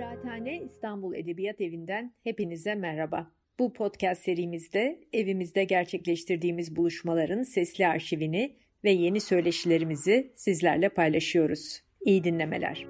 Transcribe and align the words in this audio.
Kıraathane 0.00 0.62
İstanbul 0.62 1.14
Edebiyat 1.14 1.60
Evi'nden 1.60 2.12
hepinize 2.24 2.74
merhaba. 2.74 3.30
Bu 3.58 3.72
podcast 3.72 4.22
serimizde 4.22 5.00
evimizde 5.12 5.64
gerçekleştirdiğimiz 5.64 6.76
buluşmaların 6.76 7.42
sesli 7.42 7.86
arşivini 7.86 8.56
ve 8.84 8.90
yeni 8.90 9.20
söyleşilerimizi 9.20 10.32
sizlerle 10.36 10.88
paylaşıyoruz. 10.88 11.82
İyi 12.00 12.24
dinlemeler. 12.24 12.86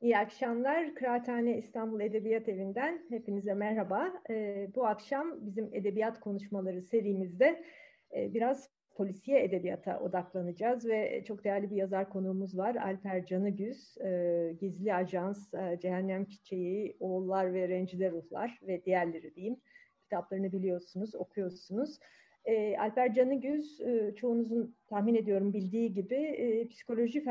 İyi 0.00 0.18
akşamlar. 0.18 0.94
Kıraathane 0.94 1.58
İstanbul 1.58 2.00
Edebiyat 2.00 2.48
Evi'nden 2.48 3.02
hepinize 3.08 3.54
merhaba. 3.54 4.12
Ee, 4.30 4.68
bu 4.74 4.86
akşam 4.86 5.46
bizim 5.46 5.74
edebiyat 5.74 6.20
konuşmaları 6.20 6.82
serimizde 6.82 7.64
biraz 8.14 8.70
polisiye 8.98 9.44
edebiyata 9.44 10.00
odaklanacağız 10.00 10.86
ve 10.86 11.24
çok 11.24 11.44
değerli 11.44 11.70
bir 11.70 11.76
yazar 11.76 12.10
konuğumuz 12.10 12.58
var. 12.58 12.74
Alper 12.74 13.26
Canıgüz, 13.26 13.98
e, 13.98 14.54
Gizli 14.60 14.94
Ajans, 14.94 15.54
e, 15.54 15.78
Cehennem 15.82 16.24
Çiçeği, 16.24 16.96
Oğullar 17.00 17.54
ve 17.54 17.68
Rencide 17.68 18.10
Ruhlar 18.10 18.60
ve 18.62 18.84
diğerleri 18.84 19.34
diyeyim. 19.34 19.56
Kitaplarını 20.02 20.52
biliyorsunuz, 20.52 21.14
okuyorsunuz. 21.14 21.98
E, 22.44 22.78
Alper 22.78 23.14
Canıgüz 23.14 23.80
e, 23.80 24.14
çoğunuzun 24.16 24.76
tahmin 24.86 25.14
ediyorum 25.14 25.52
bildiği 25.52 25.92
gibi 25.92 26.14
e, 26.14 26.68
psikoloji 26.68 27.24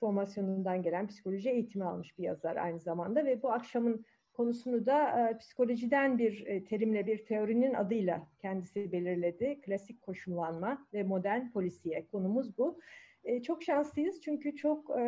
formasyonundan 0.00 0.82
gelen 0.82 1.06
psikoloji 1.06 1.50
eğitimi 1.50 1.84
almış 1.84 2.18
bir 2.18 2.24
yazar 2.24 2.56
aynı 2.56 2.80
zamanda 2.80 3.24
ve 3.24 3.42
bu 3.42 3.52
akşamın 3.52 4.04
konusunu 4.40 4.86
da 4.86 5.28
e, 5.30 5.38
psikolojiden 5.38 6.18
bir 6.18 6.46
e, 6.46 6.64
terimle 6.64 7.06
bir 7.06 7.24
teorinin 7.24 7.74
adıyla 7.74 8.26
kendisi 8.38 8.92
belirledi. 8.92 9.60
Klasik 9.60 10.02
koşullanma 10.02 10.86
ve 10.94 11.02
modern 11.02 11.50
polisiye 11.50 12.06
konumuz 12.06 12.58
bu. 12.58 12.80
E, 13.24 13.42
çok 13.42 13.62
şanslıyız 13.62 14.20
çünkü 14.20 14.56
çok 14.56 14.90
e, 14.90 15.02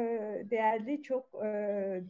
değerli, 0.50 1.02
çok 1.02 1.34
e, 1.44 1.48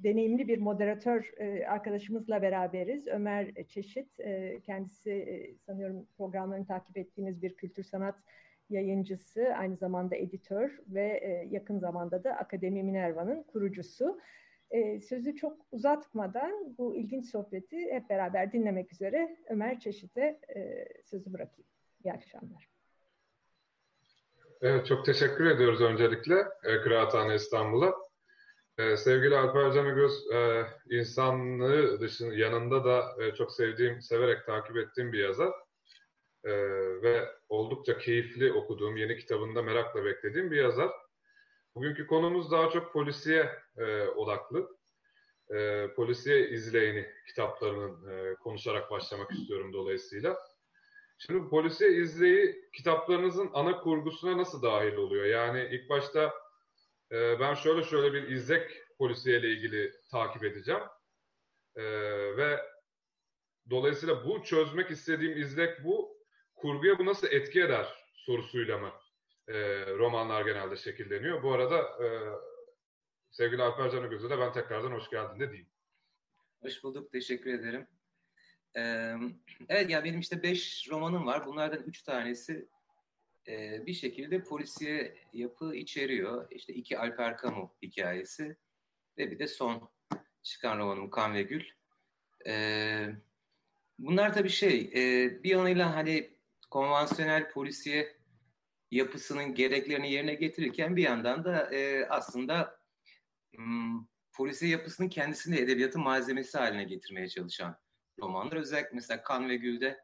deneyimli 0.04 0.48
bir 0.48 0.58
moderatör 0.58 1.32
e, 1.38 1.66
arkadaşımızla 1.66 2.42
beraberiz. 2.42 3.06
Ömer 3.06 3.64
Çeşit, 3.68 4.20
e, 4.20 4.60
kendisi 4.62 5.10
e, 5.10 5.56
sanıyorum 5.56 6.06
programlarını 6.16 6.66
takip 6.66 6.96
ettiğiniz 6.96 7.42
bir 7.42 7.54
kültür 7.54 7.82
sanat 7.82 8.16
yayıncısı, 8.70 9.54
aynı 9.58 9.76
zamanda 9.76 10.16
editör 10.16 10.78
ve 10.88 11.20
e, 11.22 11.48
yakın 11.50 11.78
zamanda 11.78 12.24
da 12.24 12.32
Akademi 12.32 12.82
Minerva'nın 12.82 13.42
kurucusu. 13.42 14.18
E, 14.72 15.00
sözü 15.00 15.36
çok 15.36 15.56
uzatmadan 15.72 16.74
bu 16.78 16.96
ilginç 16.96 17.30
sohbeti 17.30 17.92
hep 17.92 18.10
beraber 18.10 18.52
dinlemek 18.52 18.92
üzere 18.92 19.36
Ömer 19.48 19.80
Çeşit'e 19.80 20.40
e, 20.56 20.88
sözü 21.04 21.32
bırakayım. 21.32 21.68
İyi 22.04 22.12
akşamlar. 22.12 22.68
Evet, 24.60 24.86
çok 24.86 25.06
teşekkür 25.06 25.46
ediyoruz 25.46 25.80
öncelikle 25.80 26.34
e, 26.64 26.80
Kıraathane 26.80 27.34
İstanbul'a. 27.34 27.94
E, 28.78 28.96
sevgili 28.96 29.36
Alper 29.36 29.72
Canıgöz, 29.72 30.30
e, 30.32 30.66
insanlığı 30.90 32.00
dışında 32.00 32.34
yanında 32.34 32.84
da 32.84 33.24
e, 33.24 33.34
çok 33.34 33.52
sevdiğim, 33.52 34.02
severek 34.02 34.46
takip 34.46 34.76
ettiğim 34.76 35.12
bir 35.12 35.18
yazar. 35.18 35.52
Ve 37.02 37.28
oldukça 37.48 37.98
keyifli 37.98 38.52
okuduğum, 38.52 38.96
yeni 38.96 39.16
kitabında 39.16 39.62
merakla 39.62 40.04
beklediğim 40.04 40.50
bir 40.50 40.56
yazar. 40.56 40.90
Bugünkü 41.74 42.06
konumuz 42.06 42.50
daha 42.50 42.70
çok 42.70 42.92
polisiye 42.92 43.50
e, 43.76 44.02
odaklı. 44.02 44.76
E, 45.50 45.88
polisiye 45.96 46.48
izleyeni 46.48 47.06
kitaplarının 47.26 48.08
e, 48.10 48.34
konuşarak 48.34 48.90
başlamak 48.90 49.30
istiyorum 49.30 49.72
dolayısıyla. 49.72 50.38
Şimdi 51.18 51.48
polisiye 51.48 51.92
izleyi 51.92 52.70
kitaplarınızın 52.72 53.50
ana 53.54 53.80
kurgusuna 53.80 54.38
nasıl 54.38 54.62
dahil 54.62 54.94
oluyor? 54.94 55.24
Yani 55.24 55.68
ilk 55.70 55.88
başta 55.88 56.34
e, 57.12 57.40
ben 57.40 57.54
şöyle 57.54 57.82
şöyle 57.82 58.12
bir 58.12 58.28
izlek 58.28 58.70
polisiye 58.98 59.40
ile 59.40 59.48
ilgili 59.48 59.92
takip 60.10 60.44
edeceğim. 60.44 60.82
E, 61.76 61.82
ve 62.36 62.60
dolayısıyla 63.70 64.24
bu 64.24 64.42
çözmek 64.42 64.90
istediğim 64.90 65.38
izlek 65.38 65.84
bu. 65.84 66.22
Kurguya 66.54 66.98
bu 66.98 67.06
nasıl 67.06 67.26
etki 67.30 67.62
eder 67.62 67.86
sorusuyla 68.14 68.78
mı 68.78 68.92
e, 69.48 69.86
romanlar 69.86 70.44
genelde 70.44 70.76
şekilleniyor. 70.76 71.42
Bu 71.42 71.52
arada 71.52 71.78
e, 71.78 72.06
sevgili 73.30 73.62
Alper 73.62 73.90
Canıgöz'e 73.90 74.30
de 74.30 74.38
ben 74.38 74.52
tekrardan 74.52 74.92
hoş 74.92 75.10
geldin 75.10 75.40
de 75.40 75.48
diyeyim. 75.48 75.70
Hoş 76.62 76.82
bulduk, 76.84 77.12
teşekkür 77.12 77.54
ederim. 77.54 77.86
Ee, 78.76 79.14
evet, 79.68 79.90
yani 79.90 80.04
benim 80.04 80.20
işte 80.20 80.42
beş 80.42 80.88
romanım 80.90 81.26
var. 81.26 81.46
Bunlardan 81.46 81.82
üç 81.82 82.02
tanesi 82.02 82.68
e, 83.48 83.86
bir 83.86 83.94
şekilde 83.94 84.44
polisiye 84.44 85.16
yapı 85.32 85.74
içeriyor. 85.74 86.46
İşte 86.50 86.72
iki 86.72 86.98
Alper 86.98 87.36
Kamu 87.36 87.74
hikayesi 87.82 88.56
ve 89.18 89.30
bir 89.30 89.38
de 89.38 89.46
son 89.46 89.90
çıkan 90.42 90.78
romanım 90.78 91.10
Kan 91.10 91.34
ve 91.34 91.42
Gül. 91.42 91.64
Ee, 92.46 93.08
bunlar 93.98 94.34
tabii 94.34 94.48
şey, 94.48 94.80
e, 94.94 95.30
bir 95.42 95.50
yanıyla 95.50 95.96
hani 95.96 96.30
konvansiyonel 96.70 97.50
polisiye 97.50 98.16
yapısının 98.92 99.54
gereklerini 99.54 100.12
yerine 100.12 100.34
getirirken 100.34 100.96
bir 100.96 101.02
yandan 101.02 101.44
da 101.44 101.74
e, 101.74 102.06
aslında 102.08 102.78
m, 103.58 103.92
polisiye 104.32 104.70
yapısının 104.70 105.08
kendisini 105.08 105.56
edebiyatın 105.56 106.02
malzemesi 106.02 106.58
haline 106.58 106.84
getirmeye 106.84 107.28
çalışan 107.28 107.76
romanlar. 108.18 108.56
Özellikle 108.56 108.90
mesela 108.94 109.22
Kan 109.22 109.48
ve 109.48 109.56
Gül'de 109.56 110.00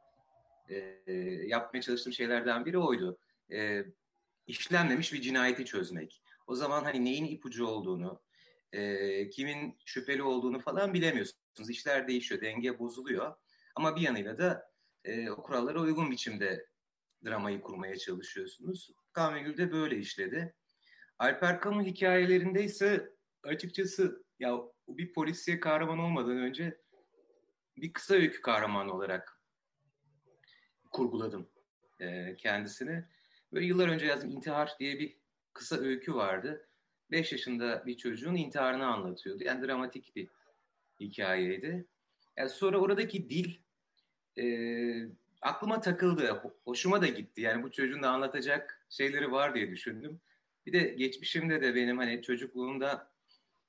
e, 0.69 1.12
yapmaya 1.47 1.82
çalıştığım 1.82 2.12
şeylerden 2.12 2.66
biri 2.66 2.78
oydu. 2.78 3.19
E, 3.53 3.84
işlenmemiş 4.47 5.12
bir 5.12 5.20
cinayeti 5.20 5.65
çözmek. 5.65 6.22
O 6.47 6.55
zaman 6.55 6.84
hani 6.84 7.05
neyin 7.05 7.25
ipucu 7.25 7.66
olduğunu, 7.66 8.20
e, 8.72 9.31
kimin 9.31 9.78
şüpheli 9.84 10.22
olduğunu 10.22 10.60
falan 10.60 10.94
bilemiyorsunuz. 10.94 11.70
İşler 11.70 12.09
değişiyor, 12.09 12.41
denge 12.41 12.78
bozuluyor. 12.78 13.34
Ama 13.75 13.97
bir 13.97 14.00
yanıyla 14.00 14.38
da 14.38 14.70
e, 15.05 15.31
o 15.31 15.43
kurallara 15.43 15.81
uygun 15.81 16.10
biçimde 16.10 16.68
dramayı 17.25 17.61
kurmaya 17.61 17.97
çalışıyorsunuz. 17.97 18.91
Kan 19.12 19.34
ve 19.34 19.41
Gül 19.41 19.56
de 19.56 19.73
böyle 19.73 19.99
işledi. 19.99 20.55
Alper 21.19 21.61
Kamu 21.61 21.83
hikayelerinde 21.83 22.65
ise 22.65 23.12
açıkçası 23.43 24.25
ya 24.39 24.59
bir 24.89 25.12
polisiye 25.12 25.61
kahraman 25.61 25.99
olmadan 25.99 26.37
önce 26.39 26.81
bir 27.77 27.93
kısa 27.93 28.15
öykü 28.15 28.41
kahramanı 28.41 28.93
olarak 28.93 29.43
kurguladım 30.91 31.51
e, 32.01 32.37
kendisini. 32.37 33.05
Böyle 33.53 33.67
yıllar 33.67 33.89
önce 33.89 34.06
yazdım 34.06 34.31
İntihar 34.31 34.73
diye 34.81 34.99
bir 34.99 35.19
kısa 35.53 35.77
öykü 35.77 36.15
vardı. 36.15 36.69
Beş 37.11 37.33
yaşında 37.33 37.87
bir 37.87 37.97
çocuğun 37.97 38.35
intiharını 38.35 38.87
anlatıyordu. 38.87 39.45
Yani 39.45 39.67
dramatik 39.67 40.17
bir 40.17 40.29
hikayeydi. 41.00 41.87
Yani 42.37 42.49
sonra 42.49 42.79
oradaki 42.79 43.31
dil 43.31 43.56
e, 44.39 44.45
aklıma 45.43 45.81
takıldı. 45.81 46.43
Hoşuma 46.65 47.03
da 47.03 47.06
gitti. 47.06 47.41
Yani 47.41 47.62
bu 47.62 47.71
çocuğun 47.71 48.03
da 48.03 48.10
anlatacak 48.10 48.87
şeyleri 48.91 49.32
var 49.32 49.54
diye 49.54 49.71
düşündüm. 49.71 50.21
Bir 50.66 50.72
de 50.72 50.78
geçmişimde 50.78 51.62
de 51.62 51.75
benim 51.75 51.99
hani 51.99 52.22
çocukluğumda 52.22 53.10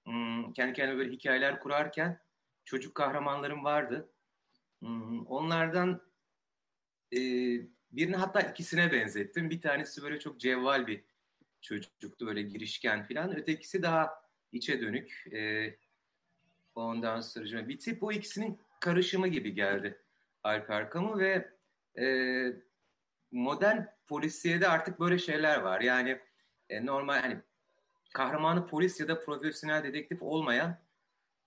hmm, 0.06 0.54
kendi 0.54 0.74
kendime 0.74 0.98
böyle 0.98 1.12
hikayeler 1.12 1.60
kurarken 1.60 2.22
çocuk 2.66 2.96
kahramanlarım 2.96 3.64
vardı. 3.64 4.10
Hmm, 4.80 5.26
onlardan 5.26 6.02
e, 7.14 7.20
birini 7.92 8.16
hatta 8.16 8.42
ikisine 8.42 8.92
benzettim. 8.92 9.50
Bir 9.50 9.62
tanesi 9.62 10.04
böyle 10.04 10.20
çok 10.20 10.40
cevval 10.40 10.88
bir 10.88 11.04
çocuktu 11.62 12.28
böyle 12.28 12.42
girişken 12.42 13.08
falan. 13.08 13.38
Ötekisi 13.38 13.84
daha 13.84 14.24
içe 14.52 14.82
dönük. 14.82 15.26
E, 15.34 15.76
ondan 16.76 17.22
sonra 17.22 17.68
bir 17.68 17.80
tip 17.80 18.04
o 18.04 18.12
ikisinin 18.12 18.60
karışımı 18.80 19.28
gibi 19.28 19.54
geldi 19.54 20.02
Alper 20.44 20.90
Kamu 20.90 21.20
ve 21.20 21.59
e, 22.00 22.08
modern 23.32 23.82
polisiyede 24.08 24.68
artık 24.68 25.00
böyle 25.00 25.20
şeyler 25.20 25.60
var. 25.60 25.82
Yani 25.82 26.20
e, 26.70 26.86
normal 26.86 27.22
hani 27.22 27.38
kahramanı 28.14 28.68
polis 28.68 29.00
ya 29.00 29.08
da 29.08 29.20
profesyonel 29.20 29.84
dedektif 29.84 30.22
olmayan 30.22 30.78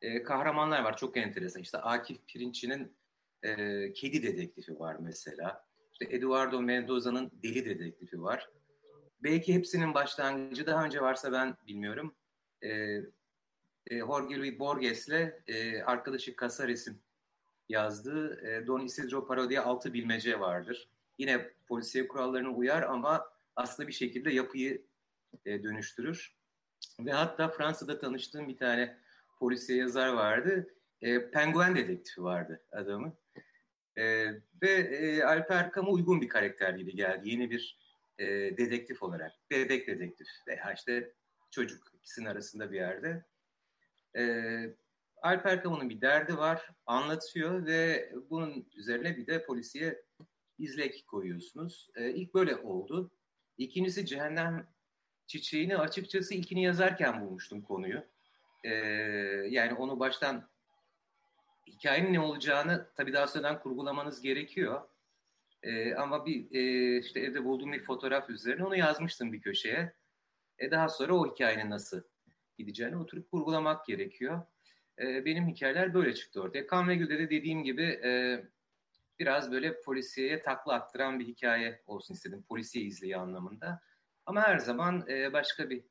e, 0.02 0.22
kahramanlar 0.22 0.82
var. 0.82 0.96
Çok 0.96 1.16
enteresan. 1.16 1.62
İşte 1.62 1.78
Akif 1.78 2.18
Pirinççi'nin 2.26 2.92
e, 3.42 3.92
kedi 3.92 4.22
dedektifi 4.22 4.80
var 4.80 4.96
mesela. 5.00 5.64
İşte 5.92 6.16
Eduardo 6.16 6.62
Mendoza'nın 6.62 7.30
deli 7.42 7.64
dedektifi 7.64 8.22
var. 8.22 8.48
Belki 9.22 9.54
hepsinin 9.54 9.94
başlangıcı 9.94 10.66
daha 10.66 10.84
önce 10.84 11.00
varsa 11.00 11.32
ben 11.32 11.56
bilmiyorum. 11.66 12.14
E, 12.62 12.68
e, 13.86 13.98
Jorge 13.98 14.38
Luis 14.38 14.58
Borges'le 14.58 15.32
e, 15.46 15.82
arkadaşı 15.82 16.36
Casares'in 16.40 17.02
yazdığı 17.72 18.46
e, 18.46 18.66
Don 18.66 18.80
Isidro 18.80 19.26
Parodi'ye 19.26 19.60
altı 19.60 19.92
bilmece 19.92 20.40
vardır. 20.40 20.88
Yine 21.18 21.50
polisiye 21.68 22.08
kurallarına 22.08 22.50
uyar 22.50 22.82
ama 22.82 23.28
aslında 23.56 23.88
bir 23.88 23.92
şekilde 23.92 24.32
yapıyı 24.32 24.82
e, 25.46 25.62
dönüştürür. 25.62 26.36
Ve 27.00 27.12
hatta 27.12 27.48
Fransa'da 27.48 27.98
tanıştığım 27.98 28.48
bir 28.48 28.56
tane 28.56 28.96
polisiye 29.38 29.78
yazar 29.78 30.08
vardı. 30.08 30.74
E, 31.00 31.30
Penguen 31.30 31.76
dedektifi 31.76 32.22
vardı 32.22 32.62
adamın. 32.72 33.14
E, 33.96 34.26
ve 34.62 34.70
e, 34.70 35.22
Alper 35.22 35.72
Kamu 35.72 35.92
uygun 35.92 36.20
bir 36.20 36.28
karakter 36.28 36.74
gibi 36.74 36.96
geldi. 36.96 37.30
Yeni 37.30 37.50
bir 37.50 37.78
e, 38.18 38.26
dedektif 38.56 39.02
olarak. 39.02 39.32
Bebek 39.50 39.86
dedektif 39.86 40.26
veya 40.48 40.72
işte 40.72 41.12
çocuk 41.50 41.92
ikisinin 41.94 42.26
arasında 42.26 42.72
bir 42.72 42.76
yerde. 42.76 43.24
E, 44.16 44.22
Alper 45.22 45.62
Kamu'nun 45.62 45.90
bir 45.90 46.00
derdi 46.00 46.36
var, 46.36 46.70
anlatıyor 46.86 47.66
ve 47.66 48.12
bunun 48.30 48.68
üzerine 48.74 49.16
bir 49.16 49.26
de 49.26 49.44
polisiye 49.44 50.02
izlek 50.58 51.06
koyuyorsunuz. 51.06 51.90
E, 51.94 52.10
ilk 52.10 52.34
böyle 52.34 52.56
oldu. 52.56 53.10
İkincisi 53.58 54.06
Cehennem 54.06 54.68
Çiçeğini 55.26 55.76
açıkçası 55.76 56.34
ilkini 56.34 56.64
yazarken 56.64 57.20
bulmuştum 57.20 57.62
konuyu. 57.62 58.04
E, 58.64 58.70
yani 59.48 59.74
onu 59.74 60.00
baştan 60.00 60.48
hikayenin 61.66 62.12
ne 62.12 62.20
olacağını 62.20 62.90
tabii 62.94 63.12
daha 63.12 63.26
sonradan 63.26 63.62
kurgulamanız 63.62 64.20
gerekiyor. 64.20 64.88
E, 65.62 65.94
ama 65.94 66.26
bir 66.26 66.54
e, 66.54 66.98
işte 67.00 67.20
evde 67.20 67.44
bulduğum 67.44 67.72
bir 67.72 67.84
fotoğraf 67.84 68.30
üzerine 68.30 68.64
onu 68.64 68.76
yazmıştım 68.76 69.32
bir 69.32 69.40
köşeye. 69.40 69.94
E, 70.58 70.70
daha 70.70 70.88
sonra 70.88 71.14
o 71.14 71.34
hikayenin 71.34 71.70
nasıl 71.70 72.02
gideceğini 72.58 72.96
oturup 72.96 73.30
kurgulamak 73.30 73.86
gerekiyor. 73.86 74.42
E, 74.98 75.24
benim 75.24 75.48
hikayeler 75.48 75.94
böyle 75.94 76.14
çıktı 76.14 76.42
ortaya. 76.42 76.66
Kan 76.66 76.88
ve 76.88 76.94
Gül'de 76.94 77.18
de 77.18 77.30
dediğim 77.30 77.64
gibi 77.64 77.82
e, 77.82 78.42
biraz 79.18 79.52
böyle 79.52 79.80
polisiye 79.80 80.42
takla 80.42 80.72
attıran 80.72 81.20
bir 81.20 81.26
hikaye 81.26 81.82
olsun 81.86 82.14
istedim. 82.14 82.44
Polisiye 82.48 82.84
izleyi 82.84 83.16
anlamında. 83.16 83.80
Ama 84.26 84.42
her 84.42 84.58
zaman 84.58 85.04
e, 85.08 85.32
başka 85.32 85.70
bir 85.70 85.84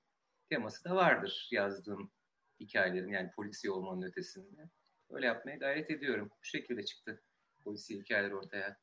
teması 0.49 0.83
da 0.83 0.95
vardır 0.95 1.47
yazdığım 1.51 2.11
hikayelerin 2.59 3.11
yani 3.11 3.31
polisiye 3.31 3.71
olmanın 3.71 4.01
ötesinde. 4.01 4.69
Öyle 5.09 5.25
yapmaya 5.25 5.57
gayret 5.57 5.91
ediyorum. 5.91 6.29
Bu 6.29 6.43
şekilde 6.43 6.85
çıktı 6.85 7.23
polisiye 7.63 7.99
hikayeler 7.99 8.31
ortaya. 8.31 8.77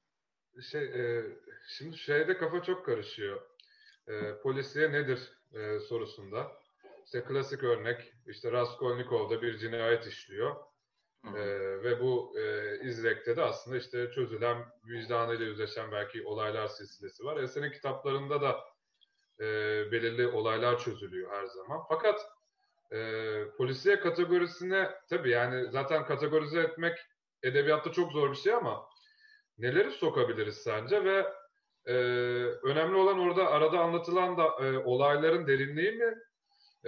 Şey, 0.71 0.85
e, 0.85 1.25
şimdi 1.69 1.99
şeyde 1.99 2.39
kafa 2.39 2.63
çok 2.63 2.87
karışıyor. 2.87 3.41
E, 4.07 4.41
polisiye 4.43 4.93
nedir 4.93 5.33
e, 5.53 5.81
sorusunda. 5.81 6.53
İşte 7.09 7.25
klasik 7.25 7.65
örnek, 7.65 8.13
işte 8.27 8.53
Raskolnikov'da 8.53 9.43
bir 9.43 9.59
cinayet 9.59 10.07
işliyor. 10.07 10.57
E, 11.35 11.41
ve 11.83 12.01
bu 12.01 12.39
e, 12.39 12.79
izlekte 12.81 13.37
de 13.37 13.43
aslında 13.43 13.77
işte 13.77 14.11
çözülen, 14.11 14.67
vicdanıyla 14.85 15.45
yüzleşen 15.45 15.93
belki 15.93 16.25
olaylar 16.25 16.67
silsilesi 16.67 17.25
var. 17.25 17.37
E, 17.37 17.47
senin 17.47 17.73
kitaplarında 17.73 18.41
da 18.41 18.61
e, 19.41 19.45
belirli 19.93 20.27
olaylar 20.27 20.79
çözülüyor 20.79 21.33
her 21.33 21.47
zaman. 21.47 21.81
Fakat 21.89 22.21
e, 22.93 22.99
polisiye 23.57 24.01
kategorisine 24.01 24.91
tabii 25.11 25.31
yani 25.31 25.71
zaten 25.71 26.07
kategorize 26.07 26.61
etmek 26.61 26.99
edebiyatta 27.43 27.93
çok 27.93 28.13
zor 28.13 28.31
bir 28.31 28.37
şey 28.37 28.55
ama 28.55 28.89
neleri 29.59 29.91
sokabiliriz 29.91 30.57
sence 30.57 31.05
ve 31.05 31.27
e, 31.87 31.95
önemli 32.63 32.97
olan 32.97 33.19
orada 33.19 33.47
arada 33.49 33.81
anlatılan 33.81 34.39
da 34.39 34.45
e, 34.45 34.79
olayların 34.79 35.47
derinliği 35.47 35.93
mi? 35.93 36.28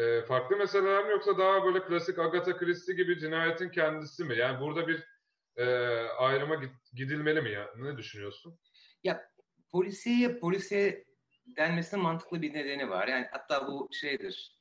E, 0.00 0.22
farklı 0.22 0.56
meseleler 0.56 1.04
mi 1.04 1.10
yoksa 1.10 1.38
daha 1.38 1.64
böyle 1.64 1.84
klasik 1.84 2.18
Agatha 2.18 2.56
Christie 2.56 2.94
gibi 2.94 3.18
cinayetin 3.18 3.68
kendisi 3.68 4.24
mi? 4.24 4.38
Yani 4.38 4.60
burada 4.60 4.88
bir 4.88 5.04
e, 5.56 5.64
ayrıma 6.18 6.62
gidilmeli 6.94 7.40
mi 7.40 7.50
ya? 7.50 7.70
Ne 7.76 7.96
düşünüyorsun? 7.96 8.58
Ya 9.04 9.30
polisiye 9.72 10.38
polisiye 10.38 11.04
denmesinin 11.56 12.02
mantıklı 12.02 12.42
bir 12.42 12.54
nedeni 12.54 12.90
var. 12.90 13.08
Yani 13.08 13.26
hatta 13.32 13.66
bu 13.66 13.88
şeydir. 13.92 14.58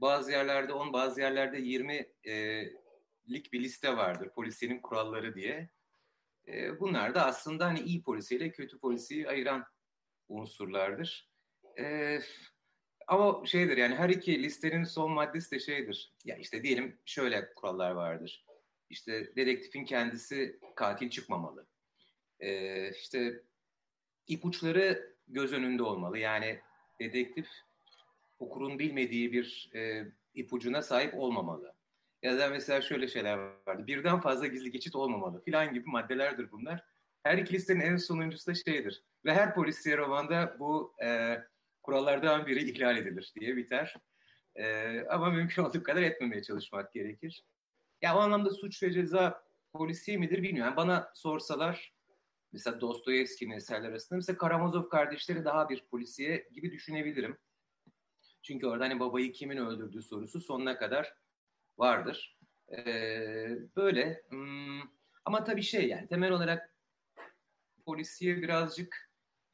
Bazı 0.00 0.32
yerlerde 0.32 0.72
10, 0.72 0.92
bazı 0.92 1.20
yerlerde 1.20 1.58
20 1.58 2.12
e, 2.26 2.64
lik 3.30 3.52
bir 3.52 3.60
liste 3.60 3.96
vardır. 3.96 4.30
Polisiyenin 4.34 4.80
kuralları 4.80 5.34
diye. 5.34 5.70
E, 6.48 6.80
bunlar 6.80 7.14
da 7.14 7.26
aslında 7.26 7.66
hani 7.66 7.80
iyi 7.80 8.02
polisiyle 8.02 8.50
kötü 8.52 8.78
polisiyi 8.78 9.28
ayıran 9.28 9.64
unsurlardır. 10.28 11.30
E, 11.78 12.18
ama 13.08 13.46
şeydir 13.46 13.76
yani 13.76 13.94
her 13.94 14.08
iki 14.08 14.42
listenin 14.42 14.84
son 14.84 15.12
maddesi 15.12 15.50
de 15.50 15.60
şeydir. 15.60 16.12
Ya 16.24 16.36
işte 16.36 16.62
diyelim 16.62 16.98
şöyle 17.04 17.54
kurallar 17.54 17.90
vardır. 17.90 18.44
İşte 18.90 19.36
dedektifin 19.36 19.84
kendisi 19.84 20.58
katil 20.76 21.10
çıkmamalı. 21.10 21.66
E, 22.40 22.90
işte 22.90 23.42
ipuçları 24.26 25.16
göz 25.28 25.52
önünde 25.52 25.82
olmalı. 25.82 26.18
Yani 26.18 26.60
dedektif 27.00 27.46
okurun 28.38 28.78
bilmediği 28.78 29.32
bir 29.32 29.70
e, 29.74 30.04
ipucuna 30.34 30.82
sahip 30.82 31.14
olmamalı. 31.14 31.74
Ya 32.22 32.38
da 32.38 32.48
mesela 32.48 32.80
şöyle 32.80 33.08
şeyler 33.08 33.38
vardı. 33.66 33.86
Birden 33.86 34.20
fazla 34.20 34.46
gizli 34.46 34.70
geçit 34.70 34.94
olmamalı 34.96 35.42
filan 35.44 35.74
gibi 35.74 35.90
maddelerdir 35.90 36.50
bunlar. 36.50 36.84
Her 37.22 37.38
iki 37.38 37.54
listenin 37.54 37.80
en 37.80 37.96
sonuncusu 37.96 38.46
da 38.50 38.54
şeydir. 38.54 39.02
Ve 39.24 39.34
her 39.34 39.54
polisiye 39.54 39.96
romanda 39.96 40.56
bu 40.58 40.94
e, 41.02 41.38
kurallardan 41.88 42.46
biri 42.46 42.70
ihlal 42.70 42.96
edilir 42.96 43.32
diye 43.40 43.56
biter. 43.56 43.94
E, 44.56 45.00
ama 45.00 45.30
mümkün 45.30 45.62
olduğu 45.62 45.82
kadar 45.82 46.02
etmemeye 46.02 46.42
çalışmak 46.42 46.92
gerekir. 46.92 47.44
Ya 48.02 48.16
o 48.16 48.18
anlamda 48.18 48.50
suç 48.50 48.82
ve 48.82 48.92
ceza 48.92 49.44
polisiye 49.72 50.16
midir 50.16 50.42
bilmiyorum. 50.42 50.70
Yani 50.70 50.76
bana 50.76 51.10
sorsalar 51.14 51.94
mesela 52.52 52.80
Dostoyevski'nin 52.80 53.56
eserler 53.56 53.88
arasında 53.88 54.16
mesela 54.16 54.38
Karamazov 54.38 54.88
kardeşleri 54.88 55.44
daha 55.44 55.68
bir 55.68 55.84
polisiye 55.90 56.48
gibi 56.52 56.72
düşünebilirim. 56.72 57.38
Çünkü 58.42 58.66
orada 58.66 58.84
hani 58.84 59.00
babayı 59.00 59.32
kimin 59.32 59.56
öldürdüğü 59.56 60.02
sorusu 60.02 60.40
sonuna 60.40 60.78
kadar 60.78 61.14
vardır. 61.78 62.38
Ee, 62.72 63.58
böyle. 63.76 64.22
Hmm, 64.28 64.80
ama 65.24 65.44
tabii 65.44 65.62
şey 65.62 65.88
yani 65.88 66.08
temel 66.08 66.32
olarak 66.32 66.74
polisiye 67.84 68.36
birazcık 68.36 69.07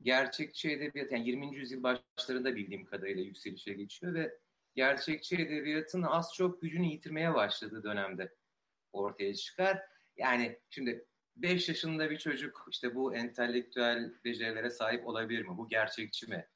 gerçekçi 0.05 0.71
edebiyat 0.71 1.12
yani 1.12 1.29
20. 1.29 1.56
yüzyıl 1.56 1.83
başlarında 1.83 2.56
bildiğim 2.56 2.85
kadarıyla 2.85 3.23
yükselişe 3.23 3.73
geçiyor 3.73 4.15
ve 4.15 4.39
gerçekçi 4.75 5.37
edebiyatın 5.37 6.03
az 6.03 6.35
çok 6.35 6.62
gücünü 6.62 6.87
yitirmeye 6.87 7.35
başladığı 7.35 7.83
dönemde 7.83 8.35
ortaya 8.93 9.35
çıkar. 9.35 9.81
Yani 10.17 10.59
şimdi 10.71 11.06
5 11.37 11.69
yaşında 11.69 12.11
bir 12.11 12.19
çocuk 12.19 12.67
işte 12.71 12.95
bu 12.95 13.15
entelektüel 13.15 14.12
becerilere 14.25 14.71
sahip 14.71 15.09
olabilir 15.09 15.43
mi? 15.43 15.56
Bu 15.56 15.69
gerçekçi 15.69 16.27
mi? 16.27 16.49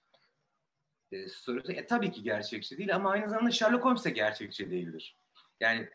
E, 1.13 1.29
sorusu 1.29 1.73
e, 1.73 1.87
tabii 1.87 2.13
ki 2.13 2.23
gerçekçi 2.23 2.79
değil 2.79 2.95
ama 2.95 3.11
aynı 3.11 3.31
zamanda 3.31 3.51
Sherlock 3.51 3.85
Holmes 3.85 4.05
de 4.05 4.11
gerçekçi 4.11 4.71
değildir. 4.71 5.17
Yani 5.61 5.89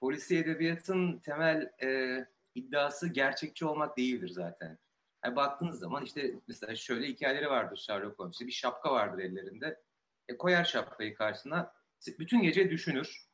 polisi 0.00 0.36
edebiyatın 0.36 1.18
temel 1.18 1.72
e, 1.82 2.18
iddiası 2.54 3.08
gerçekçi 3.08 3.64
olmak 3.64 3.96
değildir 3.96 4.28
zaten. 4.28 4.78
Yani 5.24 5.36
baktığınız 5.36 5.78
zaman 5.78 6.04
işte 6.04 6.34
mesela 6.48 6.76
şöyle 6.76 7.06
hikayeleri 7.06 7.50
vardır 7.50 7.76
Sherlock 7.76 8.18
Holmes'te. 8.18 8.46
Bir 8.46 8.52
şapka 8.52 8.92
vardır 8.92 9.22
ellerinde. 9.22 9.80
E, 10.28 10.36
koyar 10.36 10.64
şapkayı 10.64 11.14
karşısına. 11.14 11.72
Bütün 12.18 12.42
gece 12.42 12.70
düşünür. 12.70 13.28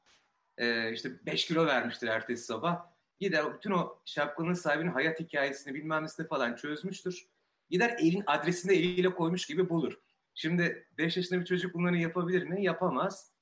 E, 0.59 0.93
işte 0.93 1.27
5 1.27 1.47
kilo 1.47 1.67
vermiştir 1.67 2.09
ertesi 2.09 2.45
sabah. 2.45 2.87
Gider 3.21 3.55
bütün 3.55 3.71
o 3.71 3.99
şapkanın 4.05 4.53
sahibinin 4.53 4.93
hayat 4.93 5.21
hikayesini 5.21 5.75
bilmem 5.75 6.05
nesini 6.05 6.27
falan 6.27 6.55
çözmüştür. 6.57 7.29
Gider 7.71 7.97
elin 7.99 8.23
adresini 8.27 8.73
eliyle 8.73 9.15
koymuş 9.15 9.47
gibi 9.47 9.69
bulur. 9.69 10.01
Şimdi 10.35 10.89
5 10.99 11.17
yaşında 11.17 11.41
bir 11.41 11.45
çocuk 11.45 11.75
bunları 11.75 11.97
yapabilir 11.97 12.43
mi? 12.43 12.65
Yapamaz. 12.65 13.33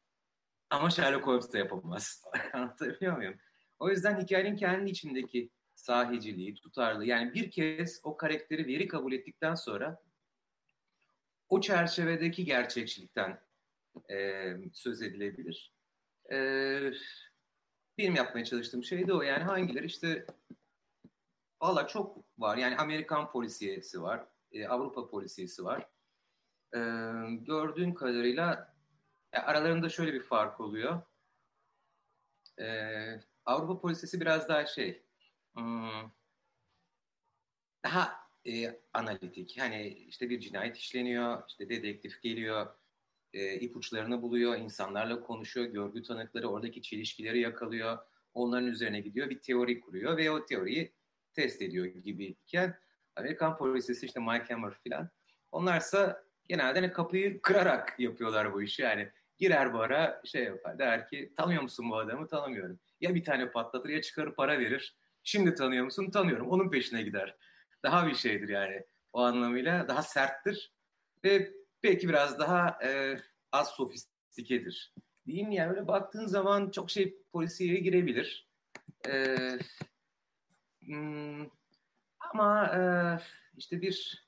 Ama 0.71 0.91
Sherlock 0.91 1.27
Holmes 1.27 1.53
de 1.53 1.59
yapamaz. 1.59 2.25
Anlatabiliyor 2.53 3.17
muyum? 3.17 3.35
O 3.79 3.91
yüzden 3.91 4.21
hikayenin 4.21 4.57
kendi 4.57 4.91
içindeki 4.91 5.51
sahiciliği, 5.83 6.55
tutarlı. 6.55 7.05
Yani 7.05 7.35
bir 7.35 7.51
kez 7.51 8.01
o 8.03 8.17
karakteri 8.17 8.67
veri 8.67 8.89
kabul 8.89 9.13
ettikten 9.13 9.55
sonra 9.55 10.03
o 11.49 11.61
çerçevedeki 11.61 12.45
gerçekçilikten 12.45 13.41
e, 14.11 14.47
söz 14.73 15.03
edilebilir. 15.03 15.73
E, 16.33 16.37
benim 17.99 18.15
yapmaya 18.15 18.45
çalıştığım 18.45 18.85
şey 18.85 19.07
de 19.07 19.13
o. 19.13 19.23
Yani 19.23 19.45
hangileri 19.45 19.87
işte 19.87 20.27
valla 21.61 21.87
çok 21.87 22.25
var. 22.39 22.57
Yani 22.57 22.77
Amerikan 22.77 23.31
polisiyesi 23.31 24.03
var. 24.03 24.27
E, 24.53 24.67
Avrupa 24.67 25.11
polisiyesi 25.11 25.65
var. 25.65 25.89
E, 26.75 26.79
gördüğüm 27.37 27.95
kadarıyla 27.95 28.75
ya 29.33 29.47
aralarında 29.47 29.89
şöyle 29.89 30.13
bir 30.13 30.23
fark 30.23 30.61
oluyor. 30.61 31.03
E, 32.61 32.67
Avrupa 33.45 33.81
polisiyesi 33.81 34.21
biraz 34.21 34.49
daha 34.49 34.67
şey 34.67 35.02
daha 37.85 38.23
e, 38.47 38.81
analitik. 38.93 39.57
Hani 39.61 39.89
işte 39.89 40.31
bir 40.31 40.41
cinayet 40.41 40.77
işleniyor, 40.77 41.43
işte 41.49 41.69
dedektif 41.69 42.23
geliyor, 42.23 42.67
e, 43.33 43.55
ipuçlarını 43.55 44.23
buluyor, 44.23 44.57
insanlarla 44.57 45.21
konuşuyor, 45.21 45.67
görgü 45.67 46.03
tanıkları 46.03 46.49
oradaki 46.49 46.83
çelişkileri 46.83 47.41
yakalıyor, 47.41 47.99
onların 48.35 48.69
üzerine 48.69 49.01
gidiyor, 49.01 49.31
bir 49.31 49.41
teori 49.41 49.81
kuruyor 49.81 50.17
ve 50.17 50.31
o 50.31 50.45
teoriyi 50.45 50.93
test 51.33 51.63
ediyor 51.63 51.87
gibiyken 51.87 52.79
Amerikan 53.17 53.57
polisi 53.57 54.07
işte 54.07 54.21
Mike 54.21 54.55
Hammer 54.55 54.75
filan 54.85 55.11
onlarsa 55.53 56.25
genelde 56.49 56.81
hani 56.81 56.93
kapıyı 56.93 57.43
kırarak 57.43 58.01
yapıyorlar 58.01 58.55
bu 58.55 58.63
işi. 58.63 58.83
Yani 58.83 59.13
girer 59.39 59.75
bara 59.75 60.23
şey 60.25 60.45
yapar 60.45 60.79
der 60.79 61.09
ki 61.09 61.33
tanıyor 61.37 61.63
musun 61.63 61.91
bu 61.91 61.97
adamı? 61.97 62.29
Tanımıyorum. 62.29 62.81
Ya 63.01 63.15
bir 63.15 63.25
tane 63.25 63.51
patlatır 63.51 63.89
ya 63.89 64.03
çıkarır 64.03 64.35
para 64.35 64.59
verir 64.59 64.97
şimdi 65.25 65.55
tanıyor 65.55 65.85
musun 65.85 66.11
tanıyorum 66.11 66.49
onun 66.49 66.71
peşine 66.71 67.03
gider 67.03 67.37
daha 67.83 68.07
bir 68.07 68.15
şeydir 68.15 68.49
yani 68.49 68.85
o 69.13 69.21
anlamıyla 69.21 69.89
daha 69.89 70.03
serttir 70.03 70.73
ve 71.25 71.53
belki 71.83 72.09
biraz 72.09 72.39
daha 72.39 72.79
e, 72.85 73.19
az 73.53 73.69
sofistikedir. 73.69 74.95
Diyeyim 75.27 75.51
yani 75.51 75.71
öyle 75.71 75.89
baktığın 75.89 76.27
zaman 76.27 76.71
çok 76.71 76.91
şey 76.91 77.17
polisiye 77.33 77.81
girebilir. 77.81 78.49
E, 79.09 79.37
hmm, 80.85 81.47
ama 82.19 82.67
e, 82.67 82.81
işte 83.57 83.83
bir 83.83 84.27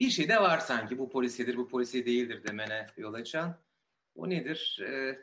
bir 0.00 0.10
şey 0.10 0.28
de 0.28 0.40
var 0.40 0.58
sanki 0.58 0.98
bu 0.98 1.10
polisiyedir, 1.10 1.56
bu 1.56 1.68
polisiye 1.68 2.06
değildir 2.06 2.44
demene 2.44 2.86
yol 2.96 3.14
açan. 3.14 3.58
O 4.14 4.30
nedir? 4.30 4.80
E, 4.88 5.18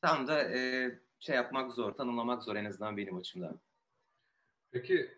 tam 0.00 0.28
da 0.28 0.42
e, 0.42 0.90
şey 1.20 1.36
yapmak 1.36 1.72
zor, 1.72 1.92
tanımlamak 1.92 2.42
zor 2.42 2.56
en 2.56 2.64
azından 2.64 2.96
benim 2.96 3.16
açımdan. 3.16 3.60
Peki 4.72 5.10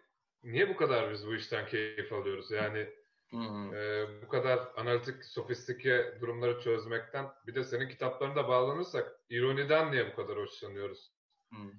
niye 0.42 0.68
bu 0.68 0.76
kadar 0.76 1.12
biz 1.12 1.26
bu 1.26 1.34
işten 1.34 1.66
keyif 1.66 2.12
alıyoruz? 2.12 2.50
Yani 2.50 2.88
hmm. 3.30 3.74
e, 3.74 4.06
bu 4.22 4.28
kadar 4.28 4.68
analitik, 4.76 5.24
sofistike 5.24 6.18
durumları 6.20 6.60
çözmekten 6.60 7.26
bir 7.46 7.54
de 7.54 7.64
senin 7.64 7.88
kitaplarına 7.88 8.48
bağlanırsak 8.48 9.20
ironiden 9.30 9.92
niye 9.92 10.12
bu 10.12 10.16
kadar 10.16 10.38
hoşlanıyoruz? 10.38 11.12
Hmm. 11.50 11.70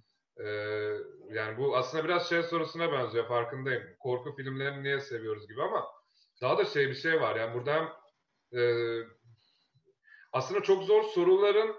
E, 0.45 0.47
yani 1.29 1.57
bu 1.57 1.77
aslında 1.77 2.03
biraz 2.03 2.29
şey 2.29 2.43
sorusuna 2.43 2.91
benziyor 2.91 3.27
farkındayım. 3.27 3.83
Korku 3.99 4.35
filmlerini 4.35 4.83
niye 4.83 4.99
seviyoruz 4.99 5.47
gibi 5.47 5.61
ama 5.61 5.85
daha 6.41 6.57
da 6.57 6.65
şey 6.65 6.89
bir 6.89 6.95
şey 6.95 7.21
var. 7.21 7.35
Yani 7.35 7.53
burada 7.53 7.73
hem 7.73 7.89
e, 8.59 8.61
aslında 10.33 10.61
çok 10.61 10.83
zor 10.83 11.03
soruların 11.03 11.75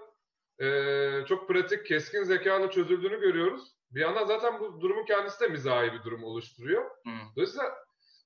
e, 0.63 1.25
çok 1.27 1.47
pratik, 1.47 1.85
keskin 1.85 2.23
zekalı 2.23 2.69
çözüldüğünü 2.69 3.19
görüyoruz. 3.19 3.73
Bir 3.91 4.01
yandan 4.01 4.25
zaten 4.25 4.59
bu 4.59 4.81
durumun 4.81 5.05
kendisi 5.05 5.39
de 5.39 5.47
mizahi 5.47 5.93
bir 5.93 6.03
durum 6.03 6.23
oluşturuyor. 6.23 6.83
Hmm. 7.03 7.19
Dolayısıyla 7.35 7.75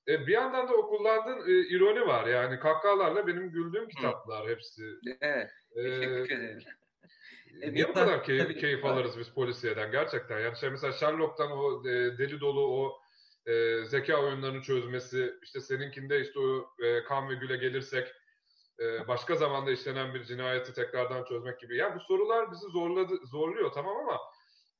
e, 0.08 0.26
bir 0.26 0.32
yandan 0.32 0.68
da 0.68 0.74
o 0.74 0.88
kullandığın 0.88 1.48
e, 1.48 1.52
ironi 1.52 2.06
var. 2.06 2.26
Yani 2.26 2.58
kahkahalarla 2.58 3.26
benim 3.26 3.50
güldüğüm 3.50 3.88
kitaplar 3.88 4.42
hmm. 4.42 4.50
hepsi. 4.50 4.82
Evet. 5.20 5.50
E, 5.76 5.82
teşekkür 5.82 6.36
ederim. 6.36 6.58
E, 7.62 7.72
niye 7.72 7.88
bu 7.88 7.92
kadar 7.92 8.24
keyif, 8.24 8.42
tabii, 8.42 8.56
keyif 8.56 8.84
alırız 8.84 9.18
biz 9.18 9.28
polisiyeden 9.28 9.90
gerçekten? 9.90 10.40
Yani 10.40 10.56
şey 10.56 10.70
mesela 10.70 10.92
Sherlock'tan 10.92 11.50
o 11.50 11.88
e, 11.88 12.18
deli 12.18 12.40
dolu 12.40 12.60
o 12.60 13.00
e, 13.46 13.84
zeka 13.84 14.22
oyunlarını 14.22 14.62
çözmesi, 14.62 15.34
işte 15.42 15.60
seninkinde 15.60 16.20
işte 16.20 16.38
o 16.38 16.70
e, 16.84 17.04
kan 17.04 17.28
ve 17.28 17.34
güle 17.34 17.56
gelirsek 17.56 18.08
e, 18.80 19.08
başka 19.08 19.36
zamanda 19.36 19.70
işlenen 19.70 20.14
bir 20.14 20.24
cinayeti 20.24 20.74
tekrardan 20.74 21.24
çözmek 21.24 21.60
gibi. 21.60 21.76
Yani 21.76 21.94
bu 21.96 22.00
sorular 22.00 22.52
bizi 22.52 22.66
zorladı, 22.66 23.26
zorluyor 23.26 23.72
tamam 23.72 23.96
ama 23.96 24.18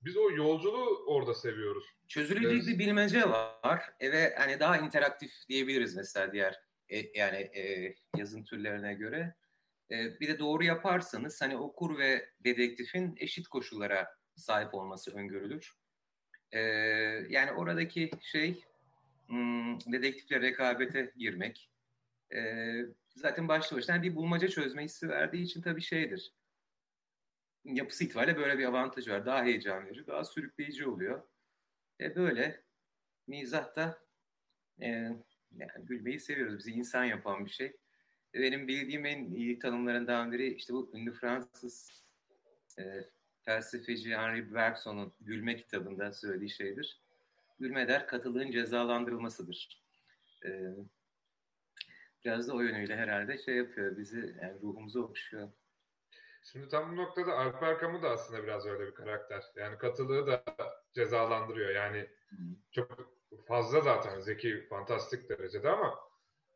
biz 0.05 0.17
o 0.17 0.31
yolculuğu 0.31 1.05
orada 1.07 1.35
seviyoruz. 1.35 1.85
Çözülecek 2.09 2.67
bir 2.67 2.79
bilmece 2.79 3.29
var 3.29 3.93
ve 4.01 4.35
hani 4.39 4.61
daha 4.61 4.79
interaktif 4.79 5.31
diyebiliriz 5.49 5.97
mesela 5.97 6.33
diğer 6.33 6.61
e, 6.89 7.19
yani 7.19 7.37
e, 7.37 7.95
yazın 8.17 8.45
türlerine 8.45 8.95
göre. 8.95 9.35
Bir 9.91 10.29
de 10.29 10.39
doğru 10.39 10.65
yaparsanız 10.65 11.43
hani 11.43 11.57
okur 11.57 11.99
ve 11.99 12.29
dedektifin 12.45 13.15
eşit 13.19 13.49
koşullara 13.49 14.09
sahip 14.37 14.75
olması 14.75 15.17
öngörülür. 15.17 15.77
Yani 17.31 17.53
oradaki 17.57 18.11
şey 18.21 18.65
hmm, 19.27 19.81
dedektifle 19.81 20.41
rekabete 20.41 21.13
girmek. 21.17 21.71
Zaten 23.19 23.49
başlı 23.49 23.77
başına 23.77 24.03
bir 24.03 24.17
bulmaca 24.17 24.49
çözme 24.49 24.85
hissi 24.85 25.09
verdiği 25.09 25.43
için 25.43 25.63
tabii 25.63 25.83
şeydir. 25.83 26.33
Yapısı 27.65 28.05
itibariyle 28.05 28.37
böyle 28.37 28.59
bir 28.59 28.65
avantajı 28.65 29.13
var. 29.13 29.27
Daha 29.27 29.45
heyecan 29.45 29.87
verici, 29.87 30.07
daha 30.07 30.25
sürükleyici 30.25 30.89
oluyor. 30.89 31.23
E 32.01 32.17
böyle 32.17 32.63
mizah 33.27 33.77
da 33.77 33.99
e, 34.81 34.87
yani 34.87 35.87
gülmeyi 35.87 36.21
seviyoruz. 36.21 36.59
Bizi 36.59 36.71
insan 36.71 37.05
yapan 37.05 37.45
bir 37.45 37.51
şey. 37.51 37.77
Benim 38.35 38.69
bildiğim 38.69 39.07
en 39.07 39.31
iyi 39.31 39.59
tanımlarından 39.59 40.33
biri 40.33 40.55
işte 40.55 40.73
bu 40.75 40.91
ünlü 40.95 41.13
Fransız 41.13 42.05
e, 42.79 43.05
felsefeci 43.43 44.17
Henri 44.17 44.55
Bergson'un 44.55 45.13
Gülme 45.21 45.57
kitabında 45.57 46.13
söylediği 46.13 46.51
şeydir. 46.51 47.03
Gülme 47.59 47.89
der 47.89 48.07
katılığın 48.07 48.51
cezalandırılmasıdır. 48.51 49.83
E, 50.45 50.51
biraz 52.29 52.49
da 52.49 52.53
o 52.53 52.61
yönüyle 52.61 52.97
herhalde 52.97 53.39
şey 53.39 53.57
yapıyor, 53.57 53.97
bizi 53.97 54.37
yani 54.43 54.61
ruhumuzu 54.63 55.03
okşuyor. 55.03 55.49
Şimdi 56.53 56.69
tam 56.69 56.93
bu 56.93 56.97
noktada 56.97 57.33
Alper 57.33 57.81
Camus 57.81 58.03
da 58.03 58.11
aslında 58.11 58.43
biraz 58.43 58.67
öyle 58.67 58.87
bir 58.87 58.95
karakter. 58.95 59.45
Yani 59.57 59.79
katılığı 59.79 60.27
da 60.27 60.45
cezalandırıyor. 60.95 61.71
Yani 61.71 62.09
çok 62.73 63.11
fazla 63.47 63.81
zaten 63.81 64.21
zeki, 64.21 64.67
fantastik 64.71 65.29
derecede 65.29 65.71
ama 65.71 65.99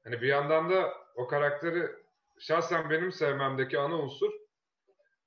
hani 0.04 0.20
bir 0.20 0.26
yandan 0.26 0.70
da 0.70 0.94
o 1.14 1.26
karakteri 1.26 1.90
şahsen 2.38 2.90
benim 2.90 3.12
sevmemdeki 3.12 3.78
ana 3.78 3.98
unsur 3.98 4.32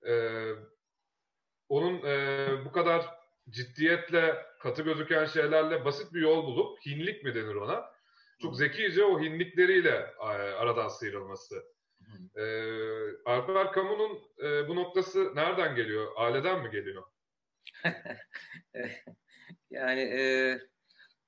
e, 0.08 0.14
onun 1.70 2.06
e, 2.06 2.48
bu 2.66 2.72
kadar 2.72 3.06
ciddiyetle, 3.50 4.46
katı 4.62 4.82
gözüken 4.82 5.25
şeylerle 5.25 5.86
basit 5.86 6.14
bir 6.14 6.22
yol 6.22 6.46
bulup, 6.46 6.86
hinlik 6.86 7.24
mi 7.24 7.36
denir 7.36 7.56
ona? 7.56 7.95
Çok 8.42 8.58
zekice 8.58 9.04
o 9.04 9.22
hinlikleriyle 9.22 10.13
e, 10.20 10.25
aradan 10.25 10.88
sıyrılması. 10.88 11.63
E, 12.36 12.44
Alper 13.25 13.74
Camus'un 13.75 14.20
e, 14.46 14.68
bu 14.68 14.75
noktası 14.75 15.36
nereden 15.36 15.75
geliyor? 15.75 16.12
Aileden 16.15 16.63
mi 16.63 16.72
geliyor? 16.72 17.04
yani 19.70 20.01
e, 20.01 20.60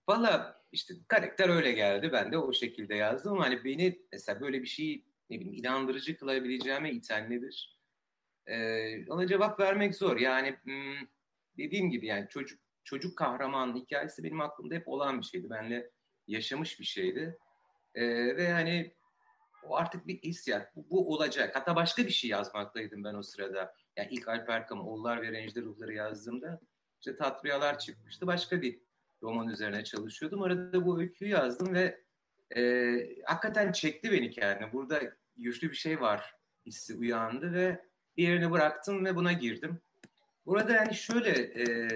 valla 0.10 0.64
işte 0.72 0.94
karakter 1.08 1.50
öyle 1.50 1.72
geldi. 1.72 2.10
Ben 2.14 2.32
de 2.32 2.38
o 2.38 2.54
şekilde 2.54 2.96
yazdım. 2.96 3.38
Hani 3.38 3.64
beni 3.64 4.02
mesela 4.12 4.42
böyle 4.42 4.62
bir 4.62 4.68
şey 4.68 5.06
ne 5.30 5.40
bileyim 5.40 5.54
inandırıcı 5.54 6.18
kılabileceğime 6.18 6.92
iten 6.92 7.30
nedir? 7.30 7.80
Ee, 8.48 9.12
ona 9.12 9.28
cevap 9.28 9.60
vermek 9.60 9.96
zor. 9.96 10.18
Yani 10.18 10.58
hmm, 10.64 11.08
dediğim 11.58 11.90
gibi 11.90 12.06
yani 12.06 12.28
çocuk 12.30 12.60
çocuk 12.84 13.18
kahraman 13.18 13.76
hikayesi 13.76 14.24
benim 14.24 14.42
aklımda 14.42 14.76
hep 14.76 14.88
olan 14.88 15.20
bir 15.20 15.26
şeydi. 15.26 15.50
Benle 15.50 15.92
yaşamış 16.28 16.80
bir 16.80 16.86
şeydi. 16.86 17.38
Ee, 17.96 18.06
ve 18.36 18.44
yani 18.44 18.94
o 19.64 19.76
artık 19.76 20.08
bir 20.08 20.18
hissiyat. 20.18 20.76
Bu, 20.76 20.90
bu 20.90 21.14
olacak. 21.14 21.56
Hatta 21.56 21.76
başka 21.76 22.06
bir 22.06 22.12
şey 22.12 22.30
yazmaktaydım 22.30 23.04
ben 23.04 23.14
o 23.14 23.24
sırada. 23.24 23.76
Yani 23.98 24.08
ilk 24.12 24.28
Alper 24.28 24.68
Camus, 24.68 24.86
Oğullar 24.86 25.22
ve 25.22 25.32
Rencide 25.32 25.62
Ruhları 25.62 25.94
yazdığımda 25.94 26.60
işte 27.00 27.16
Tatriyalar 27.16 27.80
çıkmıştı. 27.80 28.28
Başka 28.28 28.62
bir 28.62 28.80
roman 29.22 29.48
üzerine 29.48 29.84
çalışıyordum. 29.84 30.42
Arada 30.42 30.86
bu 30.86 31.00
öyküyü 31.00 31.32
yazdım 31.32 31.74
ve 31.74 32.02
e, 32.56 32.62
hakikaten 33.26 33.72
çekti 33.72 34.12
beni 34.12 34.32
kendine. 34.32 34.74
Burada 34.74 35.02
güçlü 35.38 35.70
bir 35.70 35.76
şey 35.76 36.02
var 36.02 36.36
hissi 36.66 36.96
uyandı 36.96 37.54
ve 37.54 37.82
diğerini 38.18 38.52
bıraktım 38.52 39.06
ve 39.06 39.16
buna 39.16 39.34
girdim. 39.34 39.82
Burada 40.46 40.74
yani 40.74 40.96
şöyle 40.96 41.30
e, 41.30 41.88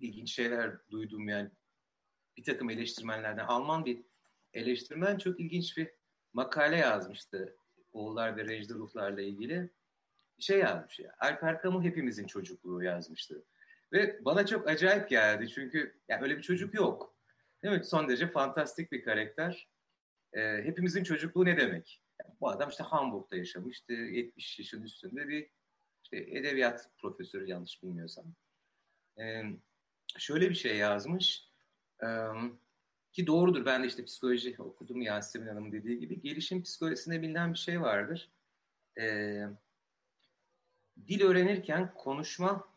ilginç 0.00 0.32
şeyler 0.32 0.88
duydum 0.90 1.28
yani 1.28 1.50
bir 2.36 2.44
takım 2.44 2.70
eleştirmenlerden. 2.70 3.44
Alman 3.44 3.84
bir 3.84 4.02
eleştirmen 4.52 5.18
çok 5.18 5.40
ilginç 5.40 5.76
bir 5.76 5.90
makale 6.32 6.76
yazmıştı. 6.76 7.56
Oğullar 7.92 8.36
ve 8.36 8.44
Rencide 8.44 8.74
Ruhlarla 8.74 9.22
ilgili. 9.22 9.70
Şey 10.38 10.58
yazmış 10.58 10.98
ya. 10.98 11.14
Alper 11.20 11.62
Camus 11.62 11.84
hepimizin 11.84 12.26
çocukluğu 12.26 12.82
yazmıştı. 12.82 13.44
Ve 13.92 14.24
bana 14.24 14.46
çok 14.46 14.68
acayip 14.68 15.08
geldi 15.08 15.48
çünkü 15.48 16.00
yani 16.08 16.22
öyle 16.22 16.36
bir 16.36 16.42
çocuk 16.42 16.74
yok. 16.74 17.16
Değil 17.62 17.78
mi? 17.78 17.84
Son 17.84 18.08
derece 18.08 18.30
fantastik 18.30 18.92
bir 18.92 19.04
karakter. 19.04 19.68
Ee, 20.32 20.40
hepimizin 20.40 21.04
çocukluğu 21.04 21.44
ne 21.44 21.56
demek? 21.56 22.02
Yani 22.20 22.34
bu 22.40 22.48
adam 22.48 22.70
işte 22.70 22.84
Hamburg'da 22.84 23.36
yaşamıştı. 23.36 23.92
70 23.92 24.58
yaşın 24.58 24.82
üstünde 24.82 25.28
bir 25.28 25.50
işte 26.04 26.16
edebiyat 26.16 26.90
profesörü 26.98 27.46
yanlış 27.46 27.82
bilmiyorsam. 27.82 28.34
Ee, 29.20 29.42
şöyle 30.18 30.50
bir 30.50 30.54
şey 30.54 30.76
yazmış. 30.76 31.50
Ki 33.12 33.26
doğrudur. 33.26 33.64
Ben 33.64 33.82
de 33.82 33.86
işte 33.86 34.04
psikoloji 34.04 34.56
okudum 34.58 35.00
Yasemin 35.00 35.46
Hanım 35.46 35.72
dediği 35.72 35.98
gibi. 35.98 36.20
Gelişim 36.20 36.62
psikolojisinde 36.62 37.22
bilinen 37.22 37.52
bir 37.52 37.58
şey 37.58 37.80
vardır. 37.80 38.30
Ee, 39.00 39.46
dil 41.08 41.22
öğrenirken 41.22 41.94
konuşma 41.94 42.68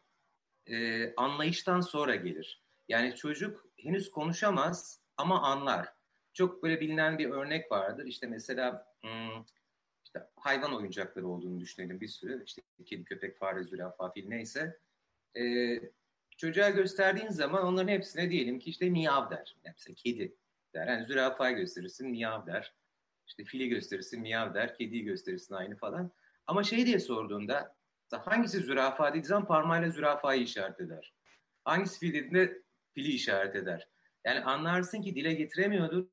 e, 0.68 1.14
anlayıştan 1.16 1.82
sonra 1.82 2.16
gelir. 2.16 2.64
Yani 2.88 3.16
çocuk 3.16 3.68
henüz 3.78 4.12
konuşamaz 4.12 5.02
ama 5.18 5.42
anlar. 5.42 5.94
Çok 6.34 6.64
böyle 6.64 6.82
bilinen 6.82 7.18
bir 7.18 7.30
örnek 7.30 7.72
vardır. 7.72 8.06
İşte 8.06 8.28
mesela 8.28 8.96
hmm, 9.02 9.46
işte 10.04 10.30
hayvan 10.36 10.76
oyuncakları 10.76 11.28
olduğunu 11.28 11.60
düşünelim 11.60 12.02
bir 12.02 12.08
sürü. 12.08 12.44
İşte 12.46 12.62
kedi, 12.86 13.04
köpek, 13.04 13.38
fare, 13.38 13.64
zürafa, 13.64 14.12
fil 14.12 14.28
neyse. 14.28 14.80
Ee, 15.36 15.80
çocuğa 16.40 16.70
gösterdiğin 16.70 17.30
zaman 17.30 17.66
onların 17.66 17.88
hepsine 17.88 18.30
diyelim 18.30 18.60
ki 18.60 18.70
işte 18.70 18.90
miyav 18.90 19.32
der. 19.32 19.56
Yani 19.64 19.96
kedi 19.96 20.36
der. 20.74 20.88
Yani 20.88 21.06
zürafa 21.06 21.52
gösterirsin 21.52 22.10
miyav 22.10 22.48
der. 22.48 22.74
İşte 23.28 23.44
fili 23.44 23.70
gösterirsin 23.70 24.22
miyav 24.22 24.54
der. 24.54 24.76
Kediyi 24.76 25.04
gösterirsin 25.04 25.54
aynı 25.56 25.76
falan. 25.76 26.12
Ama 26.48 26.64
şey 26.64 26.86
diye 26.86 27.00
sorduğunda 27.00 27.76
hangisi 28.12 28.60
zürafa 28.60 29.10
dediği 29.10 29.26
zaman 29.26 29.48
parmağıyla 29.48 29.90
zürafayı 29.90 30.42
işaret 30.42 30.80
eder. 30.80 31.14
Hangisi 31.64 32.00
fil 32.00 32.14
dediğinde 32.14 32.62
fili 32.94 33.12
işaret 33.12 33.56
eder. 33.56 33.88
Yani 34.26 34.40
anlarsın 34.40 35.02
ki 35.02 35.16
dile 35.16 35.34
getiremiyordur 35.34 36.06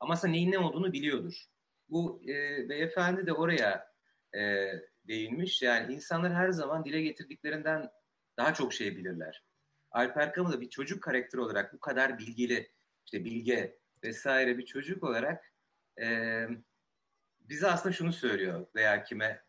ama 0.00 0.14
aslında 0.14 0.32
neyin 0.32 0.52
ne 0.52 0.58
olduğunu 0.58 0.92
biliyordur. 0.92 1.44
Bu 1.88 2.22
e, 2.28 2.68
beyefendi 2.68 3.26
de 3.26 3.32
oraya 3.32 3.92
e, 4.34 4.72
değinmiş. 5.08 5.62
Yani 5.62 5.94
insanlar 5.94 6.34
her 6.34 6.50
zaman 6.50 6.84
dile 6.84 7.02
getirdiklerinden 7.02 7.90
daha 8.36 8.54
çok 8.54 8.72
şey 8.72 8.96
bilirler. 8.96 9.42
Alper 9.92 10.32
Kamu 10.32 10.52
da 10.52 10.60
bir 10.60 10.70
çocuk 10.70 11.02
karakteri 11.02 11.40
olarak 11.40 11.72
bu 11.72 11.80
kadar 11.80 12.18
bilgili, 12.18 12.70
işte 13.04 13.24
bilge 13.24 13.78
vesaire 14.04 14.58
bir 14.58 14.66
çocuk 14.66 15.04
olarak 15.04 15.52
e, 16.00 16.46
bize 17.40 17.66
aslında 17.66 17.92
şunu 17.92 18.12
söylüyor 18.12 18.66
veya 18.74 19.04
kime 19.04 19.44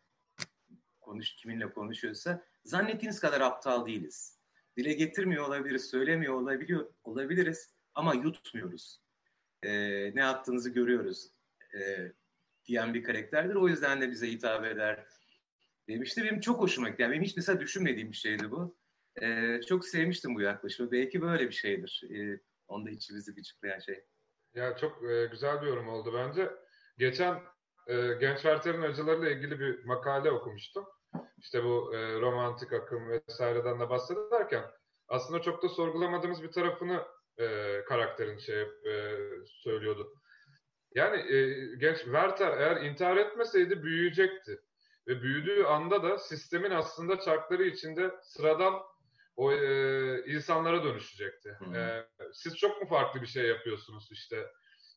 konuş 1.00 1.34
kiminle 1.36 1.72
konuşuyorsa 1.72 2.44
zannettiğiniz 2.64 3.20
kadar 3.20 3.40
aptal 3.40 3.86
değiliz. 3.86 4.38
Dile 4.76 4.92
getirmiyor 4.92 5.48
olabiliriz, 5.48 5.90
söylemiyor 5.90 6.34
olabiliyor 6.34 6.94
olabiliriz 7.04 7.74
ama 7.94 8.14
yutmuyoruz. 8.14 9.00
E, 9.62 9.70
ne 10.14 10.20
yaptığınızı 10.20 10.70
görüyoruz 10.70 11.30
e, 11.74 12.12
diyen 12.66 12.94
bir 12.94 13.04
karakterdir. 13.04 13.54
O 13.54 13.68
yüzden 13.68 14.00
de 14.00 14.10
bize 14.10 14.30
hitap 14.30 14.64
eder 14.64 15.06
demişti. 15.88 16.24
Benim 16.24 16.40
çok 16.40 16.60
hoşuma 16.60 16.88
gitti. 16.88 17.02
Yani 17.02 17.12
benim 17.12 17.22
hiç 17.22 17.36
mesela 17.36 17.60
düşünmediğim 17.60 18.12
bir 18.12 18.16
şeydi 18.16 18.50
bu. 18.50 18.76
E, 19.22 19.60
çok 19.68 19.84
sevmiştim 19.84 20.34
bu 20.34 20.40
yaklaşımı. 20.40 20.92
Belki 20.92 21.22
böyle 21.22 21.48
bir 21.48 21.54
şeydir. 21.54 22.02
E, 22.10 22.40
onda 22.68 22.90
içimizi 22.90 23.34
gıcıklayan 23.34 23.78
şey. 23.78 24.04
Ya 24.54 24.76
çok 24.76 25.10
e, 25.10 25.26
güzel 25.26 25.62
bir 25.62 25.66
yorum 25.66 25.88
oldu 25.88 26.14
bence. 26.14 26.50
Geçen 26.98 27.42
e, 27.86 28.12
Genç 28.20 28.36
Werther'in 28.36 28.82
acılarıyla 28.82 29.30
ilgili 29.30 29.60
bir 29.60 29.84
makale 29.84 30.30
okumuştum. 30.30 30.86
İşte 31.38 31.64
bu 31.64 31.94
e, 31.94 32.20
romantik 32.20 32.72
akım 32.72 33.08
vesaireden 33.08 33.80
de 33.80 33.90
bahsederken 33.90 34.64
aslında 35.08 35.42
çok 35.42 35.62
da 35.62 35.68
sorgulamadığımız 35.68 36.42
bir 36.42 36.52
tarafını 36.52 37.02
e, 37.38 37.80
karakterin 37.84 38.38
şey 38.38 38.60
e, 38.62 39.18
söylüyordu. 39.46 40.14
Yani 40.94 41.16
e, 41.16 41.50
genç 41.76 41.98
Werther 41.98 42.58
eğer 42.58 42.76
intihar 42.76 43.16
etmeseydi 43.16 43.82
büyüyecekti. 43.82 44.60
Ve 45.08 45.22
büyüdüğü 45.22 45.64
anda 45.64 46.02
da 46.02 46.18
sistemin 46.18 46.70
aslında 46.70 47.20
çarkları 47.20 47.64
içinde 47.64 48.10
sıradan 48.22 48.74
o 49.36 49.52
e, 49.52 50.24
insanlara 50.26 50.84
dönüşecekti. 50.84 51.48
E, 51.76 52.06
siz 52.32 52.56
çok 52.56 52.82
mu 52.82 52.88
farklı 52.88 53.22
bir 53.22 53.26
şey 53.26 53.48
yapıyorsunuz 53.48 54.08
işte? 54.12 54.46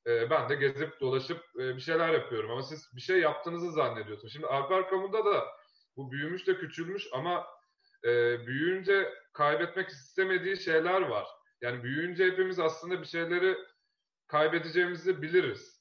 E, 0.08 0.30
ben 0.30 0.50
de 0.50 0.56
gezip 0.56 1.00
dolaşıp 1.00 1.44
e, 1.56 1.76
bir 1.76 1.82
şeyler 1.82 2.10
yapıyorum 2.14 2.52
ama 2.52 2.64
siz 2.64 2.90
bir 2.96 3.02
şey 3.02 3.20
yaptığınızı 3.20 3.72
zannediyorsunuz. 3.72 4.34
Şimdi 4.34 4.48
Alper 4.48 4.90
Kamu'da 4.90 5.26
da 5.26 5.48
bu 5.98 6.12
büyümüş 6.12 6.48
de 6.48 6.58
küçülmüş 6.58 7.08
ama 7.14 7.48
e, 8.04 8.10
büyüyünce 8.48 9.14
kaybetmek 9.34 9.90
istemediği 9.90 10.58
şeyler 10.58 11.02
var. 11.02 11.28
Yani 11.62 11.84
büyüyünce 11.84 12.26
hepimiz 12.26 12.60
aslında 12.60 13.02
bir 13.02 13.06
şeyleri 13.06 13.58
kaybedeceğimizi 14.28 15.22
biliriz. 15.22 15.78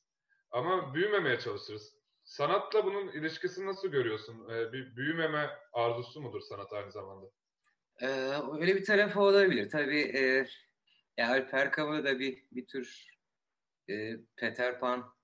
Ama 0.51 0.95
büyümemeye 0.95 1.39
çalışırız. 1.39 1.97
Sanatla 2.25 2.85
bunun 2.85 3.09
ilişkisini 3.09 3.67
nasıl 3.67 3.89
görüyorsun? 3.89 4.49
Ee, 4.51 4.73
bir 4.73 4.97
büyümeme 4.97 5.51
arzusu 5.73 6.21
mudur 6.21 6.41
sanat 6.41 6.73
aynı 6.73 6.91
zamanda? 6.93 7.27
Ee, 8.01 8.07
öyle 8.61 8.77
bir 8.77 8.85
tarafı 8.85 9.21
olabilir. 9.21 9.71
Tabii 9.71 10.01
e, 10.01 10.47
ya 11.17 11.29
Alper 11.29 11.73
Camus'da 11.77 12.05
da 12.05 12.19
bir, 12.19 12.45
bir 12.53 12.67
tür 12.67 13.17
e, 13.89 14.17
Peter 14.37 14.81
Pan 14.81 15.17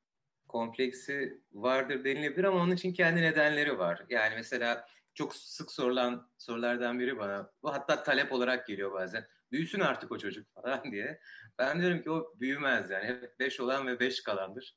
kompleksi 0.48 1.42
vardır 1.52 2.04
denilebilir 2.04 2.44
ama 2.44 2.60
onun 2.60 2.74
için 2.74 2.92
kendi 2.92 3.22
nedenleri 3.22 3.78
var. 3.78 4.04
Yani 4.08 4.34
mesela 4.34 4.86
çok 5.14 5.36
sık 5.36 5.70
sorulan 5.70 6.30
sorulardan 6.38 6.98
biri 6.98 7.18
bana. 7.18 7.50
Bu 7.62 7.72
hatta 7.72 8.02
talep 8.02 8.32
olarak 8.32 8.66
geliyor 8.66 8.92
bazen. 8.92 9.26
Büyüsün 9.52 9.80
artık 9.80 10.12
o 10.12 10.18
çocuk 10.18 10.54
falan 10.54 10.92
diye. 10.92 11.20
Ben 11.58 11.80
diyorum 11.80 12.02
ki 12.02 12.10
o 12.10 12.32
büyümez 12.40 12.90
yani. 12.90 13.06
Hep 13.06 13.38
beş 13.38 13.60
olan 13.60 13.86
ve 13.86 14.00
beş 14.00 14.22
kalandır. 14.22 14.76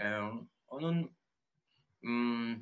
Ee, 0.00 0.18
onun 0.68 1.16
hmm, 2.02 2.54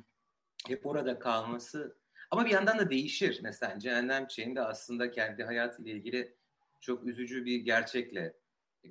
hep 0.67 0.85
orada 0.85 1.19
kalması 1.19 1.97
ama 2.31 2.45
bir 2.45 2.51
yandan 2.51 2.79
da 2.79 2.89
değişir. 2.89 3.39
Mesela 3.43 3.79
Cehennem 3.79 4.27
Çiçeği'nde 4.27 4.61
aslında 4.61 5.11
kendi 5.11 5.43
hayatıyla 5.43 5.91
ilgili 5.91 6.35
çok 6.81 7.03
üzücü 7.07 7.45
bir 7.45 7.57
gerçekle 7.57 8.33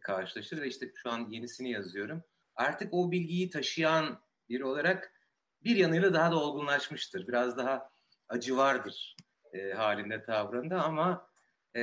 karşılaşır 0.01 0.63
ve 0.63 0.69
işte 0.69 0.93
şu 0.95 1.11
an 1.11 1.29
yenisini 1.31 1.71
yazıyorum. 1.71 2.25
Artık 2.57 2.95
o 2.95 3.11
bilgiyi 3.11 3.51
taşıyan 3.51 4.21
biri 4.49 4.65
olarak 4.65 5.13
bir 5.65 5.77
yanıyla 5.77 6.15
daha 6.15 6.33
da 6.33 6.37
olgunlaşmıştır. 6.37 7.29
Biraz 7.29 7.57
daha 7.57 7.91
acı 8.29 8.57
vardır 8.57 9.17
e, 9.53 9.73
halinde 9.73 10.23
tavrında 10.23 10.83
ama 10.83 11.29
e, 11.77 11.81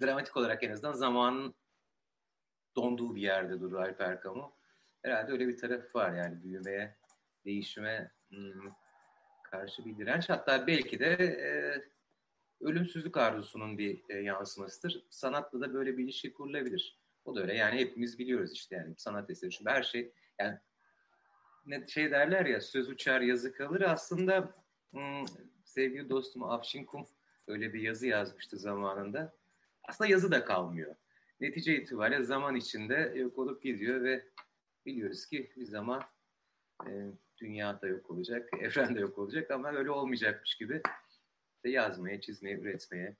dramatik 0.00 0.36
olarak 0.36 0.62
en 0.62 0.70
azından 0.70 0.92
zamanın 0.92 1.54
donduğu 2.76 3.14
bir 3.14 3.22
yerde 3.22 3.60
durur 3.60 3.78
Alper 3.78 4.22
Camus. 4.22 4.52
Herhalde 5.02 5.32
öyle 5.32 5.48
bir 5.48 5.56
tarafı 5.56 5.98
var 5.98 6.12
yani 6.12 6.42
büyümeye, 6.42 6.96
değişime 7.44 8.12
hmm, 8.28 8.70
karşı 9.50 9.84
bir 9.84 9.98
direnç. 9.98 10.28
Hatta 10.28 10.66
belki 10.66 10.98
de 10.98 11.12
e, 11.14 11.50
ölümsüzlük 12.64 13.16
arzusunun 13.16 13.78
bir 13.78 14.02
e, 14.08 14.14
yansımasıdır. 14.14 15.06
Sanatla 15.10 15.60
da 15.60 15.74
böyle 15.74 15.98
bir 15.98 16.04
ilişki 16.04 16.32
kurulabilir. 16.32 17.00
O 17.24 17.36
da 17.36 17.40
öyle 17.40 17.54
yani 17.54 17.80
hepimiz 17.80 18.18
biliyoruz 18.18 18.52
işte 18.52 18.76
yani 18.76 18.94
sanat 18.96 19.30
eseri. 19.30 19.50
Çünkü 19.50 19.70
her 19.70 19.82
şey 19.82 20.12
yani 20.38 20.58
ne 21.66 21.86
şey 21.86 22.10
derler 22.10 22.46
ya 22.46 22.60
söz 22.60 22.88
uçar 22.88 23.20
yazı 23.20 23.52
kalır 23.52 23.80
aslında 23.80 24.54
hmm, 24.90 25.24
sevgili 25.64 26.10
dostum 26.10 26.42
Afşin 26.42 26.84
Kum 26.84 27.06
öyle 27.46 27.74
bir 27.74 27.80
yazı 27.80 28.06
yazmıştı 28.06 28.56
zamanında. 28.56 29.34
Aslında 29.88 30.10
yazı 30.10 30.30
da 30.30 30.44
kalmıyor. 30.44 30.94
Netice 31.40 31.76
itibariyle 31.76 32.24
zaman 32.24 32.56
içinde 32.56 33.12
yok 33.16 33.38
olup 33.38 33.62
gidiyor 33.62 34.02
ve 34.02 34.24
biliyoruz 34.86 35.26
ki 35.26 35.52
bir 35.56 35.64
zaman 35.64 36.02
e, 36.86 36.90
dünya 37.40 37.80
da 37.82 37.86
yok 37.86 38.10
olacak, 38.10 38.48
evren 38.60 38.94
de 38.94 39.00
yok 39.00 39.18
olacak 39.18 39.50
ama 39.50 39.72
öyle 39.72 39.90
olmayacakmış 39.90 40.54
gibi 40.54 40.82
de 41.64 41.70
yazmaya, 41.70 42.20
çizmeye, 42.20 42.56
üretmeye, 42.58 43.16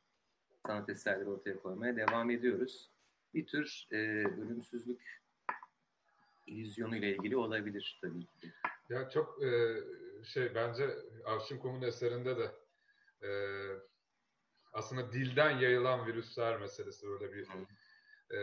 sanat 0.66 0.88
eserleri 0.88 1.28
ortaya 1.28 1.56
koymaya 1.56 1.96
devam 1.96 2.30
ediyoruz. 2.30 2.90
Bir 3.34 3.46
tür 3.46 3.86
e, 3.90 3.96
ölümsüzlük 4.26 5.20
illüzyonu 6.46 6.96
ile 6.96 7.16
ilgili 7.16 7.36
olabilir 7.36 7.98
tabii 8.02 8.26
ki. 8.26 8.52
Ya 8.88 9.10
çok 9.10 9.42
e, 9.42 9.76
şey 10.24 10.54
bence 10.54 10.90
Avşin 11.24 11.58
Kum'un 11.58 11.82
eserinde 11.82 12.36
de 12.36 12.50
e, 13.26 13.30
aslında 14.72 15.12
dilden 15.12 15.58
yayılan 15.58 16.06
virüsler 16.06 16.60
meselesi 16.60 17.06
böyle 17.06 17.32
bir 17.32 17.48
e, 18.36 18.40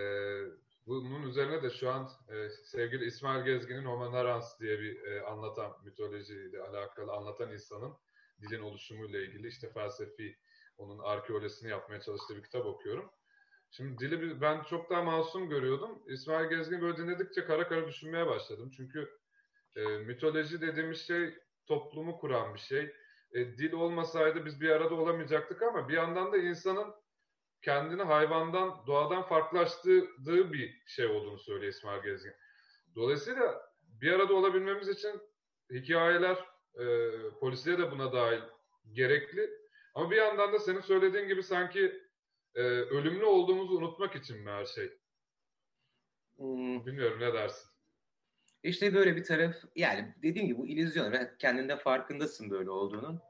bunun 0.88 1.24
üzerine 1.24 1.64
de 1.64 1.70
şu 1.70 1.90
an 1.90 2.10
e, 2.30 2.50
sevgili 2.50 3.06
İsmail 3.06 3.46
Gezgin'in 3.46 3.86
Homo 3.86 4.12
Narans 4.12 4.60
diye 4.60 4.80
bir 4.80 5.04
e, 5.04 5.22
anlatan 5.22 5.72
mitolojiyle 5.86 6.62
alakalı 6.62 7.12
anlatan 7.12 7.52
insanın 7.52 7.94
dilin 8.42 8.62
oluşumuyla 8.62 9.20
ilgili 9.20 9.48
işte 9.48 9.70
felsefi 9.70 10.38
onun 10.78 11.00
arkeolojisini 11.00 11.70
yapmaya 11.70 12.02
çalıştığı 12.02 12.38
bir 12.38 12.44
kitap 12.44 12.66
okuyorum. 12.66 13.12
Şimdi 13.72 13.98
dili 13.98 14.42
ben 14.42 14.64
çok 14.64 14.90
daha 14.90 15.04
masum 15.04 15.50
görüyordum. 15.50 16.04
İsmail 16.08 16.50
Gezgin 16.50 16.82
böyle 16.82 16.98
dinledikçe 16.98 17.46
kara 17.46 17.68
kara 17.68 17.88
düşünmeye 17.88 18.28
başladım. 18.28 18.72
Çünkü 18.78 19.10
e, 19.76 19.86
mitoloji 19.86 20.62
dediğimiz 20.62 21.08
şey 21.08 21.38
toplumu 21.66 22.18
kuran 22.18 22.54
bir 22.54 22.60
şey. 22.60 22.94
E, 23.32 23.58
dil 23.58 23.72
olmasaydı 23.72 24.46
biz 24.46 24.62
bir 24.62 24.70
arada 24.70 24.96
olamayacaktık 24.96 25.62
ama 25.62 25.90
bir 25.90 25.94
yandan 25.94 26.32
da 26.32 26.38
insanın 26.38 26.94
kendini 27.68 28.04
hayvandan, 28.04 28.88
doğadan 28.88 29.24
farklılaştırdığı 29.24 30.54
bir 30.54 30.82
şey 30.86 31.06
olduğunu 31.06 31.40
söylüyor 31.40 31.74
İsmail 31.74 32.04
Gezgin. 32.04 32.34
Dolayısıyla 32.96 33.62
bir 33.82 34.12
arada 34.12 34.34
olabilmemiz 34.34 34.90
için 34.90 35.22
hikayeler, 35.72 36.38
e, 36.76 36.86
polisiye 37.40 37.78
de 37.78 37.92
buna 37.92 38.14
dahil 38.14 38.42
gerekli. 38.92 39.50
Ama 39.96 40.12
bir 40.12 40.16
yandan 40.16 40.54
da 40.54 40.60
senin 40.60 40.82
söylediğin 40.82 41.28
gibi 41.28 41.44
sanki 41.44 42.02
e, 42.56 42.62
ölümlü 42.62 43.26
olduğumuzu 43.26 43.78
unutmak 43.78 44.16
için 44.16 44.44
mi 44.44 44.50
her 44.50 44.66
şey? 44.66 44.94
Hmm. 46.38 46.86
Bilmiyorum 46.86 47.20
ne 47.20 47.34
dersin? 47.34 47.70
İşte 48.64 48.94
böyle 48.94 49.16
bir 49.16 49.24
taraf 49.24 49.56
yani 49.76 50.14
dediğim 50.24 50.48
gibi 50.48 50.58
bu 50.58 50.68
illüzyon. 50.68 51.30
Kendinde 51.40 51.78
farkındasın 51.78 52.50
böyle 52.50 52.70
olduğunun. 52.70 53.22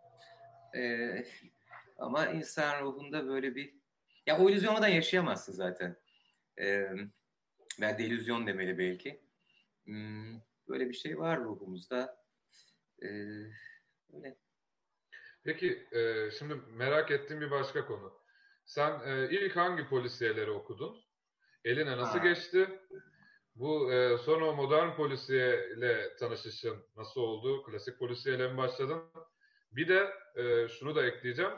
Ee, 0.76 1.26
ama 1.98 2.28
insan 2.28 2.82
ruhunda 2.82 3.28
böyle 3.28 3.56
bir 3.56 3.78
ya 4.28 4.40
o 4.40 4.50
illüzyondan 4.50 4.88
yaşayamazsın 4.88 5.54
zaten. 5.54 5.98
Ee, 6.60 6.90
veya 7.82 7.98
delüzyon 7.98 8.48
demeli 8.48 8.78
belki. 8.78 9.22
Hmm, 9.86 10.40
böyle 10.68 10.90
bir 10.90 10.94
şey 10.94 11.18
var 11.18 11.40
ruhumuzda. 11.40 12.24
Ee, 13.02 13.08
öyle. 14.14 14.38
Peki 15.44 15.88
e, 15.92 16.32
şimdi 16.32 16.56
merak 16.56 17.12
ettiğim 17.12 17.42
bir 17.42 17.52
başka 17.52 17.86
konu. 17.86 18.14
Sen 18.66 19.00
e, 19.06 19.30
ilk 19.30 19.56
hangi 19.56 19.88
polisiyeleri 19.88 20.52
okudun? 20.52 20.98
Eline 21.66 21.98
nasıl 21.98 22.20
ha. 22.20 22.28
geçti? 22.28 22.80
Bu 23.56 23.94
e, 23.94 24.18
sonra 24.18 24.52
modern 24.52 24.96
polisiyeyle 24.96 26.16
tanışışın 26.16 26.86
nasıl 26.96 27.22
oldu? 27.22 27.64
Klasik 27.64 28.00
polisiyeyle 28.00 28.52
mi 28.52 28.58
başladın? 28.58 29.04
Bir 29.72 29.88
de 29.88 30.14
e, 30.36 30.68
şunu 30.68 30.96
da 30.96 31.06
ekleyeceğim. 31.06 31.52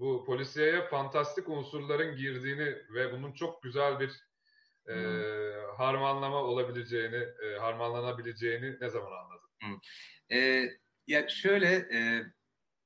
Bu 0.00 0.24
polisiyeye 0.24 0.86
fantastik 0.86 1.48
unsurların 1.48 2.16
girdiğini 2.16 2.76
ve 2.94 3.12
bunun 3.12 3.32
çok 3.32 3.62
güzel 3.62 4.00
bir 4.00 4.24
e, 4.88 4.94
harmanlama 5.76 6.36
olabileceğini, 6.36 7.16
e, 7.16 7.58
harmanlanabileceğini 7.58 8.76
ne 8.80 8.88
zaman 8.90 9.12
anladın? 9.12 9.80
E, 10.32 10.68
ya 11.06 11.28
şöyle, 11.28 11.74
e, 11.74 12.22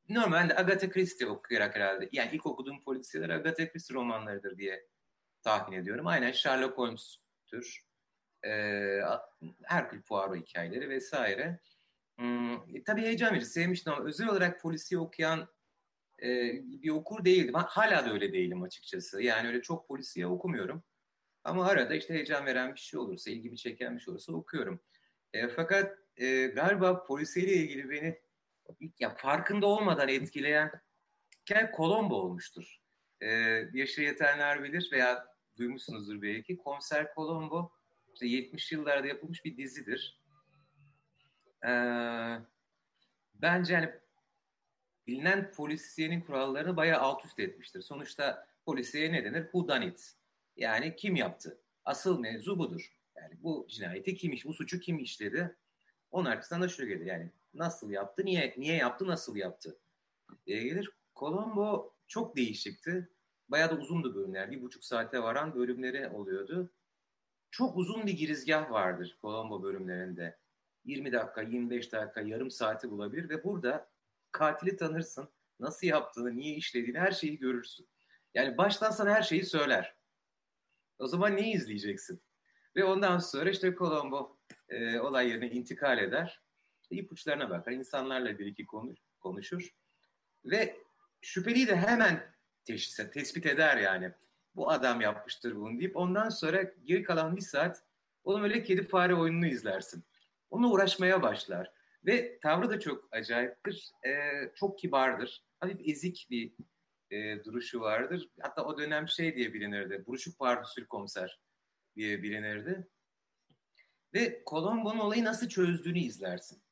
normalde 0.08 0.56
Agatha 0.56 0.90
Christie 0.90 1.26
okuyarak 1.26 1.76
herhalde, 1.76 2.08
yani 2.12 2.30
ilk 2.32 2.46
okuduğum 2.46 2.80
polisiyeler 2.84 3.28
Agatha 3.28 3.68
Christie 3.68 3.94
romanlarıdır 3.94 4.58
diye 4.58 4.86
tahmin 5.42 5.78
ediyorum. 5.78 6.06
Aynen 6.06 6.32
Sherlock 6.32 6.78
Holmes'tür. 6.78 7.84
E, 8.46 8.50
Hercule 9.62 10.02
Poirot 10.08 10.36
hikayeleri 10.36 10.88
vesaire. 10.88 11.60
Hmm, 12.18 12.54
e, 12.54 12.84
tabii 12.86 13.02
heyecan 13.02 13.34
verici, 13.34 13.46
sevmiştim 13.46 13.92
ama 13.92 14.04
özel 14.04 14.28
olarak 14.28 14.60
polisiye 14.60 15.00
okuyan 15.00 15.48
e, 16.22 16.52
bir 16.82 16.90
okur 16.90 17.24
değildim. 17.24 17.54
Hala 17.54 18.06
da 18.06 18.12
öyle 18.12 18.32
değilim 18.32 18.62
açıkçası. 18.62 19.22
Yani 19.22 19.48
öyle 19.48 19.62
çok 19.62 19.88
polisiye 19.88 20.26
okumuyorum. 20.26 20.84
Ama 21.44 21.66
arada 21.66 21.94
işte 21.94 22.14
heyecan 22.14 22.46
veren 22.46 22.74
bir 22.74 22.80
şey 22.80 23.00
olursa, 23.00 23.30
ilgimi 23.30 23.56
çeken 23.56 23.96
bir 23.96 24.00
şey 24.00 24.12
olursa 24.12 24.32
okuyorum. 24.32 24.80
E, 25.32 25.48
fakat 25.48 25.98
e, 26.16 26.46
galiba 26.46 27.04
polisiyle 27.04 27.54
ilgili 27.54 27.90
beni 27.90 28.20
ya 28.98 29.14
farkında 29.14 29.66
olmadan 29.66 30.08
etkileyen 30.08 30.70
hikaye 31.40 31.72
Colombo 31.76 32.14
olmuştur. 32.14 32.80
E, 33.20 33.28
yaşı 33.72 34.02
yetenler 34.02 34.62
bilir 34.62 34.88
veya 34.92 35.26
duymuşsunuzdur 35.56 36.22
belki. 36.22 36.56
Komiser 36.56 37.14
Colombo 37.14 37.72
işte 38.14 38.26
70 38.26 38.72
yıllarda 38.72 39.06
yapılmış 39.06 39.44
bir 39.44 39.56
dizidir. 39.56 40.20
E, 41.66 41.70
bence 43.34 43.74
yani 43.74 43.90
bilinen 45.06 45.52
polisiyenin 45.52 46.20
kurallarını 46.20 46.76
bayağı 46.76 47.00
alt 47.00 47.24
üst 47.24 47.40
etmiştir. 47.40 47.82
Sonuçta 47.82 48.46
polisiye 48.64 49.12
ne 49.12 49.24
denir? 49.24 49.42
Who 49.42 49.68
done 49.68 49.86
it? 49.86 50.14
Yani 50.56 50.96
kim 50.96 51.16
yaptı? 51.16 51.60
Asıl 51.84 52.20
mevzu 52.20 52.58
budur. 52.58 52.92
Yani 53.16 53.34
bu 53.42 53.66
cinayeti 53.70 54.14
kim 54.14 54.32
iş, 54.32 54.44
bu 54.44 54.54
suçu 54.54 54.80
kim 54.80 54.98
işledi? 54.98 55.56
Onun 56.10 56.30
arkasından 56.30 56.62
da 56.62 56.68
şu 56.68 56.86
gelir. 56.86 57.06
Yani 57.06 57.30
nasıl 57.54 57.90
yaptı, 57.90 58.24
niye 58.24 58.54
niye 58.56 58.76
yaptı, 58.76 59.06
nasıl 59.06 59.36
yaptı? 59.36 59.78
diye 60.46 60.62
gelir. 60.62 60.90
Colombo 61.16 61.94
çok 62.08 62.36
değişikti. 62.36 63.08
Bayağı 63.48 63.70
da 63.70 63.74
uzundu 63.74 64.14
bölümler. 64.14 64.50
Bir 64.50 64.62
buçuk 64.62 64.84
saate 64.84 65.22
varan 65.22 65.54
bölümleri 65.54 66.08
oluyordu. 66.08 66.70
Çok 67.50 67.76
uzun 67.76 68.06
bir 68.06 68.12
girizgah 68.12 68.70
vardır 68.70 69.18
Colombo 69.20 69.62
bölümlerinde. 69.62 70.38
20 70.84 71.12
dakika, 71.12 71.42
25 71.42 71.92
dakika, 71.92 72.20
yarım 72.20 72.50
saati 72.50 72.90
bulabilir 72.90 73.28
ve 73.28 73.44
burada 73.44 73.88
katili 74.34 74.76
tanırsın. 74.76 75.28
Nasıl 75.60 75.86
yaptığını, 75.86 76.36
niye 76.36 76.54
işlediğini 76.54 76.98
her 76.98 77.12
şeyi 77.12 77.38
görürsün. 77.38 77.88
Yani 78.34 78.58
baştan 78.58 78.90
sana 78.90 79.14
her 79.14 79.22
şeyi 79.22 79.44
söyler. 79.44 79.96
O 80.98 81.06
zaman 81.06 81.36
neyi 81.36 81.54
izleyeceksin? 81.54 82.22
Ve 82.76 82.84
ondan 82.84 83.18
sonra 83.18 83.50
işte 83.50 83.74
Colombo 83.74 84.38
e, 84.68 84.98
olay 84.98 85.28
yerine 85.28 85.50
intikal 85.50 85.98
eder. 85.98 86.42
İşte 86.82 86.96
ipuçlarına 86.96 87.50
bakar. 87.50 87.72
insanlarla 87.72 88.38
bir 88.38 88.46
iki 88.46 88.66
konuş, 88.66 88.98
konuşur. 89.20 89.68
Ve 90.44 90.76
şüpheliyi 91.20 91.68
de 91.68 91.76
hemen 91.76 92.34
teşhis, 92.64 93.10
tespit 93.12 93.46
eder 93.46 93.76
yani. 93.76 94.12
Bu 94.54 94.70
adam 94.70 95.00
yapmıştır 95.00 95.56
bunu 95.56 95.78
deyip 95.78 95.96
ondan 95.96 96.28
sonra 96.28 96.62
geri 96.84 97.02
kalan 97.02 97.36
bir 97.36 97.40
saat 97.40 97.84
onun 98.24 98.42
öyle 98.42 98.62
kedi 98.62 98.88
fare 98.88 99.14
oyununu 99.14 99.46
izlersin. 99.46 100.04
Onunla 100.50 100.68
uğraşmaya 100.68 101.22
başlar. 101.22 101.72
Ve 102.06 102.38
tavrı 102.40 102.70
da 102.70 102.80
çok 102.80 103.08
acayiptir. 103.12 103.92
E, 104.06 104.10
çok 104.54 104.78
kibardır. 104.78 105.44
Hafif 105.60 105.80
ezik 105.88 106.26
bir 106.30 106.52
e, 107.10 107.44
duruşu 107.44 107.80
vardır. 107.80 108.28
Hatta 108.40 108.64
o 108.64 108.78
dönem 108.78 109.08
şey 109.08 109.36
diye 109.36 109.54
bilinirdi. 109.54 110.04
Buruşuk 110.06 110.38
pardüsül 110.38 110.86
komiser 110.86 111.40
diye 111.96 112.22
bilinirdi. 112.22 112.88
Ve 114.14 114.42
Colombo'nun 114.46 114.98
olayı 114.98 115.24
nasıl 115.24 115.48
çözdüğünü 115.48 115.98
izlersin. 115.98 116.62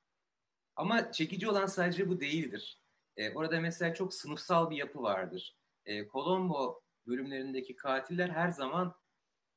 Ama 0.76 1.12
çekici 1.12 1.48
olan 1.48 1.66
sadece 1.66 2.08
bu 2.08 2.20
değildir. 2.20 2.82
E, 3.16 3.34
orada 3.34 3.60
mesela 3.60 3.94
çok 3.94 4.14
sınıfsal 4.14 4.70
bir 4.70 4.76
yapı 4.76 5.02
vardır. 5.02 5.56
E, 5.84 6.08
Colombo 6.08 6.82
bölümlerindeki 7.06 7.76
katiller 7.76 8.28
her 8.28 8.50
zaman 8.50 8.94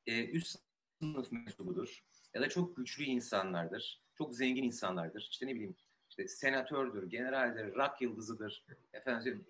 e, 0.05 0.25
üst 0.25 0.59
sınıf 0.99 1.31
mensubudur. 1.31 2.03
Ya 2.33 2.41
da 2.41 2.49
çok 2.49 2.77
güçlü 2.77 3.03
insanlardır. 3.03 4.04
Çok 4.17 4.35
zengin 4.35 4.63
insanlardır. 4.63 5.27
İşte 5.31 5.47
ne 5.47 5.55
bileyim 5.55 5.75
işte 6.09 6.27
senatördür, 6.27 7.09
generaldir, 7.09 7.75
rock 7.75 8.01
yıldızıdır. 8.01 8.65
Efendim 8.93 9.45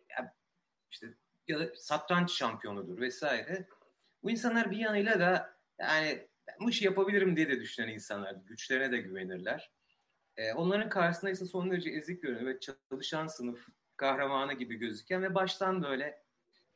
işte 0.92 1.14
ya 1.48 1.60
da 1.60 1.76
satranç 1.76 2.32
şampiyonudur 2.32 3.02
vesaire. 3.02 3.68
Bu 4.24 4.32
insanlar 4.32 4.72
bir 4.72 4.78
yanıyla 4.78 5.20
da 5.20 5.56
yani 5.80 6.28
bu 6.60 6.70
işi 6.70 6.86
yapabilirim 6.86 7.36
diye 7.36 7.50
de 7.50 7.60
düşünen 7.60 7.88
insanlar. 7.88 8.36
Güçlerine 8.46 8.92
de 8.92 8.98
güvenirler. 8.98 9.72
Ee, 10.38 10.54
onların 10.54 10.90
karşısında 10.90 11.32
ise 11.32 11.46
son 11.46 11.72
derece 11.72 11.90
ezik 11.90 12.22
görünüyor 12.22 12.56
ve 12.56 12.60
çalışan 12.60 13.28
sınıf 13.28 13.68
kahramanı 13.98 14.54
gibi 14.54 14.76
gözüken 14.76 15.24
ve 15.24 15.36
baştan 15.36 15.84
böyle 15.84 16.24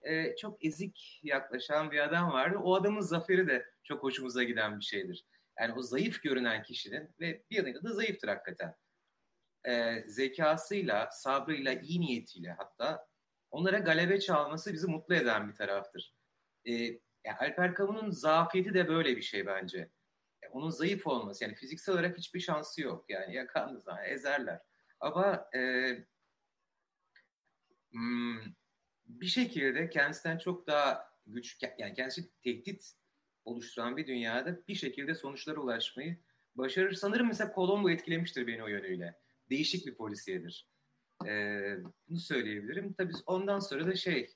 e, 0.02 0.36
çok 0.36 0.66
ezik 0.66 1.20
yaklaşan 1.24 1.92
bir 1.92 2.00
adam 2.00 2.32
vardı. 2.32 2.58
O 2.58 2.76
adamın 2.76 3.02
zaferi 3.02 3.48
de 3.48 3.66
çok 3.84 4.04
hoşumuza 4.04 4.44
giden 4.44 4.80
bir 4.80 4.86
şeydir. 4.86 5.26
Yani 5.60 5.74
o 5.74 5.82
zayıf 5.82 6.24
görünen 6.24 6.64
kişinin 6.64 7.16
ve 7.20 7.44
bir 7.50 7.56
yanıyla 7.56 7.84
da 7.84 7.94
zayıftır 7.94 8.28
hakikaten. 8.28 8.76
E, 9.68 10.04
zekasıyla, 10.08 11.10
sabrıyla, 11.12 11.74
iyi 11.74 12.02
niyetiyle 12.02 12.52
hatta 12.52 13.08
onlara 13.52 13.80
galebe 13.80 14.20
çalması 14.20 14.74
bizi 14.74 14.88
mutlu 14.88 15.16
eden 15.16 15.50
bir 15.50 15.56
taraftır. 15.56 16.16
E, 16.66 16.74
yani 17.26 17.38
Alper 17.40 17.76
Kamun'un 17.76 18.12
zafiyeti 18.12 18.74
de 18.74 18.88
böyle 18.88 19.18
bir 19.18 19.22
şey 19.22 19.46
bence. 19.46 19.78
Yani 20.44 20.52
onun 20.52 20.70
zayıf 20.70 21.08
olması, 21.08 21.44
yani 21.44 21.56
fiziksel 21.56 21.96
olarak 21.96 22.18
hiçbir 22.18 22.40
şansı 22.40 22.82
yok. 22.82 23.06
Yani 23.10 23.36
yakanlı 23.36 23.80
zaman 23.80 24.06
ezerler. 24.06 24.62
Ama 25.00 25.50
e, 25.56 25.92
hmm, 27.92 28.40
bir 29.06 29.26
şekilde 29.26 29.90
kendisinden 29.90 30.38
çok 30.38 30.68
daha 30.68 31.10
güç, 31.26 31.58
yani 31.78 31.94
kendisi 31.94 32.32
tehdit 32.44 32.94
oluşturan 33.50 33.98
bir 33.98 34.08
dünyada 34.08 34.60
bir 34.68 34.76
şekilde 34.76 35.16
sonuçlara 35.16 35.60
ulaşmayı 35.60 36.18
başarır. 36.56 36.94
Sanırım 36.94 37.28
mesela 37.28 37.52
Colombo 37.56 37.90
etkilemiştir 37.90 38.48
beni 38.48 38.64
o 38.64 38.68
yönüyle. 38.68 39.16
Değişik 39.50 39.88
bir 39.88 39.96
polisiyedir. 39.96 40.68
Ee, 41.28 41.78
bunu 42.10 42.20
söyleyebilirim. 42.20 42.94
Tabii 42.94 43.14
ondan 43.26 43.60
sonra 43.60 43.88
da 43.88 43.96
şey, 43.96 44.30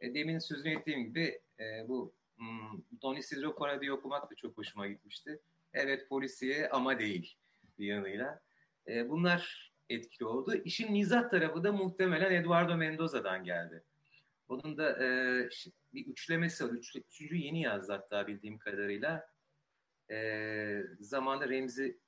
e, 0.00 0.14
demin 0.14 0.38
sözünü 0.38 0.78
ettiğim 0.78 1.04
gibi 1.04 1.40
e, 1.60 1.88
bu 1.88 2.12
hmm, 2.36 2.82
Don 3.02 3.16
Isidro 3.16 3.54
Paradis 3.54 3.90
okumak 3.90 4.30
da 4.30 4.34
çok 4.34 4.58
hoşuma 4.58 4.86
gitmişti. 4.86 5.40
Evet 5.74 6.08
polisiye 6.08 6.68
ama 6.68 6.98
değil 6.98 7.36
bir 7.78 7.86
yanıyla. 7.86 8.40
E, 8.88 9.08
bunlar 9.08 9.72
etkili 9.90 10.24
oldu. 10.26 10.54
İşin 10.64 10.92
mizah 10.92 11.30
tarafı 11.30 11.64
da 11.64 11.72
muhtemelen 11.72 12.32
Eduardo 12.32 12.76
Mendoza'dan 12.76 13.44
geldi. 13.44 13.82
Onun 14.48 14.78
da 14.78 15.04
e, 15.04 15.08
bir 15.94 16.06
üçlemesi 16.06 16.64
var. 16.64 16.70
Üç, 16.70 16.96
üçüncü 16.96 17.36
yeni 17.36 17.62
yazdı 17.62 17.92
hatta 17.92 18.26
bildiğim 18.26 18.58
kadarıyla. 18.58 19.30
E, 20.10 20.82
zamanda 21.00 21.48
Remzi 21.48 21.98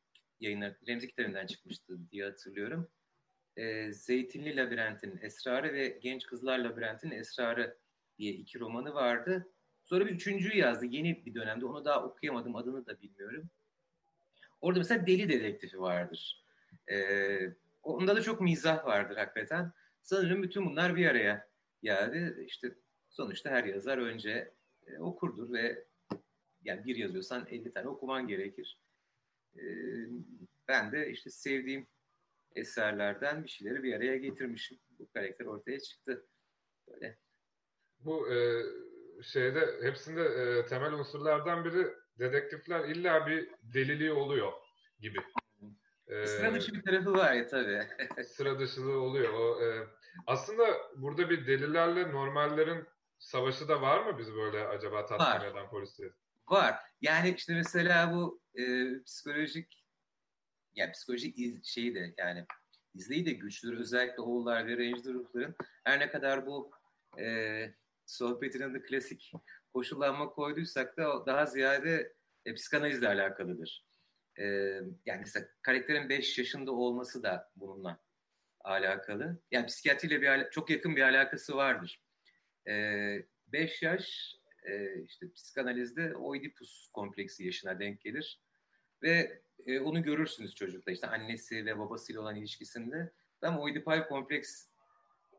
yayınlar, 0.41 0.77
Remzi 0.89 1.09
kitabından 1.09 1.47
çıkmıştı 1.47 2.11
diye 2.11 2.25
hatırlıyorum. 2.25 2.89
E, 3.57 3.93
Zeytinli 3.93 4.57
Labirent'in 4.57 5.19
Esrarı 5.23 5.73
ve 5.73 5.99
Genç 6.03 6.27
Kızlar 6.27 6.59
Labirent'in 6.59 7.11
Esrarı 7.11 7.77
diye 8.19 8.33
iki 8.33 8.61
romanı 8.61 8.95
vardı. 8.95 9.49
Sonra 9.85 10.07
bir 10.07 10.11
üçüncüyü 10.11 10.57
yazdı 10.57 10.87
yeni 10.87 11.27
bir 11.27 11.35
dönemde. 11.35 11.67
Onu 11.67 11.85
daha 11.85 12.05
okuyamadım, 12.05 12.57
adını 12.57 12.87
da 12.87 13.03
bilmiyorum. 13.03 13.51
Orada 14.61 14.79
mesela 14.79 15.07
Deli 15.07 15.29
Dedektifi 15.29 15.81
vardır. 15.81 16.45
Ee, 16.91 17.55
onda 17.83 18.17
da 18.17 18.23
çok 18.23 18.41
mizah 18.41 18.87
vardır 18.87 19.17
hakikaten. 19.17 19.73
Sanırım 20.03 20.43
bütün 20.43 20.67
bunlar 20.67 20.97
bir 20.97 21.07
araya 21.07 21.50
geldi. 21.83 22.45
İşte 22.47 22.75
sonuçta 23.09 23.51
her 23.51 23.65
yazar 23.65 23.99
önce 23.99 24.55
e, 24.87 24.99
okurdur 24.99 25.53
ve 25.53 25.85
yani 26.63 26.85
bir 26.85 26.97
yazıyorsan 26.97 27.47
50 27.51 27.73
tane 27.73 27.89
okuman 27.89 28.29
gerekir. 28.29 28.81
E, 29.57 29.63
ben 30.69 30.93
de 30.93 31.11
işte 31.11 31.31
sevdiğim 31.31 31.87
eserlerden 32.55 33.45
bir 33.45 33.49
şeyleri 33.49 33.83
bir 33.83 33.95
araya 33.95 34.17
getirmişim. 34.17 34.79
Bu 34.99 35.09
karakter 35.11 35.47
ortaya 35.47 35.81
çıktı. 35.81 36.27
Böyle. 36.89 37.19
Bu 37.99 38.33
e, 38.33 38.63
şeyde 39.23 39.79
hepsinde 39.83 40.23
e, 40.23 40.67
temel 40.67 40.93
unsurlardan 40.93 41.65
biri 41.65 41.87
dedektifler 42.19 42.89
illa 42.89 43.27
bir 43.27 43.51
deliliği 43.63 44.13
oluyor 44.13 44.53
gibi. 45.01 45.19
Ee, 46.11 46.27
sıra 46.27 46.55
dışı 46.55 46.73
bir 46.75 46.83
tarafı 46.83 47.13
var 47.13 47.33
ya 47.33 47.47
tabii. 47.47 47.87
sıra 48.25 48.59
dışılığı 48.59 49.01
oluyor. 49.01 49.33
O, 49.33 49.65
e, 49.65 49.87
aslında 50.27 50.65
burada 50.97 51.31
bir 51.31 51.47
delilerle 51.47 52.13
normallerin 52.13 52.85
savaşı 53.19 53.69
da 53.69 53.83
var 53.83 54.05
mı 54.05 54.19
bizi 54.19 54.35
böyle 54.35 54.67
acaba 54.67 55.07
tatmin 55.07 55.51
eden 55.51 55.69
polisleri? 55.71 56.13
Var. 56.49 56.75
Yani 57.01 57.35
işte 57.37 57.55
mesela 57.55 58.13
bu 58.15 58.43
e, 58.55 58.95
psikolojik 59.03 59.87
yani 60.75 60.93
psikolojik 60.93 61.39
iz, 61.39 61.65
şeyi 61.65 61.95
de 61.95 62.15
yani 62.19 62.47
izleyi 62.95 63.27
de 63.27 63.33
güçlüdür. 63.33 63.81
Özellikle 63.81 64.23
oğullar 64.23 64.67
ve 64.67 64.73
ranger 64.73 65.15
ruhların 65.15 65.55
her 65.85 66.01
ne 66.01 66.11
kadar 66.11 66.47
bu 66.47 66.71
e, 67.19 67.75
sohbetin 68.07 68.61
adı 68.61 68.83
klasik 68.83 69.33
koşullanma 69.73 70.31
koyduysak 70.31 70.97
da 70.97 71.27
daha 71.27 71.47
ziyade 71.47 72.15
e, 72.45 72.55
psikanalizle 72.55 73.09
alakalıdır. 73.09 73.87
E, 74.39 74.45
yani 75.07 75.21
mesela 75.21 75.47
karakterin 75.63 76.09
5 76.09 76.39
yaşında 76.39 76.73
olması 76.73 77.23
da 77.23 77.51
bununla 77.57 78.01
alakalı. 78.65 79.43
Yani 79.51 79.67
psikiyatriyle 79.67 80.23
bir 80.23 80.51
çok 80.51 80.71
yakın 80.71 80.97
bir 80.97 81.03
alakası 81.03 81.57
vardır. 81.57 82.03
5 82.67 83.83
e, 83.83 83.87
yaş 83.87 84.35
e, 84.67 85.03
işte 85.05 85.33
psikanalizde 85.33 86.17
Oedipus 86.17 86.89
kompleksi 86.93 87.45
yaşına 87.45 87.81
denk 87.81 88.01
gelir. 88.01 88.41
Ve 89.03 89.43
e, 89.67 89.81
onu 89.81 90.03
görürsünüz 90.03 90.55
çocukta 90.55 90.91
işte 90.91 91.07
annesi 91.07 91.67
ve 91.67 91.79
babasıyla 91.79 92.21
olan 92.21 92.37
ilişkisinde. 92.37 93.13
Tam 93.41 93.59
Oedipal 93.59 94.09
kompleks 94.09 94.67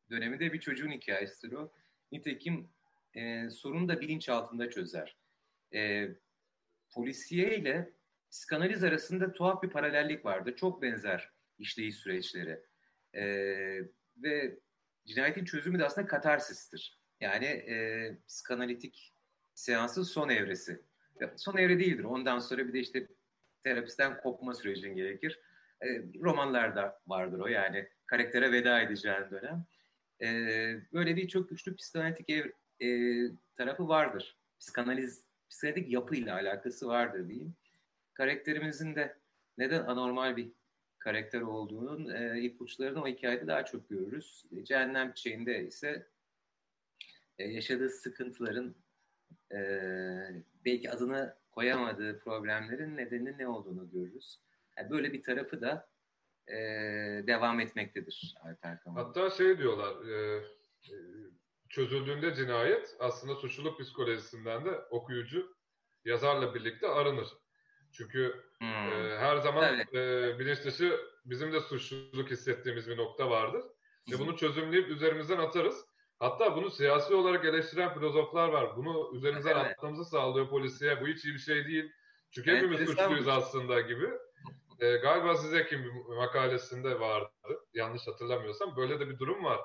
döneminde 0.10 0.54
bir 0.54 0.60
çocuğun 0.60 0.92
hikayesidir 0.92 1.56
o. 1.56 1.74
Nitekim 2.12 2.70
e, 3.14 3.50
sorunu 3.50 3.88
da 3.88 4.02
bilinç 4.02 4.30
altında 4.30 4.70
çözer. 4.70 5.18
E, 5.74 6.10
polisiye 6.94 7.58
ile 7.58 7.94
psikanaliz 8.32 8.84
arasında 8.84 9.34
tuhaf 9.34 9.64
bir 9.64 9.70
paralellik 9.70 10.26
vardır. 10.26 10.56
Çok 10.56 10.82
benzer 10.82 11.32
işleyiş 11.58 11.96
süreçleri. 11.96 12.71
E, 13.16 13.24
ve 14.18 14.60
cinayetin 15.06 15.46
çözümü 15.46 15.80
de 15.80 15.86
aslında 15.86 16.08
katarsistir. 16.08 17.00
Yani 17.20 17.46
e, 17.46 18.18
psikanalitik 18.28 19.14
seansın 19.54 20.04
son 20.04 20.30
evresi. 20.30 20.82
Son 21.36 21.58
evre 21.58 21.80
değildir. 21.80 22.04
Ondan 22.04 22.40
sonra 22.40 22.68
bir 22.68 22.74
de 22.74 22.80
işte 22.80 23.08
terapisten 23.64 24.22
kopma 24.22 24.54
sürecin 24.54 24.96
gerekir. 24.96 25.40
E, 25.82 25.88
romanlarda 26.22 27.02
vardır 27.08 27.40
o 27.40 27.48
yani 27.48 27.90
karaktere 28.06 28.52
veda 28.52 28.82
edeceğin 28.82 29.32
dönem. 29.32 29.66
E, 30.22 30.28
böyle 30.94 31.16
bir 31.16 31.28
çok 31.28 31.50
güçlü 31.50 31.76
psikanalitik 31.76 32.30
ev, 32.30 32.46
e, 32.82 32.88
tarafı 33.56 33.88
vardır. 33.88 34.38
Psikanaliz, 34.60 35.24
psikanalitik 35.50 35.92
yapıyla 35.92 36.36
alakası 36.36 36.88
vardır 36.88 37.28
diyeyim. 37.28 37.56
Karakterimizin 38.14 38.96
de 38.96 39.18
neden 39.58 39.84
anormal 39.84 40.38
bir 40.38 40.52
karakter 41.02 41.42
olduğunun 41.42 42.10
e, 42.10 42.42
ipuçlarını 42.42 43.04
o 43.04 43.08
hikayede 43.08 43.48
daha 43.48 43.66
çok 43.66 43.90
görürüz. 43.90 44.46
Cehennem 44.64 45.14
çiçeğinde 45.14 45.66
ise 45.66 46.08
e, 47.38 47.44
yaşadığı 47.44 47.90
sıkıntıların 47.90 48.76
e, 49.52 49.60
belki 50.66 50.92
adını 50.92 51.36
koyamadığı 51.52 52.20
problemlerin 52.20 52.98
nedeni 52.98 53.38
ne 53.38 53.48
olduğunu 53.48 53.92
görürüz. 53.92 54.42
Yani 54.78 54.90
böyle 54.90 55.14
bir 55.14 55.24
tarafı 55.24 55.62
da 55.62 55.90
e, 56.48 56.58
devam 57.28 57.60
etmektedir. 57.60 58.36
Hatta 58.96 59.30
şey 59.30 59.58
diyorlar, 59.58 60.06
e, 60.08 60.38
e, 60.90 60.96
çözüldüğünde 61.70 62.36
cinayet 62.36 62.96
aslında 63.00 63.36
suçluluk 63.36 63.80
psikolojisinden 63.80 64.66
de 64.66 64.72
okuyucu 64.90 65.56
yazarla 66.06 66.56
birlikte 66.56 66.88
arınır. 66.88 67.28
Çünkü 67.92 68.51
hmm. 68.62 68.92
e, 68.92 69.18
her 69.18 69.38
zaman 69.38 69.74
evet. 69.76 69.96
e, 69.96 70.40
bilinç 70.40 70.64
dışı 70.64 71.00
bizim 71.26 71.54
de 71.54 71.60
suçluluk 71.60 72.32
hissettiğimiz 72.32 72.88
bir 72.90 72.98
nokta 72.98 73.30
vardır. 73.30 73.64
Ve 74.12 74.20
bunu 74.20 74.38
çözümleyip 74.38 74.90
üzerimizden 74.90 75.38
atarız. 75.38 75.86
Hatta 76.20 76.56
bunu 76.56 76.70
siyasi 76.70 77.14
olarak 77.14 77.46
eleştiren 77.46 77.94
filozoflar 77.94 78.50
var. 78.50 78.78
Bunu 78.78 79.12
üzerimizden 79.16 79.56
evet. 79.56 79.72
atmamızı 79.72 80.06
sağlıyor 80.06 80.50
polisiye. 80.50 81.02
Bu 81.02 81.08
hiç 81.08 81.26
iyi 81.26 81.34
bir 81.34 81.40
şey 81.40 81.66
değil. 81.66 81.92
Çünkü 82.32 82.52
evet, 82.52 82.64
hepimiz 82.64 82.90
suçluyuz 82.90 83.28
aslında 83.28 83.82
gibi. 83.82 84.10
Ee, 84.80 84.98
galiba 84.98 85.36
size 85.36 85.66
kim 85.66 85.84
bir 85.84 86.16
makalesinde 86.16 87.00
vardı. 87.00 87.30
Yanlış 87.74 88.08
hatırlamıyorsam. 88.08 88.76
Böyle 88.78 89.00
de 89.00 89.10
bir 89.10 89.20
durum 89.20 89.44
var. 89.44 89.60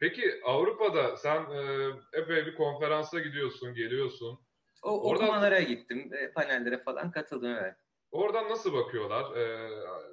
Peki 0.00 0.40
Avrupa'da 0.44 1.16
sen 1.16 1.50
e, 1.50 1.90
epey 2.12 2.46
bir 2.46 2.54
konferansa 2.54 3.20
gidiyorsun, 3.20 3.74
geliyorsun. 3.74 4.40
O 4.82 5.08
Oradan, 5.08 5.24
okumalara 5.24 5.60
gittim, 5.60 6.10
e, 6.14 6.32
panellere 6.32 6.82
falan 6.82 7.10
katıldım 7.10 7.56
evet. 7.60 7.76
Oradan 8.12 8.48
nasıl 8.48 8.72
bakıyorlar? 8.72 9.36
Ee, 9.36 9.70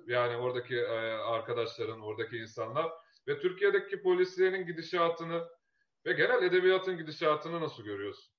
yani 0.07 0.37
oradaki 0.37 0.75
e, 0.75 0.87
arkadaşların, 1.11 2.01
oradaki 2.01 2.37
insanlar 2.37 2.91
ve 3.27 3.39
Türkiye'deki 3.39 4.01
polislerin 4.01 4.65
gidişatını 4.65 5.47
ve 6.05 6.13
genel 6.13 6.43
edebiyatın 6.43 6.97
gidişatını 6.97 7.61
nasıl 7.61 7.83
görüyorsun? 7.83 8.33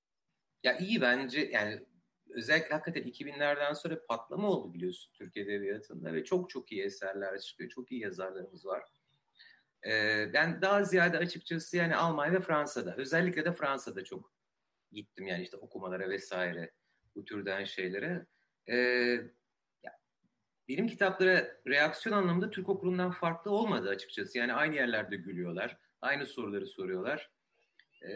Ya 0.63 0.77
iyi 0.77 1.01
bence 1.01 1.49
yani 1.53 1.85
özellikle 2.29 2.75
hakikaten 2.75 3.03
2000'lerden 3.03 3.73
sonra 3.73 4.05
patlama 4.05 4.49
oldu 4.49 4.73
biliyorsun 4.73 5.13
Türkiye 5.13 5.45
Edebiyatı'nda 5.45 6.13
ve 6.13 6.23
çok 6.23 6.49
çok 6.49 6.71
iyi 6.71 6.83
eserler 6.83 7.39
çıkıyor. 7.39 7.69
Çok 7.69 7.91
iyi 7.91 8.01
yazarlarımız 8.01 8.65
var. 8.65 8.83
Ee, 9.87 10.29
ben 10.33 10.61
daha 10.61 10.83
ziyade 10.83 11.17
açıkçası 11.17 11.77
yani 11.77 11.95
Almanya 11.95 12.33
ve 12.33 12.39
Fransa'da 12.39 12.95
özellikle 12.95 13.45
de 13.45 13.53
Fransa'da 13.53 14.03
çok 14.03 14.33
gittim 14.91 15.27
yani 15.27 15.43
işte 15.43 15.57
okumalara 15.57 16.09
vesaire 16.09 16.71
bu 17.15 17.25
türden 17.25 17.63
şeylere. 17.63 18.25
Ee, 18.69 19.17
benim 20.71 20.87
kitaplara 20.87 21.57
reaksiyon 21.67 22.17
anlamında 22.17 22.49
Türk 22.49 22.69
okulundan 22.69 23.11
farklı 23.11 23.51
olmadı 23.51 23.89
açıkçası. 23.89 24.37
Yani 24.37 24.53
aynı 24.53 24.75
yerlerde 24.75 25.15
gülüyorlar, 25.15 25.77
aynı 26.01 26.25
soruları 26.25 26.67
soruyorlar. 26.67 27.31
E, 28.01 28.11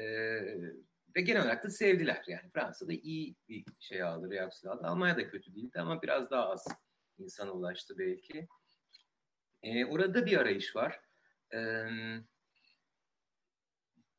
ve 1.16 1.22
genel 1.22 1.42
olarak 1.42 1.64
da 1.64 1.70
sevdiler. 1.70 2.24
Yani 2.28 2.50
Fransa'da 2.54 2.94
iyi 2.94 3.36
bir 3.50 3.66
şey 3.80 4.04
aldı, 4.04 4.32
reaksiyon 4.32 4.78
aldı. 4.78 4.88
Almanya 4.88 5.18
da 5.18 5.28
kötü 5.28 5.56
değildi 5.56 5.80
ama 5.80 6.02
biraz 6.02 6.32
daha 6.32 6.50
az 6.50 6.68
insana 7.18 7.52
ulaştı 7.52 7.98
belki. 7.98 8.48
E, 9.64 9.86
orada 9.86 10.26
bir 10.26 10.38
arayış 10.38 10.76
var. 10.76 11.00
E, 11.54 11.60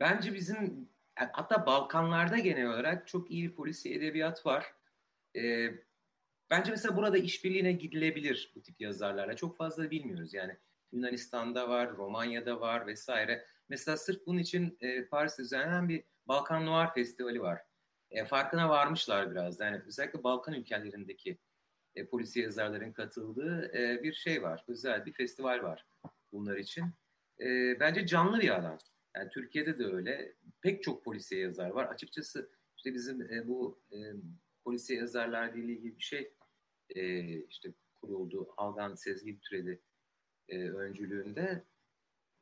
bence 0.01 0.35
bizim 0.35 0.89
hatta 1.15 1.67
Balkanlarda 1.67 2.39
genel 2.39 2.67
olarak 2.67 3.09
çok 3.09 3.31
iyi 3.31 3.55
polisi 3.55 3.95
edebiyat 3.95 4.47
var. 4.47 4.75
E, 5.37 5.71
bence 6.51 6.71
mesela 6.71 6.97
burada 6.97 7.19
işbirliğine 7.19 7.73
gidilebilir 7.73 8.53
bu 8.55 8.63
tip 8.63 8.81
yazarlarla. 8.81 9.37
Çok 9.37 9.57
fazla 9.57 9.91
bilmiyoruz 9.91 10.35
yani. 10.35 10.57
Yunanistan'da 10.93 11.69
var, 11.69 11.97
Romanya'da 11.97 12.61
var 12.61 12.87
vesaire. 12.87 13.47
Mesela 13.69 13.97
sırf 13.97 14.27
bunun 14.27 14.39
için 14.39 14.79
e, 14.81 15.05
Paris'te 15.05 15.43
düzenlenen 15.43 15.89
bir 15.89 16.05
Balkan 16.27 16.67
Noir 16.67 16.89
Festivali 16.95 17.41
var. 17.41 17.63
E, 18.11 18.25
farkına 18.25 18.69
varmışlar 18.69 19.31
biraz. 19.31 19.61
Yani 19.61 19.83
özellikle 19.87 20.25
Balkan 20.25 20.55
ülkelerindeki 20.55 21.39
e, 21.95 22.07
polisiye 22.07 22.45
yazarların 22.45 22.93
katıldığı 22.93 23.71
e, 23.79 24.03
bir 24.03 24.13
şey 24.13 24.43
var. 24.43 24.65
Özel 24.69 25.07
bir 25.07 25.13
festival 25.13 25.63
var 25.63 25.87
bunlar 26.33 26.57
için. 26.57 26.85
E, 27.41 27.81
bence 27.81 28.07
canlı 28.07 28.41
bir 28.41 28.51
alan. 28.51 28.79
Yani 29.17 29.31
Türkiye'de 29.31 29.79
de 29.79 29.85
öyle. 29.85 30.35
Pek 30.63 30.83
çok 30.83 31.05
polisiye 31.05 31.41
yazar 31.41 31.71
var. 31.71 31.85
Açıkçası 31.85 32.51
işte 32.77 32.95
bizim 32.95 33.23
e, 33.23 33.49
bu 33.49 33.81
e, 33.93 33.97
polisiye 34.67 34.99
yazarlar 34.99 35.53
ile 35.53 35.73
ilgili 35.73 35.99
bir 35.99 36.03
şey 36.03 36.33
e, 36.89 37.23
işte 37.43 37.75
kuruldu. 38.01 38.55
Algan 38.57 38.95
Sezgin 38.95 39.39
Türeli 39.39 39.81
e, 40.49 40.71
öncülüğünde. 40.71 41.65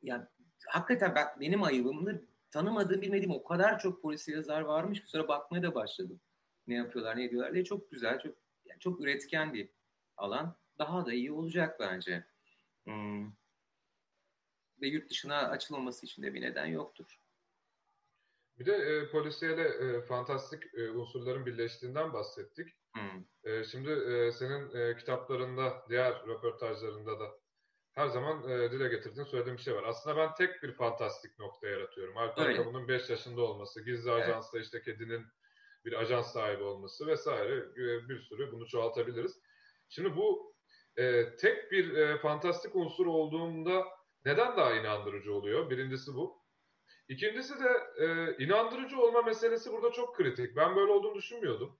Yani 0.01 0.25
hakikaten 0.67 1.15
ben, 1.15 1.27
benim 1.39 1.63
ayıbımdır. 1.63 2.21
Tanımadığım, 2.51 3.01
bilmediğim 3.01 3.31
o 3.31 3.43
kadar 3.43 3.79
çok 3.79 4.01
polisi 4.01 4.31
yazar 4.31 4.61
varmış 4.61 5.01
ki 5.01 5.09
sonra 5.09 5.27
bakmaya 5.27 5.63
da 5.63 5.75
başladım. 5.75 6.21
Ne 6.67 6.75
yapıyorlar, 6.75 7.17
ne 7.17 7.23
ediyorlar 7.23 7.53
diye. 7.53 7.63
Çok 7.63 7.91
güzel, 7.91 8.19
çok 8.19 8.35
yani 8.65 8.79
çok 8.79 9.01
üretken 9.01 9.53
bir 9.53 9.69
alan. 10.17 10.55
Daha 10.79 11.05
da 11.05 11.13
iyi 11.13 11.31
olacak 11.31 11.79
bence. 11.79 12.25
Hmm. 12.83 13.25
Ve 14.81 14.87
yurt 14.87 15.09
dışına 15.09 15.37
açılmaması 15.37 16.05
için 16.05 16.23
de 16.23 16.33
bir 16.33 16.41
neden 16.41 16.65
yoktur. 16.65 17.19
Bir 18.59 18.65
de 18.65 18.75
e, 18.75 19.09
polisiyeyle 19.09 19.63
e, 19.63 20.01
fantastik 20.01 20.63
e, 20.73 20.89
unsurların 20.91 21.45
birleştiğinden 21.45 22.13
bahsettik. 22.13 22.67
Hmm. 22.93 23.23
E, 23.43 23.63
şimdi 23.63 23.89
e, 23.89 24.31
senin 24.31 24.75
e, 24.75 24.97
kitaplarında, 24.97 25.85
diğer 25.89 26.27
röportajlarında 26.27 27.19
da 27.19 27.31
her 27.91 28.07
zaman 28.07 28.49
e, 28.49 28.71
dile 28.71 28.87
getirdiğin 28.87 29.25
söylediğim 29.25 29.57
bir 29.57 29.61
şey 29.61 29.75
var. 29.75 29.83
Aslında 29.83 30.17
ben 30.17 30.33
tek 30.33 30.63
bir 30.63 30.73
fantastik 30.73 31.39
nokta 31.39 31.67
yaratıyorum. 31.67 32.17
Alper 32.17 32.55
Kamun'un 32.55 32.87
5 32.87 33.09
yaşında 33.09 33.41
olması, 33.41 33.85
gizli 33.85 34.11
evet. 34.11 34.23
ajansta 34.23 34.59
işte 34.59 34.81
kedinin 34.81 35.25
bir 35.85 35.93
ajans 35.93 36.33
sahibi 36.33 36.63
olması 36.63 37.07
vesaire 37.07 37.55
e, 37.55 38.09
bir 38.09 38.21
sürü 38.21 38.51
bunu 38.51 38.67
çoğaltabiliriz. 38.67 39.39
Şimdi 39.89 40.15
bu 40.15 40.55
e, 40.97 41.35
tek 41.35 41.71
bir 41.71 41.93
e, 41.93 42.17
fantastik 42.17 42.75
unsur 42.75 43.05
olduğunda 43.05 43.85
neden 44.25 44.57
daha 44.57 44.73
inandırıcı 44.73 45.33
oluyor? 45.33 45.69
Birincisi 45.69 46.13
bu. 46.13 46.44
İkincisi 47.09 47.53
de 47.59 47.69
e, 47.97 48.35
inandırıcı 48.43 48.99
olma 48.99 49.21
meselesi 49.21 49.71
burada 49.71 49.91
çok 49.91 50.15
kritik. 50.15 50.55
Ben 50.55 50.75
böyle 50.75 50.91
olduğunu 50.91 51.15
düşünmüyordum. 51.15 51.79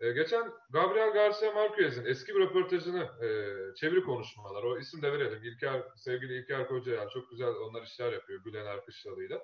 E, 0.00 0.12
geçen 0.12 0.52
Gabriel 0.70 1.12
Garcia 1.12 1.52
Marquez'in 1.52 2.04
eski 2.04 2.34
bir 2.34 2.40
röportajını 2.40 3.02
e, 3.02 3.28
çeviri 3.74 4.04
konuşmalar, 4.04 4.62
o 4.62 4.78
isim 4.78 5.02
de 5.02 5.12
verelim. 5.12 5.44
İlker, 5.44 5.82
sevgili 5.96 6.38
İlker 6.38 6.68
Kocayel 6.68 7.08
çok 7.08 7.30
güzel 7.30 7.48
onlar 7.48 7.82
işler 7.82 8.12
yapıyor 8.12 8.40
Gülen 8.44 8.66
Erkışlalı'yla. 8.66 9.42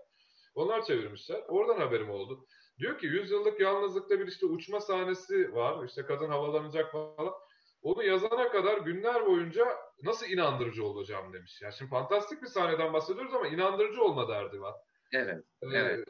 Onlar 0.55 0.85
çevirmişler. 0.85 1.43
Oradan 1.49 1.81
haberim 1.81 2.11
oldu. 2.11 2.47
Diyor 2.79 2.99
ki 2.99 3.07
100 3.07 3.31
yıllık 3.31 3.61
yalnızlıkta 3.61 4.21
bir 4.21 4.27
işte 4.27 4.47
uçma 4.47 4.81
sahnesi 4.81 5.55
var. 5.55 5.85
İşte 5.85 6.03
kadın 6.03 6.29
havalanacak 6.29 6.93
falan. 6.93 7.35
Onu 7.83 8.05
yazana 8.05 8.51
kadar 8.51 8.79
günler 8.79 9.27
boyunca 9.27 9.77
nasıl 10.03 10.27
inandırıcı 10.27 10.85
olacağım 10.85 11.33
demiş. 11.33 11.63
Yani 11.63 11.75
şimdi 11.79 11.91
fantastik 11.91 12.43
bir 12.43 12.47
sahneden 12.47 12.93
bahsediyoruz 12.93 13.35
ama 13.35 13.49
inandırıcı 13.49 14.03
olma 14.03 14.29
derdi 14.29 14.61
var. 14.61 14.75
Evet. 15.13 15.45
Ee, 15.63 15.67
evet. 15.77 16.09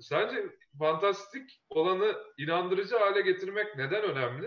Sence 0.00 0.46
fantastik 0.78 1.62
olanı 1.68 2.16
inandırıcı 2.38 2.96
hale 2.96 3.20
getirmek 3.20 3.76
neden 3.76 4.02
önemli? 4.02 4.46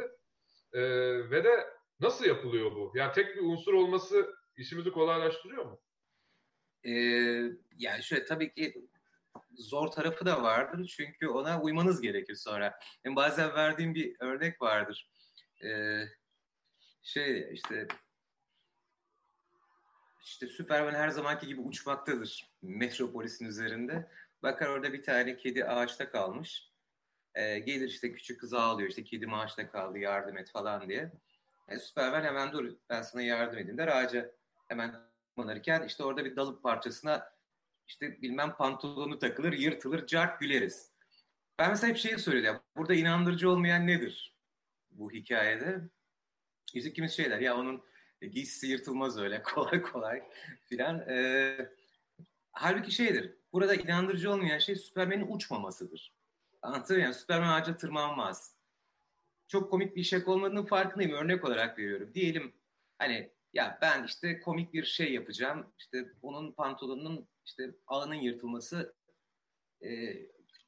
E, 0.74 0.82
ve 1.30 1.44
de 1.44 1.68
nasıl 2.00 2.26
yapılıyor 2.26 2.72
bu? 2.72 2.92
Yani 2.96 3.14
tek 3.14 3.36
bir 3.36 3.42
unsur 3.42 3.74
olması 3.74 4.36
işimizi 4.58 4.92
kolaylaştırıyor 4.92 5.66
mu? 5.66 5.82
Ee, 6.86 6.92
yani 7.78 8.04
şöyle 8.04 8.26
tabii 8.26 8.54
ki 8.54 8.88
zor 9.58 9.88
tarafı 9.88 10.26
da 10.26 10.44
vardır. 10.44 10.96
Çünkü 10.98 11.28
ona 11.28 11.62
uymanız 11.62 12.02
gerekir 12.02 12.36
sonra. 12.36 12.80
Yani 13.06 13.16
bazen 13.16 13.54
verdiğim 13.54 13.96
bir 13.96 14.16
örnek 14.20 14.62
vardır. 14.62 15.10
Ee, 15.64 16.04
şey 17.04 17.54
işte 17.54 17.88
işte 20.24 20.48
Superman 20.48 20.94
her 20.94 21.10
zamanki 21.10 21.48
gibi 21.48 21.62
uçmaktadır 21.62 22.52
metropolisin 22.62 23.46
üzerinde. 23.46 24.12
Bakar 24.44 24.68
orada 24.68 24.94
bir 24.94 25.04
tane 25.04 25.38
kedi 25.38 25.66
ağaçta 25.66 26.12
kalmış. 26.12 26.70
Ee, 27.36 27.60
gelir 27.60 27.88
işte 27.88 28.14
küçük 28.14 28.40
kız 28.40 28.54
ağlıyor 28.54 28.90
işte 28.90 29.04
kedi 29.04 29.28
ağaçta 29.28 29.72
kaldı 29.72 30.00
yardım 30.00 30.38
et 30.38 30.52
falan 30.52 30.90
diye. 30.90 31.12
E, 31.68 31.80
Superman 31.80 32.24
hemen 32.24 32.52
dur 32.52 32.76
ben 32.90 33.02
sana 33.02 33.22
yardım 33.22 33.58
edeyim 33.58 33.78
der 33.78 33.88
ağaca 33.88 34.32
hemen 34.68 34.96
tırmanırken 35.36 35.84
işte 35.84 36.04
orada 36.04 36.26
bir 36.26 36.36
dalıp 36.36 36.64
parçasına 36.64 37.34
işte 37.88 38.22
bilmem 38.22 38.56
pantolonu 38.56 39.20
takılır 39.20 39.54
yırtılır 39.54 40.08
cart 40.08 40.40
güleriz. 40.40 40.92
Ben 41.60 41.70
mesela 41.70 41.90
hep 41.90 41.98
şeyi 41.98 42.20
söylüyorum. 42.20 42.62
Burada 42.76 42.94
inandırıcı 42.94 43.50
olmayan 43.50 43.88
nedir 43.88 44.38
bu 44.92 45.12
hikayede? 45.12 45.82
İşte 46.74 46.94
kimiz 46.94 47.12
şeyler 47.12 47.40
ya 47.40 47.58
onun 47.58 47.84
giysisi 48.32 48.68
yırtılmaz 48.68 49.18
öyle 49.18 49.44
kolay 49.56 49.82
kolay 49.82 50.24
filan. 50.66 51.10
Ee, 51.10 51.58
halbuki 52.52 52.92
şeydir. 52.92 53.36
Burada 53.54 53.76
inandırıcı 53.76 54.32
olmayan 54.32 54.58
şey 54.58 54.76
Superman'in 54.76 55.36
uçmamasıdır. 55.36 56.14
Muyum? 56.64 57.00
Yani 57.00 57.14
Superman 57.14 57.54
ağaca 57.54 57.78
tırmanmaz. 57.78 58.56
Çok 59.48 59.72
komik 59.72 59.96
bir 59.96 60.04
şaka 60.04 60.32
olmadığının 60.32 60.66
farkındayım. 60.66 61.14
Örnek 61.14 61.46
olarak 61.46 61.80
veriyorum. 61.80 62.14
Diyelim 62.14 62.54
hani 62.98 63.32
ya 63.54 63.78
ben 63.82 64.04
işte 64.04 64.40
komik 64.40 64.74
bir 64.74 64.84
şey 64.84 65.14
yapacağım. 65.14 65.74
İşte 65.80 66.14
onun 66.22 66.52
pantolonunun 66.52 67.28
işte 67.46 67.76
ağının 67.88 68.16
yırtılması 68.16 68.96
e, 69.82 69.90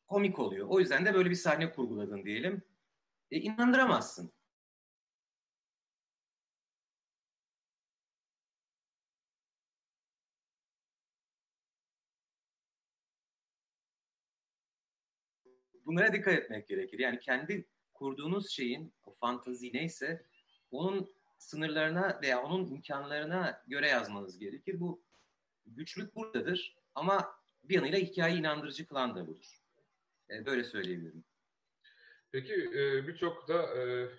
komik 0.07 0.39
oluyor. 0.39 0.67
O 0.69 0.79
yüzden 0.79 1.05
de 1.05 1.13
böyle 1.13 1.29
bir 1.29 1.35
sahne 1.35 1.71
kurguladın 1.71 2.25
diyelim. 2.25 2.61
E, 3.31 3.37
inandıramazsın. 3.37 4.34
Bunlara 15.85 16.13
dikkat 16.13 16.33
etmek 16.33 16.67
gerekir. 16.67 16.99
Yani 16.99 17.19
kendi 17.19 17.65
kurduğunuz 17.93 18.49
şeyin, 18.49 18.93
o 19.05 19.13
fantazi 19.13 19.73
neyse 19.73 20.25
onun 20.71 21.15
sınırlarına 21.37 22.19
veya 22.21 22.43
onun 22.43 22.65
imkanlarına 22.65 23.63
göre 23.67 23.87
yazmanız 23.87 24.39
gerekir. 24.39 24.79
Bu 24.79 25.01
güçlük 25.65 26.15
buradadır 26.15 26.75
ama 26.95 27.35
bir 27.63 27.75
yanıyla 27.75 27.99
hikayeyi 27.99 28.39
inandırıcı 28.39 28.87
kılan 28.87 29.15
da 29.15 29.27
budur. 29.27 29.61
E, 30.29 30.45
böyle 30.45 30.63
söyleyebilirim. 30.63 31.23
Peki 32.31 32.53
e, 32.53 33.07
birçok 33.07 33.47
da 33.47 33.79
e, 33.79 34.09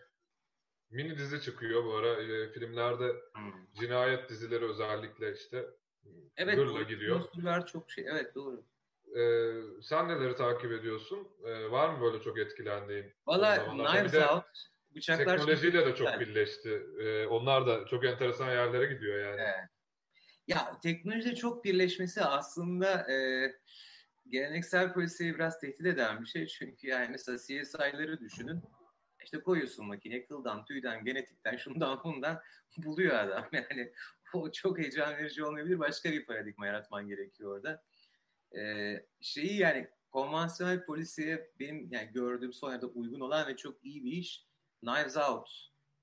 mini 0.90 1.18
dizi 1.18 1.40
çıkıyor 1.40 1.85
bu 1.85 1.94
ara. 1.94 2.22
E, 2.22 2.52
filmlerde 2.52 3.12
hmm. 3.35 3.52
cinayet 3.81 4.29
dizileri 4.29 4.64
özellikle 4.64 5.35
işte 5.35 5.66
evet, 6.37 6.59
hırla 6.59 6.83
gidiyor. 6.83 7.24
Evet 7.42 7.68
çok 7.68 7.90
şey. 7.90 8.05
Evet 8.09 8.35
doğru. 8.35 8.64
Ee, 9.16 9.52
sen 9.83 10.09
neleri 10.09 10.37
takip 10.37 10.72
ediyorsun? 10.72 11.29
Ee, 11.44 11.70
var 11.70 11.88
mı 11.88 12.00
böyle 12.00 12.20
çok 12.22 12.38
etkilendiğin? 12.38 13.12
Valla 13.26 13.64
Knives 13.64 14.14
Out 14.14 14.44
bıçaklar 14.94 15.37
teknolojiyle 15.37 15.79
çok 15.79 15.87
de 15.87 15.94
çok 15.94 16.20
birleşti. 16.20 16.83
Ee, 17.00 17.26
onlar 17.26 17.66
da 17.66 17.87
çok 17.87 18.05
enteresan 18.05 18.50
yerlere 18.50 18.94
gidiyor 18.94 19.18
yani. 19.18 19.40
Evet. 19.40 19.68
Ya 20.46 20.79
teknolojide 20.83 21.35
çok 21.35 21.64
birleşmesi 21.64 22.22
aslında 22.22 23.12
e, 23.12 23.16
geleneksel 24.29 24.92
polisiye 24.92 25.35
biraz 25.35 25.61
tehdit 25.61 25.87
eden 25.87 26.20
bir 26.20 26.26
şey. 26.26 26.46
Çünkü 26.46 26.87
yani 26.87 27.09
mesela 27.11 27.38
CSI'ları 27.38 28.20
düşünün. 28.20 28.62
İşte 29.24 29.40
koyuyorsun 29.40 29.87
makine 29.87 30.24
kıldan, 30.26 30.64
tüyden, 30.64 31.05
genetikten, 31.05 31.57
şundan 31.57 32.00
bundan 32.05 32.40
buluyor 32.76 33.14
adam. 33.14 33.48
Yani 33.52 33.92
o 34.35 34.52
çok 34.52 34.79
heyecan 34.79 35.16
verici 35.16 35.44
olmayabilir. 35.44 35.79
Başka 35.79 36.12
bir 36.12 36.26
paradigma 36.26 36.66
yaratman 36.66 37.09
gerekiyor 37.09 37.57
orada. 37.57 37.83
Ee, 38.57 39.07
şeyi 39.21 39.59
yani 39.59 39.88
konvansiyonel 40.11 40.85
polisiye 40.85 41.51
benim 41.61 41.88
yani 41.92 42.11
gördüğüm 42.12 42.53
son 42.53 42.73
yerde 42.73 42.87
uygun 42.87 43.21
olan 43.21 43.49
ve 43.49 43.57
çok 43.57 43.85
iyi 43.85 44.05
bir 44.05 44.12
iş 44.12 44.47
Knives 44.81 45.16
Out. 45.16 45.49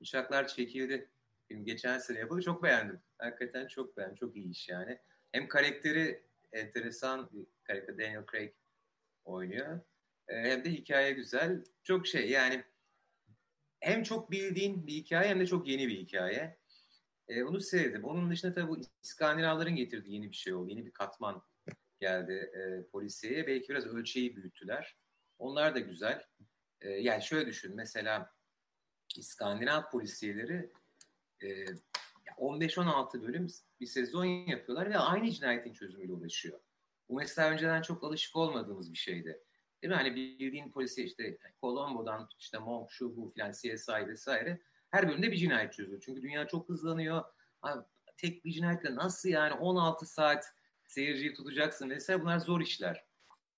Bıçaklar 0.02 0.48
çekildi. 0.48 1.10
Film 1.48 1.66
geçen 1.66 1.98
sene 1.98 2.20
yapıldı. 2.20 2.42
Çok 2.42 2.63
beğendim. 2.63 3.02
Hakikaten 3.18 3.68
çok 3.68 3.98
beğendim. 3.98 4.16
Çok 4.16 4.36
iyi 4.36 4.52
iş 4.52 4.70
yani. 4.70 5.00
Hem 5.32 5.48
karakteri 5.48 6.24
enteresan 6.52 7.30
bir 7.34 7.46
karakter. 7.63 7.98
Daniel 7.98 8.26
Craig 8.32 8.54
oynuyor. 9.26 9.80
Ee, 10.28 10.36
hem 10.36 10.66
de 10.66 10.72
hikaye 10.72 11.12
güzel. 11.12 11.63
Çok 11.84 12.08
şey 12.08 12.30
yani 12.30 12.63
hem 13.80 14.04
çok 14.04 14.32
bildiğin 14.32 14.88
bir 14.88 14.94
hikaye 14.94 15.30
hem 15.30 15.39
de 15.39 15.48
çok 15.48 15.68
yeni 15.68 15.88
bir 15.88 15.98
hikaye. 16.00 16.58
Ee, 17.30 17.46
bunu 17.46 17.62
sevdim. 17.62 18.04
Onun 18.04 18.30
dışında 18.32 18.54
tabii 18.54 18.68
bu 18.68 18.82
İskandinavların 19.04 19.76
getirdiği 19.76 20.13
yeni 20.13 20.32
bir 20.32 20.36
şey 20.36 20.54
oldu. 20.54 20.70
Yeni 20.70 20.86
bir 20.86 20.92
katman 20.92 21.44
geldi 22.04 22.52
e, 22.54 22.88
polisiyeye. 22.92 23.48
Belki 23.48 23.70
biraz 23.70 23.86
ölçeği 23.86 24.36
büyüttüler. 24.36 24.98
Onlar 25.38 25.76
da 25.76 25.80
güzel. 25.80 26.26
E, 26.82 26.89
yani 26.89 27.24
şöyle 27.24 27.48
düşün. 27.48 27.76
Mesela 27.76 28.32
İskandinav 29.16 29.89
polisiyeleri 29.92 30.72
e, 31.44 31.66
15-16 32.38 33.22
bölüm 33.22 33.48
bir 33.80 33.86
sezon 33.86 34.26
yapıyorlar 34.26 34.89
ve 34.89 34.98
aynı 34.98 35.32
cinayetin 35.32 35.74
çözümüyle 35.74 36.12
ulaşıyor. 36.12 36.60
Bu 37.10 37.16
mesela 37.16 37.50
önceden 37.50 37.82
çok 37.82 38.04
alışık 38.04 38.36
olmadığımız 38.36 38.94
bir 38.94 38.98
şeydi. 38.98 39.44
Değil 39.82 39.92
mi? 39.92 39.98
Hani 39.98 40.16
bildiğin 40.16 40.72
polisi 40.72 41.04
işte 41.04 41.38
Colombo'dan 41.62 42.30
işte 42.39 42.58
Monk, 42.60 42.92
şu 42.92 43.16
bu 43.18 43.32
filan 43.32 43.52
CSI 43.52 44.08
vesaire 44.08 44.62
her 44.89 45.10
bölümde 45.10 45.32
bir 45.32 45.38
cinayet 45.38 45.74
çözüyor. 45.74 46.02
Çünkü 46.06 46.22
dünya 46.22 46.48
çok 46.48 46.70
hızlanıyor. 46.70 47.24
Abi, 47.62 47.86
tek 48.18 48.46
bir 48.46 48.52
cinayetle 48.52 48.96
nasıl 48.96 49.30
yani 49.30 49.54
16 49.54 50.06
saat 50.06 50.46
seyirciyi 50.94 51.34
tutacaksın 51.34 51.90
vesaire 51.90 52.22
bunlar 52.22 52.40
zor 52.40 52.62
işler. 52.62 53.06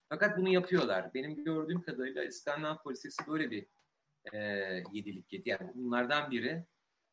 Fakat 0.09 0.37
bunu 0.37 0.49
yapıyorlar. 0.49 1.13
Benim 1.13 1.43
gördüğüm 1.43 1.81
kadarıyla 1.81 2.23
İskandinav 2.23 2.77
polisisi 2.83 3.27
böyle 3.27 3.51
bir 3.51 3.67
e, 4.33 4.37
yedilik 4.93 5.33
yedi. 5.33 5.49
Yani 5.49 5.71
bunlardan 5.75 6.31
biri 6.31 6.65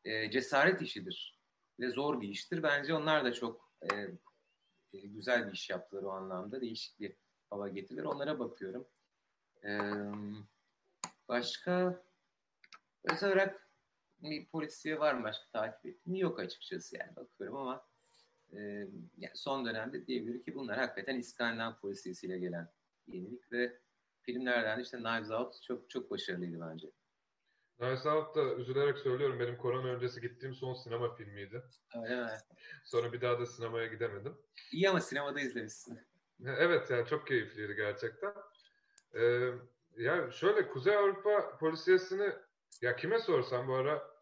e, 0.03 0.31
cesaret 0.31 0.81
işidir 0.81 1.39
ve 1.79 1.89
zor 1.89 2.21
bir 2.21 2.29
iştir. 2.29 2.63
Bence 2.63 2.93
onlar 2.93 3.25
da 3.25 3.33
çok 3.33 3.73
e, 3.81 3.95
e, 4.93 4.99
güzel 4.99 5.47
bir 5.47 5.51
iş 5.51 5.69
yaptılar 5.69 6.03
o 6.03 6.11
anlamda. 6.11 6.61
Değişik 6.61 6.99
bir 6.99 7.15
hava 7.49 7.67
getirir. 7.67 8.03
Onlara 8.03 8.39
bakıyorum. 8.39 8.87
E, 9.63 9.71
başka 11.27 12.03
özel 13.03 13.29
olarak 13.29 13.69
bir 14.21 14.47
polisiye 14.47 14.99
var 14.99 15.13
mı 15.13 15.23
başka 15.23 15.45
takip 15.51 15.85
ettiğim? 15.85 16.15
Yok 16.15 16.39
açıkçası 16.39 16.97
yani 16.97 17.15
bakıyorum 17.15 17.57
ama 17.57 17.92
e, 18.55 18.61
yani 19.17 19.31
son 19.35 19.65
dönemde 19.65 20.07
diyebilir 20.07 20.43
ki 20.43 20.55
bunlar 20.55 20.77
hakikaten 20.77 21.19
İskandinav 21.19 21.79
polisiyesiyle 21.79 22.39
gelen 22.39 22.69
yenilik 23.07 23.51
ve 23.51 23.79
filmlerden 24.21 24.77
de 24.77 24.81
işte 24.81 24.97
Knives 24.97 25.31
Out 25.31 25.61
çok 25.63 25.89
çok 25.89 26.11
başarılıydı 26.11 26.59
bence. 26.61 26.91
Knives 27.77 28.05
Out 28.05 28.35
da 28.35 28.55
üzülerek 28.55 28.97
söylüyorum 28.97 29.39
benim 29.39 29.57
korona 29.57 29.87
öncesi 29.87 30.21
gittiğim 30.21 30.55
son 30.55 30.73
sinema 30.73 31.15
filmiydi. 31.15 31.63
Öyle 32.03 32.23
mi? 32.23 32.29
Sonra 32.83 33.13
bir 33.13 33.21
daha 33.21 33.39
da 33.39 33.45
sinemaya 33.45 33.87
gidemedim. 33.87 34.37
İyi 34.71 34.89
ama 34.89 35.01
sinemada 35.01 35.39
izlemişsin. 35.39 35.99
Evet 36.45 36.89
yani 36.89 37.07
çok 37.07 37.27
keyifliydi 37.27 37.75
gerçekten. 37.75 38.33
Ee, 39.13 39.49
ya 39.97 40.31
şöyle 40.31 40.67
Kuzey 40.67 40.95
Avrupa 40.95 41.57
polisiyesini 41.57 42.33
ya 42.81 42.95
kime 42.95 43.19
sorsam 43.19 43.67
bu 43.67 43.73
ara 43.73 44.12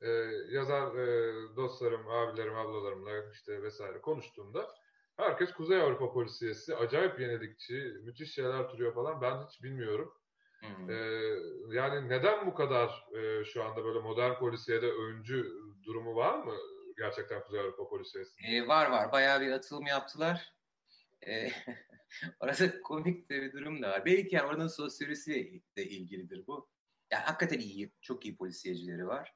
e, 0.00 0.08
yazar 0.50 0.94
e, 0.94 1.32
dostlarım, 1.56 2.08
abilerim, 2.08 2.56
ablalarımla 2.56 3.30
işte 3.32 3.62
vesaire 3.62 4.00
konuştuğumda 4.00 4.68
herkes 5.16 5.52
Kuzey 5.52 5.80
Avrupa 5.80 6.12
polisiyesi 6.12 6.76
acayip 6.76 7.20
yenilikçi, 7.20 7.96
müthiş 8.04 8.34
şeyler 8.34 8.68
türüyor 8.68 8.94
falan 8.94 9.20
ben 9.20 9.46
hiç 9.46 9.62
bilmiyorum. 9.62 10.12
Hmm. 10.60 10.90
Ee, 10.90 10.94
yani 11.70 12.08
neden 12.08 12.46
bu 12.46 12.54
kadar 12.54 13.06
e, 13.16 13.44
şu 13.44 13.64
anda 13.64 13.84
böyle 13.84 13.98
modern 13.98 14.34
polisiyede 14.34 14.90
öncü 14.92 15.52
durumu 15.84 16.14
var 16.14 16.38
mı 16.38 16.54
gerçekten 16.96 17.42
Kuzey 17.42 17.60
Avrupa 17.60 17.88
polisiyesi? 17.88 18.32
Ee, 18.46 18.68
var 18.68 18.90
var. 18.90 19.12
Bayağı 19.12 19.40
bir 19.40 19.52
atılım 19.52 19.86
yaptılar. 19.86 20.54
Ee, 21.26 21.50
orada 22.40 22.80
komik 22.80 23.30
de 23.30 23.42
bir 23.42 23.52
durum 23.52 23.82
da 23.82 23.90
var. 23.90 24.04
Belki 24.04 24.34
yani 24.36 24.46
oranın 24.46 24.68
sosyolojisiyle 24.68 25.60
de 25.76 25.84
ilgilidir 25.84 26.46
bu. 26.46 26.68
Yani 27.10 27.24
hakikaten 27.24 27.58
iyi, 27.58 27.92
çok 28.00 28.24
iyi 28.24 28.36
polisiyecileri 28.36 29.06
var. 29.06 29.34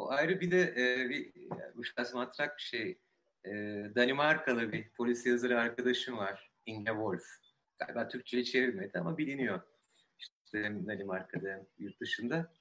O 0.00 0.10
ayrı 0.10 0.40
bir 0.40 0.50
de 0.50 0.74
e, 0.76 1.10
bir, 1.10 1.32
bu 1.74 1.82
biraz 1.82 2.14
matrak 2.14 2.56
bir 2.56 2.62
şey. 2.62 2.98
E, 3.44 3.50
Danimarkalı 3.94 4.72
bir 4.72 4.88
polis 4.88 5.26
yazarı 5.26 5.60
arkadaşım 5.60 6.16
var. 6.16 6.50
Inge 6.66 6.90
Wolf. 6.90 7.24
Galiba 7.78 8.08
Türkçe'ye 8.08 8.44
çevirmedi 8.44 8.98
ama 8.98 9.18
biliniyor. 9.18 9.60
İşte 10.18 10.62
Danimarka'da 10.86 11.66
yurt 11.78 12.00
dışında. 12.00 12.52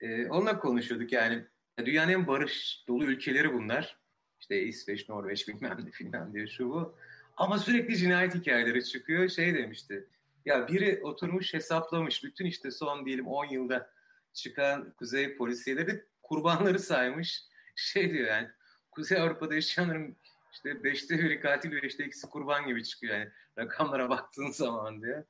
E, 0.00 0.26
onunla 0.26 0.58
konuşuyorduk 0.58 1.12
yani. 1.12 1.44
Dünyanın 1.84 2.12
en 2.12 2.26
barış 2.26 2.84
dolu 2.88 3.04
ülkeleri 3.04 3.52
bunlar. 3.52 3.98
İşte 4.40 4.62
İsveç, 4.62 5.08
Norveç 5.08 5.48
bilmem 5.48 5.78
ne 5.84 5.90
filan 5.90 6.34
diye 6.34 6.46
şu 6.46 6.70
bu. 6.70 6.96
Ama 7.36 7.58
sürekli 7.58 7.96
cinayet 7.96 8.34
hikayeleri 8.34 8.84
çıkıyor. 8.84 9.28
Şey 9.28 9.54
demişti. 9.54 10.06
Ya 10.44 10.68
biri 10.68 11.00
oturmuş 11.02 11.54
hesaplamış. 11.54 12.24
Bütün 12.24 12.46
işte 12.46 12.70
son 12.70 13.06
diyelim 13.06 13.26
10 13.26 13.44
yılda 13.44 13.90
çıkan 14.32 14.90
kuzey 14.90 15.36
polisiyeleri 15.36 16.04
kurbanları 16.28 16.78
saymış. 16.78 17.42
Şey 17.76 18.10
diyor 18.12 18.28
yani 18.28 18.48
Kuzey 18.90 19.20
Avrupa'da 19.20 19.54
yaşayanların 19.54 20.16
işte 20.52 20.84
beşte 20.84 21.18
biri 21.18 21.40
katil 21.40 21.72
beşte 21.72 22.04
ikisi 22.04 22.28
kurban 22.28 22.66
gibi 22.66 22.84
çıkıyor 22.84 23.14
yani 23.14 23.30
rakamlara 23.58 24.10
baktığın 24.10 24.50
zaman 24.50 25.02
diyor. 25.02 25.24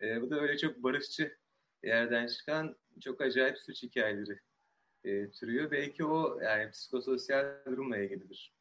E, 0.00 0.22
bu 0.22 0.30
da 0.30 0.40
öyle 0.40 0.58
çok 0.58 0.76
barışçı 0.76 1.38
yerden 1.82 2.26
çıkan 2.26 2.76
çok 3.00 3.20
acayip 3.20 3.58
suç 3.58 3.82
hikayeleri 3.82 4.40
e, 5.04 5.30
türüyor. 5.30 5.70
Belki 5.70 6.04
o 6.04 6.40
yani 6.40 6.70
psikososyal 6.70 7.64
durumla 7.66 7.98
ilgilidir. 7.98 8.54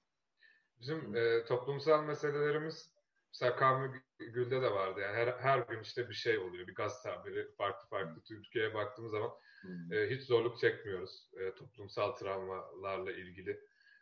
Bizim 0.80 1.16
e, 1.16 1.46
toplumsal 1.46 2.04
meselelerimiz 2.04 2.92
mesela 3.34 3.56
Kamil 3.56 4.00
Gül'de 4.20 4.62
de 4.62 4.72
vardı. 4.72 5.00
Yani 5.00 5.16
her, 5.16 5.28
her 5.28 5.60
gün 5.60 5.82
işte 5.82 6.10
bir 6.10 6.14
şey 6.14 6.38
oluyor. 6.38 6.68
Bir 6.68 6.76
gaz 6.76 7.04
tabiri 7.04 7.52
farklı 7.58 7.88
farklı. 7.90 8.22
Türkiye'ye 8.22 8.74
baktığımız 8.74 9.12
zaman 9.12 9.32
hmm. 9.62 9.94
e, 9.94 10.10
hiç 10.10 10.22
zorluk 10.24 10.60
çekmiyoruz. 10.60 11.30
E, 11.40 11.56
toplumsal 11.56 12.12
travmalarla 12.12 13.12
ilgili 13.12 13.60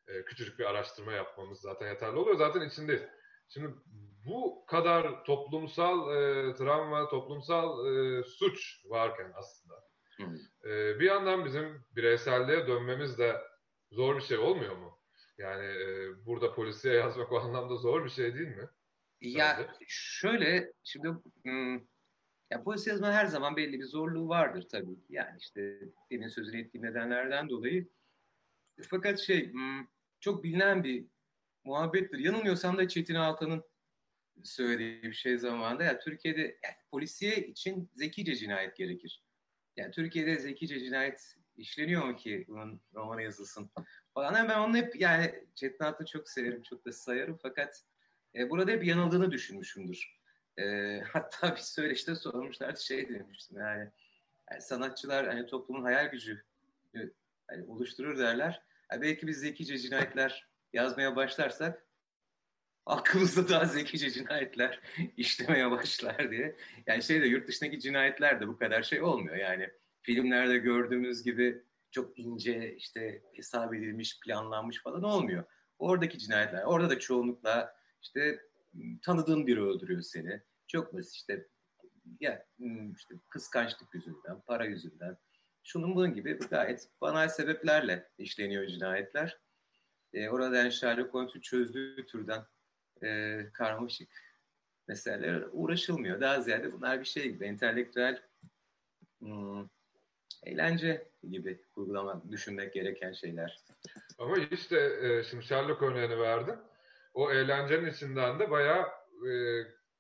e, 0.08 0.26
küçücük 0.26 0.60
bir 0.60 0.66
araştırma 0.66 1.12
yapmamız 1.12 1.60
zaten 1.60 1.88
yeterli 1.88 2.18
oluyor. 2.18 2.38
Zaten 2.38 2.62
içindeyiz. 2.62 3.04
Şimdi 3.50 3.70
bu 4.26 4.66
kadar 4.68 5.24
toplumsal 5.24 6.16
e, 6.16 6.54
travma, 6.56 7.10
toplumsal 7.10 7.88
e, 7.88 8.24
suç 8.24 8.86
varken 8.86 9.32
aslında 9.36 9.86
e, 10.66 11.00
bir 11.00 11.06
yandan 11.06 11.46
bizim 11.46 11.86
bireyselliğe 11.96 12.68
dönmemiz 12.68 13.18
de 13.18 13.42
zor 13.92 14.16
bir 14.16 14.22
şey 14.22 14.38
olmuyor 14.38 14.76
mu? 14.76 15.00
Yani 15.38 15.66
e, 15.66 16.26
burada 16.26 16.54
polisiye 16.54 16.94
yazmak 17.04 17.32
o 17.32 17.40
anlamda 17.40 17.76
zor 17.76 18.06
bir 18.06 18.10
şey 18.10 18.36
değil 18.36 18.48
mi? 18.48 18.70
Ya 19.22 19.56
Sence? 19.56 19.86
şöyle 19.88 20.74
şimdi 20.84 21.08
hmm, 21.44 21.80
ya 22.56 22.76
yazma 22.86 23.12
her 23.12 23.26
zaman 23.26 23.56
belli 23.56 23.80
bir 23.80 23.86
zorluğu 23.86 24.30
vardır 24.30 24.68
tabii. 24.72 25.00
Yani 25.10 25.38
işte 25.40 25.80
demin 26.12 26.28
sözünü 26.28 26.62
ettiğim 26.62 26.86
nedenlerden 26.86 27.50
dolayı. 27.50 27.90
Fakat 28.90 29.20
şey 29.20 29.52
hmm, 29.54 29.88
çok 30.20 30.44
bilinen 30.44 30.84
bir 30.84 31.06
muhabbettir. 31.64 32.20
Yanılmıyorsam 32.20 32.78
da 32.78 32.88
Çetin 32.88 33.16
Altan'ın 33.16 33.64
söylediği 34.44 35.04
bir 35.04 35.14
şey 35.14 35.38
zamanında. 35.38 35.84
Yani 35.84 36.00
Türkiye'de 36.00 36.42
yani 36.42 36.76
polisiye 36.92 37.36
için 37.36 37.90
zekice 37.96 38.36
cinayet 38.36 38.76
gerekir. 38.76 39.24
Yani 39.78 39.92
Türkiye'de 39.92 40.40
zekice 40.40 40.80
cinayet 40.80 41.36
işleniyor 41.58 42.06
mu 42.06 42.16
ki 42.16 42.46
bunun 42.48 42.82
romanı 42.94 43.24
yazılsın 43.24 43.70
falan. 44.14 44.50
Ben 44.50 44.60
onu 44.60 44.78
hep 44.78 45.02
yani 45.02 45.44
Çetin 45.56 45.84
Altan'ı 45.84 46.08
çok 46.08 46.30
severim, 46.30 46.62
çok 46.62 46.86
da 46.86 46.92
sayarım 46.92 47.40
fakat 47.42 47.84
e, 48.36 48.50
burada 48.50 48.72
hep 48.72 48.86
yanıldığını 48.86 49.32
düşünmüşümdür. 49.32 50.15
E, 50.60 51.00
hatta 51.14 51.56
bir 51.56 51.62
söyleşte 51.62 52.16
sormuşlardı 52.16 52.82
şey 52.82 53.10
demiştim 53.10 53.58
yani, 53.58 53.92
yani 54.52 54.62
sanatçılar 54.62 55.28
hani 55.28 55.46
toplumun 55.46 55.84
hayal 55.84 56.12
gücü 56.12 56.44
hani 57.48 57.64
oluşturur 57.68 58.18
derler. 58.18 58.62
Yani 58.92 59.02
belki 59.02 59.28
biz 59.28 59.38
zekice 59.38 59.78
cinayetler 59.78 60.48
yazmaya 60.74 61.16
başlarsak 61.16 61.86
aklımızda 62.86 63.50
daha 63.50 63.66
zekice 63.66 64.12
cinayetler 64.12 64.80
işlemeye 65.18 65.72
başlar 65.72 66.32
diye. 66.32 66.56
Yani 66.88 67.04
şey 67.04 67.22
de 67.22 67.28
yurt 67.28 67.48
dışındaki 67.48 67.80
cinayetler 67.80 68.42
de 68.42 68.48
bu 68.48 68.58
kadar 68.58 68.84
şey 68.84 69.02
olmuyor. 69.02 69.36
Yani 69.36 69.70
filmlerde 70.02 70.58
gördüğümüz 70.58 71.24
gibi 71.24 71.62
çok 71.92 72.20
ince 72.20 72.76
işte 72.76 73.22
hesap 73.34 73.74
edilmiş, 73.74 74.20
planlanmış 74.20 74.84
falan 74.84 75.04
olmuyor. 75.04 75.44
Oradaki 75.80 76.20
cinayetler, 76.20 76.64
orada 76.64 76.90
da 76.90 77.00
çoğunlukla 77.00 77.76
işte 78.02 78.40
tanıdığın 79.02 79.48
biri 79.48 79.62
öldürüyor 79.64 80.02
seni. 80.02 80.42
Çok 80.68 80.94
basit 80.94 81.16
işte 81.16 81.48
ya 82.20 82.46
işte 82.96 83.16
kıskançlık 83.30 83.94
yüzünden, 83.94 84.42
para 84.42 84.66
yüzünden, 84.66 85.18
şunun 85.64 85.96
bunun 85.96 86.14
gibi 86.14 86.40
gayet 86.50 86.90
banal 87.02 87.28
sebeplerle 87.30 88.10
işleniyor 88.18 88.68
cinayetler. 88.68 89.40
E, 90.14 90.30
orada 90.30 90.58
yani 90.58 90.72
Sherlock 90.72 91.14
Holmes'un 91.14 91.40
çözdüğü 91.40 92.06
türden 92.06 92.46
e, 93.04 93.40
karmaşık 93.54 94.10
meseleler 94.88 95.44
uğraşılmıyor. 95.52 96.22
Daha 96.22 96.42
ziyade 96.42 96.74
bunlar 96.74 97.00
bir 97.00 97.06
şey 97.06 97.24
gibi, 97.32 97.46
entelektüel 97.46 98.22
hmm, 99.20 99.68
eğlence 100.44 101.08
gibi 101.30 101.62
uygulamak, 101.76 102.32
düşünmek 102.32 102.74
gereken 102.74 103.14
şeyler. 103.14 103.60
Ama 104.18 104.38
işte 104.38 104.78
e, 105.02 105.24
şimdi 105.24 105.46
Sherlock 105.46 105.82
örneğini 105.82 106.20
verdim. 106.20 106.56
O 107.16 107.32
eğlencenin 107.32 107.92
içinden 107.92 108.40
de 108.40 108.52
bayağı 108.52 108.88
e, 109.28 109.32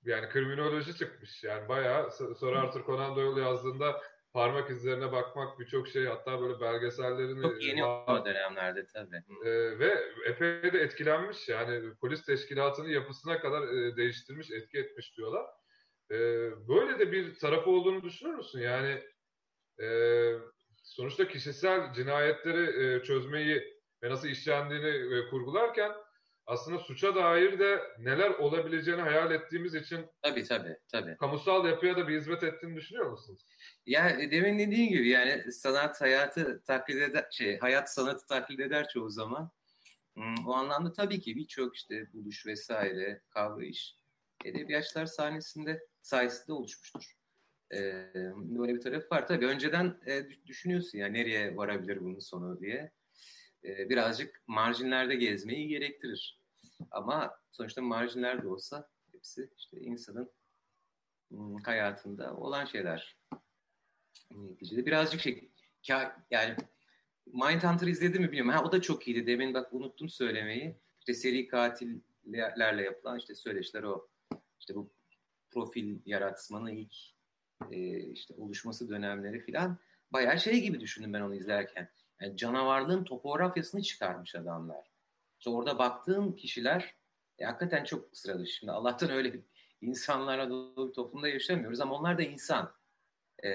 yani 0.03 0.30
kriminoloji 0.30 0.95
çıkmış. 0.97 1.43
Yani 1.43 1.70
bayağı 1.70 2.11
Sir 2.11 2.53
Arthur 2.53 2.86
Conan 2.86 3.16
Doyle 3.16 3.41
yazdığında 3.41 4.01
parmak 4.34 4.70
izlerine 4.72 5.11
bakmak 5.11 5.59
birçok 5.59 5.88
şey 5.88 6.05
hatta 6.05 6.41
böyle 6.41 6.59
belgesellerini... 6.61 7.41
Çok 7.41 7.63
yeni 7.63 7.84
var. 7.84 8.22
o 8.22 8.26
dönemlerde 8.26 8.86
tabii. 8.93 9.24
E, 9.45 9.80
ve 9.80 10.03
epey 10.26 10.74
de 10.74 10.80
etkilenmiş 10.80 11.49
yani 11.49 11.93
polis 12.01 12.26
teşkilatının 12.26 12.89
yapısına 12.89 13.39
kadar 13.39 13.68
e, 13.68 13.97
değiştirmiş, 13.97 14.51
etki 14.51 14.78
etmiş 14.78 15.18
diyorlar. 15.18 15.45
E, 16.11 16.18
böyle 16.68 16.99
de 16.99 17.11
bir 17.11 17.39
tarafı 17.39 17.70
olduğunu 17.70 18.03
düşünür 18.03 18.36
müsün? 18.36 18.59
Yani 18.59 19.03
e, 19.82 19.88
sonuçta 20.84 21.28
kişisel 21.28 21.93
cinayetleri 21.93 22.84
e, 22.84 23.03
çözmeyi 23.03 23.63
ve 24.03 24.09
nasıl 24.09 24.28
işlendiğini 24.28 25.18
e, 25.18 25.30
kurgularken 25.30 25.91
aslında 26.47 26.79
suça 26.79 27.15
dair 27.15 27.59
de 27.59 27.81
neler 27.99 28.29
olabileceğini 28.29 29.01
hayal 29.01 29.31
ettiğimiz 29.31 29.75
için 29.75 30.05
tabii 30.21 30.43
tabii 30.43 30.77
tabii. 30.91 31.17
Kamusal 31.17 31.65
yapıya 31.65 31.97
da 31.97 32.07
bir 32.07 32.17
hizmet 32.17 32.43
ettiğini 32.43 32.75
düşünüyor 32.75 33.11
musunuz? 33.11 33.45
Ya 33.85 34.09
e, 34.09 34.31
demin 34.31 34.59
dediğin 34.59 34.89
gibi 34.89 35.09
yani 35.09 35.51
sanat 35.51 36.01
hayatı 36.01 36.63
taklit 36.63 37.01
eder, 37.01 37.25
şey 37.31 37.59
hayat 37.59 37.93
sanatı 37.93 38.27
taklit 38.27 38.59
eder 38.59 38.87
çoğu 38.93 39.09
zaman. 39.09 39.51
Hmm, 40.13 40.47
o 40.47 40.53
anlamda 40.53 40.93
tabii 40.93 41.19
ki 41.19 41.35
birçok 41.35 41.75
işte 41.75 42.13
buluş 42.13 42.45
vesaire, 42.45 43.21
kavrayış 43.29 43.95
edebiyatçılar 44.45 45.05
sahnesinde 45.05 45.87
sayesinde 46.01 46.53
oluşmuştur. 46.53 47.15
Ee, 47.73 48.11
böyle 48.35 48.75
bir 48.75 48.81
taraf 48.81 49.11
var. 49.11 49.27
Tabii 49.27 49.45
önceden 49.45 49.99
e, 50.07 50.25
düşünüyorsun 50.45 50.97
ya 50.97 51.07
nereye 51.07 51.57
varabilir 51.57 51.99
bunun 52.01 52.19
sonu 52.19 52.59
diye. 52.59 52.91
Ee, 53.66 53.89
birazcık 53.89 54.43
marjinlerde 54.47 55.16
gezmeyi 55.16 55.68
gerektirir. 55.68 56.39
Ama 56.91 57.39
sonuçta 57.51 57.82
marjinlerde 57.82 58.47
olsa 58.47 58.89
hepsi 59.11 59.49
işte 59.57 59.80
insanın 59.80 60.32
hmm, 61.30 61.57
hayatında 61.57 62.36
olan 62.36 62.66
şeyler 62.66 63.18
neticede. 64.32 64.86
Birazcık 64.86 65.22
şey 65.22 65.51
yani 66.32 66.55
Mindhunter 67.26 67.88
izledi 67.88 68.20
mi 68.20 68.32
bilmiyorum. 68.32 68.51
Ha, 68.51 68.63
o 68.63 68.72
da 68.72 68.82
çok 68.82 69.07
iyiydi. 69.07 69.28
Demin 69.28 69.53
bak 69.53 69.74
unuttum 69.74 70.09
söylemeyi. 70.09 70.76
İşte 70.99 71.13
seri 71.13 71.47
katillerle 71.47 72.84
yapılan 72.84 73.18
işte 73.20 73.36
söyleşiler 73.36 73.84
o. 73.84 74.07
İşte 74.59 74.76
bu 74.76 74.93
profil 75.49 75.99
yaratmanın 76.05 76.68
ilk 76.68 76.95
e, 77.72 77.99
işte 78.11 78.34
oluşması 78.38 78.89
dönemleri 78.89 79.39
filan 79.39 79.78
bayağı 80.11 80.39
şey 80.39 80.61
gibi 80.61 80.80
düşündüm 80.80 81.13
ben 81.13 81.22
onu 81.22 81.36
izlerken. 81.36 81.89
Yani 82.22 82.38
canavarlığın 82.38 83.03
topografyasını 83.03 83.82
çıkarmış 83.82 84.36
adamlar. 84.36 84.91
İşte 85.39 85.49
orada 85.49 85.80
baktığın 85.80 86.32
kişiler 86.32 86.95
e, 87.39 87.45
hakikaten 87.45 87.84
çok 87.84 88.18
sıra 88.18 88.39
dışı. 88.39 88.53
Şimdi 88.53 88.72
Allah'tan 88.72 89.09
öyle 89.09 89.34
bir 89.34 89.41
insanlarla 89.82 90.49
dolu 90.49 90.89
bir 90.89 90.93
toplumda 90.93 91.28
yaşamıyoruz 91.28 91.82
ama 91.82 91.95
onlar 91.95 92.18
da 92.18 92.24
insan. 92.24 92.74
E, 93.39 93.49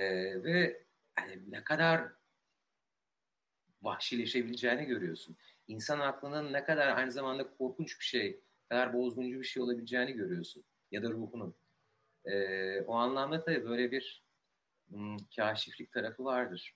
ve 0.45 0.85
yani 1.19 1.43
ne 1.49 1.65
kadar 1.65 2.09
vahşileşebileceğini 3.83 4.85
görüyorsun. 4.85 5.37
İnsan 5.69 6.01
aklının 6.01 6.53
ne 6.53 6.65
kadar 6.65 6.97
aynı 6.97 7.13
zamanda 7.13 7.51
korkunç 7.51 8.01
bir 8.01 8.05
şey, 8.05 8.41
kadar 8.69 8.93
bozguncu 8.93 9.41
bir 9.41 9.45
şey 9.45 9.63
olabileceğini 9.63 10.13
görüyorsun. 10.13 10.65
Ya 10.91 11.03
da 11.03 11.11
ruhunun. 11.11 11.55
E, 12.25 12.81
o 12.81 12.95
anlamda 12.95 13.45
tabii 13.45 13.65
böyle 13.65 13.93
bir 13.93 14.25
hmm, 14.89 15.17
kaşiflik 15.37 15.93
tarafı 15.93 16.25
vardır. 16.25 16.75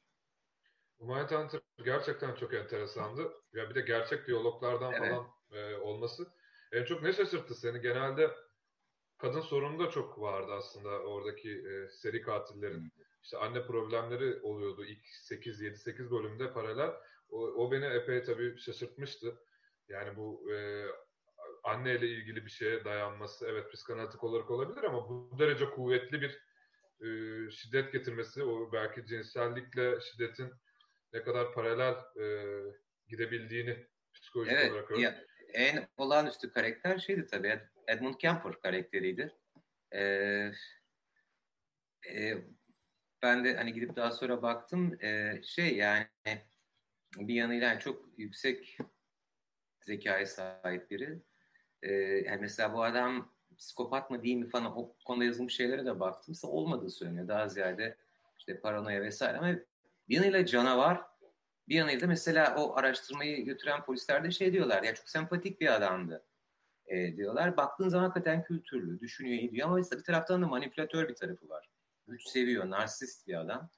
Mindhunter 1.00 1.60
gerçekten 1.84 2.34
çok 2.34 2.54
enteresandı. 2.54 3.32
Ya 3.52 3.70
bir 3.70 3.74
de 3.74 3.80
gerçek 3.80 4.26
diyaloglardan 4.26 4.92
evet. 4.92 5.10
falan 5.10 5.26
e, 5.52 5.76
olması. 5.76 6.26
En 6.72 6.84
çok 6.84 7.02
ne 7.02 7.12
şaşırttı 7.12 7.54
seni? 7.54 7.80
Genelde 7.80 8.30
kadın 9.18 9.40
sorunu 9.40 9.86
da 9.86 9.90
çok 9.90 10.20
vardı 10.20 10.52
aslında 10.52 10.88
oradaki 10.88 11.50
e, 11.50 11.88
seri 11.90 12.22
katillerin. 12.22 12.92
İşte 13.22 13.38
anne 13.38 13.66
problemleri 13.66 14.40
oluyordu 14.42 14.84
ilk 14.84 15.06
8 15.06 15.60
7 15.60 15.78
8 15.78 16.10
bölümde 16.10 16.52
paralel. 16.52 16.90
O, 17.30 17.38
o 17.38 17.72
beni 17.72 17.84
epey 17.84 18.22
tabii 18.22 18.58
şaşırtmıştı. 18.58 19.38
Yani 19.88 20.16
bu 20.16 20.52
e, 20.52 20.86
anneyle 21.64 22.08
ilgili 22.08 22.44
bir 22.44 22.50
şeye 22.50 22.84
dayanması 22.84 23.46
evet 23.46 23.72
psikanalitik 23.72 24.24
olarak 24.24 24.50
olabilir 24.50 24.84
ama 24.84 25.08
bu 25.08 25.30
derece 25.38 25.70
kuvvetli 25.70 26.20
bir 26.20 26.40
e, 27.00 27.06
şiddet 27.50 27.92
getirmesi, 27.92 28.42
o 28.42 28.72
belki 28.72 29.06
cinsellikle 29.06 30.00
şiddetin 30.00 30.52
ne 31.14 31.22
kadar 31.22 31.52
paralel 31.52 31.94
e, 32.22 32.26
gidebildiğini 33.08 33.86
psikolojik 34.14 34.52
evet, 34.52 34.72
olarak 34.72 34.98
ya, 34.98 35.24
en 35.52 35.88
olağanüstü 35.96 36.52
karakter 36.52 36.98
şeydi 36.98 37.26
tabii 37.26 37.60
Edmund 37.88 38.14
Kemper 38.14 38.60
karakteriydi. 38.60 39.32
Ee, 39.92 40.50
e, 42.10 42.34
ben 43.22 43.44
de 43.44 43.56
hani 43.56 43.72
gidip 43.72 43.96
daha 43.96 44.10
sonra 44.10 44.42
baktım 44.42 45.04
e, 45.04 45.40
şey 45.42 45.76
yani 45.76 46.06
bir 47.16 47.34
yanıyla 47.34 47.68
yani 47.68 47.80
çok 47.80 48.18
yüksek 48.18 48.78
zekaya 49.80 50.26
sahip 50.26 50.90
biri. 50.90 51.22
E, 51.82 51.92
yani 51.92 52.40
mesela 52.40 52.74
bu 52.74 52.84
adam 52.84 53.34
psikopat 53.58 54.10
mı 54.10 54.22
değil 54.22 54.36
mi 54.36 54.48
falan 54.48 54.78
o 54.78 54.96
konuda 55.04 55.24
yazılmış 55.24 55.56
şeylere 55.56 55.86
de 55.86 56.00
baktım. 56.00 56.24
Mesela 56.28 56.52
olmadığı 56.52 56.90
söyleniyor. 56.90 57.28
Daha 57.28 57.48
ziyade 57.48 57.96
işte 58.38 58.60
paranoya 58.60 59.02
vesaire 59.02 59.38
ama 59.38 59.54
bir 60.08 60.16
yanıyla 60.16 60.46
canavar 60.46 61.02
bir 61.68 61.74
yanıyla 61.74 62.06
mesela 62.06 62.56
o 62.56 62.76
araştırmayı 62.76 63.44
götüren 63.44 63.84
polisler 63.84 64.24
de 64.24 64.30
şey 64.30 64.52
diyorlar 64.52 64.82
ya 64.82 64.94
çok 64.94 65.08
sempatik 65.08 65.60
bir 65.60 65.74
adamdı 65.74 66.24
e, 66.86 67.16
diyorlar. 67.16 67.56
Baktığın 67.56 67.88
zaman 67.88 68.04
hakikaten 68.04 68.44
kültürlü, 68.44 69.00
düşünüyor, 69.00 69.42
ediyor 69.42 69.68
ama 69.68 69.78
bir 69.78 70.04
taraftan 70.04 70.42
da 70.42 70.46
manipülatör 70.46 71.08
bir 71.08 71.14
tarafı 71.14 71.48
var. 71.48 71.70
Güç 72.06 72.28
seviyor, 72.28 72.70
narsist 72.70 73.26
bir 73.28 73.40
adam. 73.40 73.70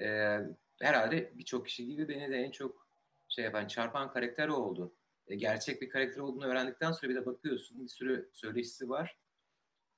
E, 0.00 0.38
herhalde 0.80 1.32
birçok 1.38 1.66
kişi 1.66 1.86
gibi 1.86 2.08
beni 2.08 2.30
de 2.30 2.36
en 2.36 2.50
çok 2.50 2.88
şey 3.28 3.44
yapan, 3.44 3.66
çarpan 3.66 4.12
karakter 4.12 4.48
oldu. 4.48 4.94
E, 5.26 5.36
gerçek 5.36 5.82
bir 5.82 5.88
karakter 5.88 6.20
olduğunu 6.20 6.46
öğrendikten 6.46 6.92
sonra 6.92 7.10
bir 7.10 7.16
de 7.16 7.26
bakıyorsun 7.26 7.82
bir 7.82 7.88
sürü 7.88 8.30
söyleşisi 8.32 8.88
var. 8.88 9.18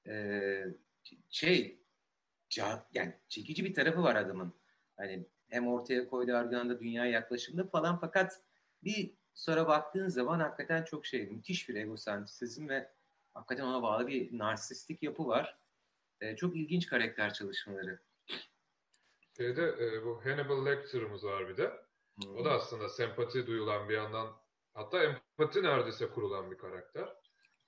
E, 0.09 0.65
şey, 1.31 1.83
ca, 2.49 2.89
yani 2.95 3.15
çekici 3.29 3.65
bir 3.65 3.75
tarafı 3.75 4.03
var 4.03 4.17
adamın. 4.17 4.55
Hani 4.97 5.27
hem 5.51 5.69
ortaya 5.69 6.09
koyduğu 6.09 6.37
argümanda 6.37 6.81
dünya 6.81 7.07
yaklaşımında 7.07 7.69
falan 7.69 8.01
fakat 8.01 8.41
bir 8.85 9.15
sonra 9.35 9.69
baktığın 9.69 10.09
zaman 10.09 10.41
hakikaten 10.41 10.85
çok 10.85 11.07
şey 11.07 11.27
müthiş 11.27 11.69
bir 11.69 11.75
egosentrizm 11.75 12.69
ve 12.69 12.91
hakikaten 13.35 13.65
ona 13.65 13.83
bağlı 13.83 14.07
bir 14.07 14.39
narsistik 14.39 15.03
yapı 15.03 15.27
var. 15.27 15.59
E, 16.21 16.37
çok 16.37 16.57
ilginç 16.57 16.87
karakter 16.87 17.33
çalışmaları. 17.35 18.01
Şeyde 19.37 19.63
e, 19.63 20.05
bu 20.05 20.25
Hannibal 20.25 20.67
Lecter'ımız 20.67 21.25
var 21.25 21.49
bir 21.49 21.57
de. 21.57 21.73
Hmm. 22.23 22.37
O 22.37 22.45
da 22.45 22.51
aslında 22.51 22.89
sempati 22.89 23.47
duyulan 23.47 23.89
bir 23.89 23.95
yandan 23.95 24.37
hatta 24.75 25.05
empati 25.05 25.63
neredeyse 25.63 26.07
kurulan 26.09 26.51
bir 26.51 26.59
karakter. 26.59 27.09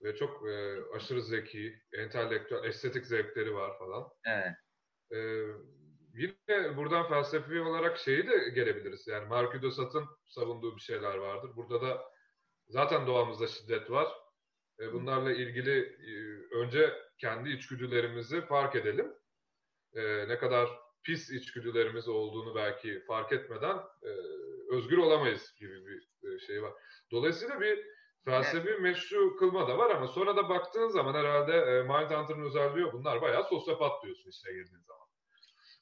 Ve 0.02 0.16
çok 0.16 0.48
e, 0.48 0.78
aşırı 0.94 1.22
zeki, 1.22 1.82
entelektüel, 1.92 2.64
estetik 2.64 3.06
zevkleri 3.06 3.54
var 3.54 3.78
falan. 3.78 4.08
Evet. 4.24 4.56
E, 5.12 5.18
yine 6.14 6.76
buradan 6.76 7.08
felsefi 7.08 7.60
olarak 7.60 7.98
şeyi 7.98 8.28
de 8.28 8.48
gelebiliriz. 8.54 9.06
Yani 9.06 9.62
de 9.62 9.70
Sade'ın 9.70 10.08
savunduğu 10.26 10.76
bir 10.76 10.80
şeyler 10.80 11.16
vardır. 11.16 11.50
Burada 11.56 11.82
da 11.82 12.02
zaten 12.68 13.06
doğamızda 13.06 13.46
şiddet 13.46 13.90
var. 13.90 14.08
E, 14.80 14.92
bunlarla 14.92 15.32
ilgili 15.32 15.78
e, 15.80 16.14
önce 16.56 16.92
kendi 17.18 17.50
içgüdülerimizi 17.50 18.40
fark 18.40 18.76
edelim. 18.76 19.12
E, 19.94 20.28
ne 20.28 20.38
kadar 20.38 20.68
pis 21.02 21.30
içgüdülerimiz 21.30 22.08
olduğunu 22.08 22.54
belki 22.54 23.00
fark 23.00 23.32
etmeden 23.32 23.76
e, 24.02 24.10
özgür 24.70 24.98
olamayız 24.98 25.54
gibi 25.58 25.86
bir 25.86 26.28
e, 26.28 26.38
şey 26.38 26.62
var. 26.62 26.72
Dolayısıyla 27.10 27.60
bir 27.60 27.84
felsefi 28.24 28.68
evet. 28.68 28.80
meşru 28.80 29.36
kılma 29.36 29.68
da 29.68 29.78
var 29.78 29.90
ama 29.90 30.06
sonra 30.06 30.36
da 30.36 30.48
baktığın 30.48 30.88
zaman 30.88 31.14
herhalde 31.14 31.52
e, 31.52 31.82
Mindhunter'ın 31.82 32.44
özelliği 32.44 32.92
bunlar 32.92 33.22
bayağı 33.22 33.44
sosyopat 33.44 34.04
diyorsun 34.04 34.30
içine 34.30 34.52
girdiğin 34.52 34.82
zaman. 34.82 35.01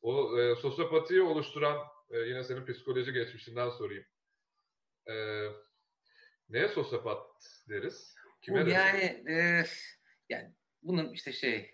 O 0.03 0.39
e, 0.39 0.57
sosyopatiyi 0.57 1.23
oluşturan 1.23 1.79
e, 2.11 2.19
yine 2.19 2.45
senin 2.45 2.67
psikoloji 2.67 3.13
geçmişinden 3.13 3.71
sorayım. 3.71 4.05
E, 5.09 5.15
neye 6.49 6.69
sosyopat 6.69 7.27
deriz? 7.69 8.15
Kime 8.43 8.67
Bu 8.67 8.71
yani 8.71 9.25
e, 9.29 9.65
yani 10.29 10.55
bunun 10.83 11.13
işte 11.13 11.33
şey 11.33 11.71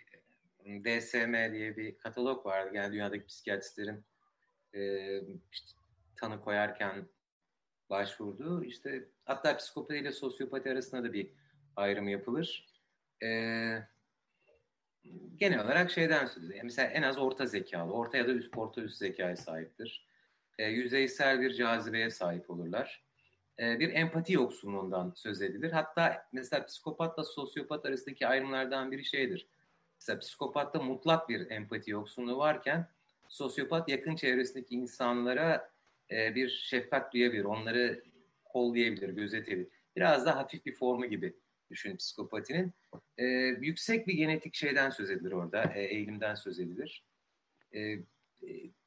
DSM 0.66 1.53
diye 1.53 1.77
bir 1.77 1.99
katalog 1.99 2.47
vardı. 2.47 2.70
Yani 2.74 2.93
dünyadaki 2.93 3.27
psikiyatristlerin 3.27 4.05
e, 4.74 4.81
işte, 5.53 5.72
tanı 6.16 6.41
koyarken 6.41 7.09
başvurduğu 7.91 8.64
işte 8.64 9.09
hatta 9.24 9.57
psikopati 9.57 9.99
ile 9.99 10.12
sosyopati 10.12 10.70
arasında 10.70 11.05
da 11.05 11.12
bir 11.12 11.31
ayrım 11.77 12.09
yapılır. 12.09 12.66
E, 13.22 13.29
genel 15.36 15.64
olarak 15.64 15.90
şeyden 15.90 16.26
söz 16.26 16.44
ediyor. 16.44 16.64
Mesela 16.64 16.88
en 16.88 17.02
az 17.02 17.18
orta 17.18 17.46
zekalı, 17.46 17.92
orta 17.92 18.16
ya 18.18 18.28
da 18.28 18.32
üst, 18.32 18.57
orta 18.57 18.80
üst 18.80 18.96
zekaya 18.96 19.36
sahiptir. 19.36 20.07
E, 20.59 20.64
yüzeysel 20.64 21.40
bir 21.40 21.54
cazibeye 21.54 22.11
sahip 22.11 22.50
olurlar. 22.50 23.04
E, 23.59 23.80
bir 23.80 23.94
empati 23.94 24.32
yoksunluğundan 24.32 25.12
söz 25.16 25.42
edilir. 25.42 25.70
Hatta 25.72 26.28
mesela 26.32 26.66
psikopatla 26.66 27.24
sosyopat 27.24 27.86
arasındaki 27.86 28.26
ayrımlardan 28.26 28.92
biri 28.92 29.04
şeydir. 29.04 29.48
Mesela 30.00 30.18
psikopatta 30.18 30.82
mutlak 30.82 31.28
bir 31.28 31.50
empati 31.50 31.90
yoksunluğu 31.90 32.38
varken 32.38 32.88
sosyopat 33.28 33.88
yakın 33.88 34.16
çevresindeki 34.16 34.74
insanlara 34.74 35.70
e, 36.11 36.34
bir 36.34 36.48
şefkat 36.48 37.12
duyabilir, 37.12 37.44
onları 37.44 38.02
kollayabilir, 38.44 39.09
gözetebilir. 39.09 39.68
Biraz 39.96 40.26
daha 40.26 40.36
hafif 40.36 40.66
bir 40.66 40.74
formu 40.74 41.07
gibi 41.07 41.36
düşün 41.71 41.97
psikopatinin. 41.97 42.73
E, 43.19 43.25
yüksek 43.61 44.07
bir 44.07 44.14
genetik 44.14 44.55
şeyden 44.55 44.91
söz 44.91 45.11
edilir 45.11 45.33
orada, 45.33 45.73
e, 45.75 45.83
eğilimden 45.83 46.35
söz 46.35 46.61
edilir. 46.61 47.05
E, 47.73 47.81
e, 47.81 48.01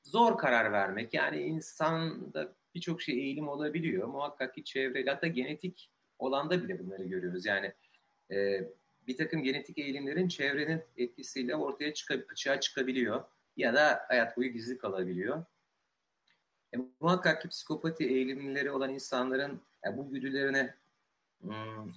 zor 0.04 0.38
karar 0.38 0.72
vermek, 0.72 1.14
yani 1.14 1.42
insanda 1.42 2.54
birçok 2.76 3.02
şey 3.02 3.16
eğilim 3.16 3.48
olabiliyor. 3.48 4.08
Muhakkak 4.08 4.56
ki 4.56 4.64
çevreyle, 4.64 5.10
hatta 5.12 5.28
genetik 5.28 5.90
olanda 6.20 6.64
bile 6.64 6.80
bunları 6.80 7.04
görüyoruz. 7.04 7.46
Yani 7.46 7.74
e, 8.32 8.64
bir 9.08 9.18
takım 9.18 9.44
genetik 9.44 9.78
eğilimlerin 9.78 10.28
çevrenin 10.28 10.82
etkisiyle 10.98 11.56
ortaya 11.56 11.94
çıkab 11.94 12.20
açığa 12.32 12.60
çıkabiliyor 12.60 13.24
ya 13.58 13.74
da 13.74 14.06
hayat 14.08 14.38
boyu 14.38 14.50
gizli 14.50 14.78
kalabiliyor. 14.78 15.46
E, 16.76 16.78
muhakkak 17.00 17.42
ki 17.42 17.48
psikopati 17.48 18.04
eğilimleri 18.04 18.72
olan 18.72 18.94
insanların 18.94 19.62
yani 19.86 19.98
bu 19.98 20.10
güdülerine 20.10 20.76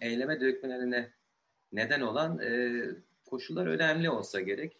eyleme 0.00 0.40
dökmelerine 0.40 1.10
neden 1.72 2.00
olan 2.00 2.38
e, 2.38 2.82
koşullar 3.26 3.66
önemli 3.66 4.10
olsa 4.10 4.40
gerek. 4.40 4.76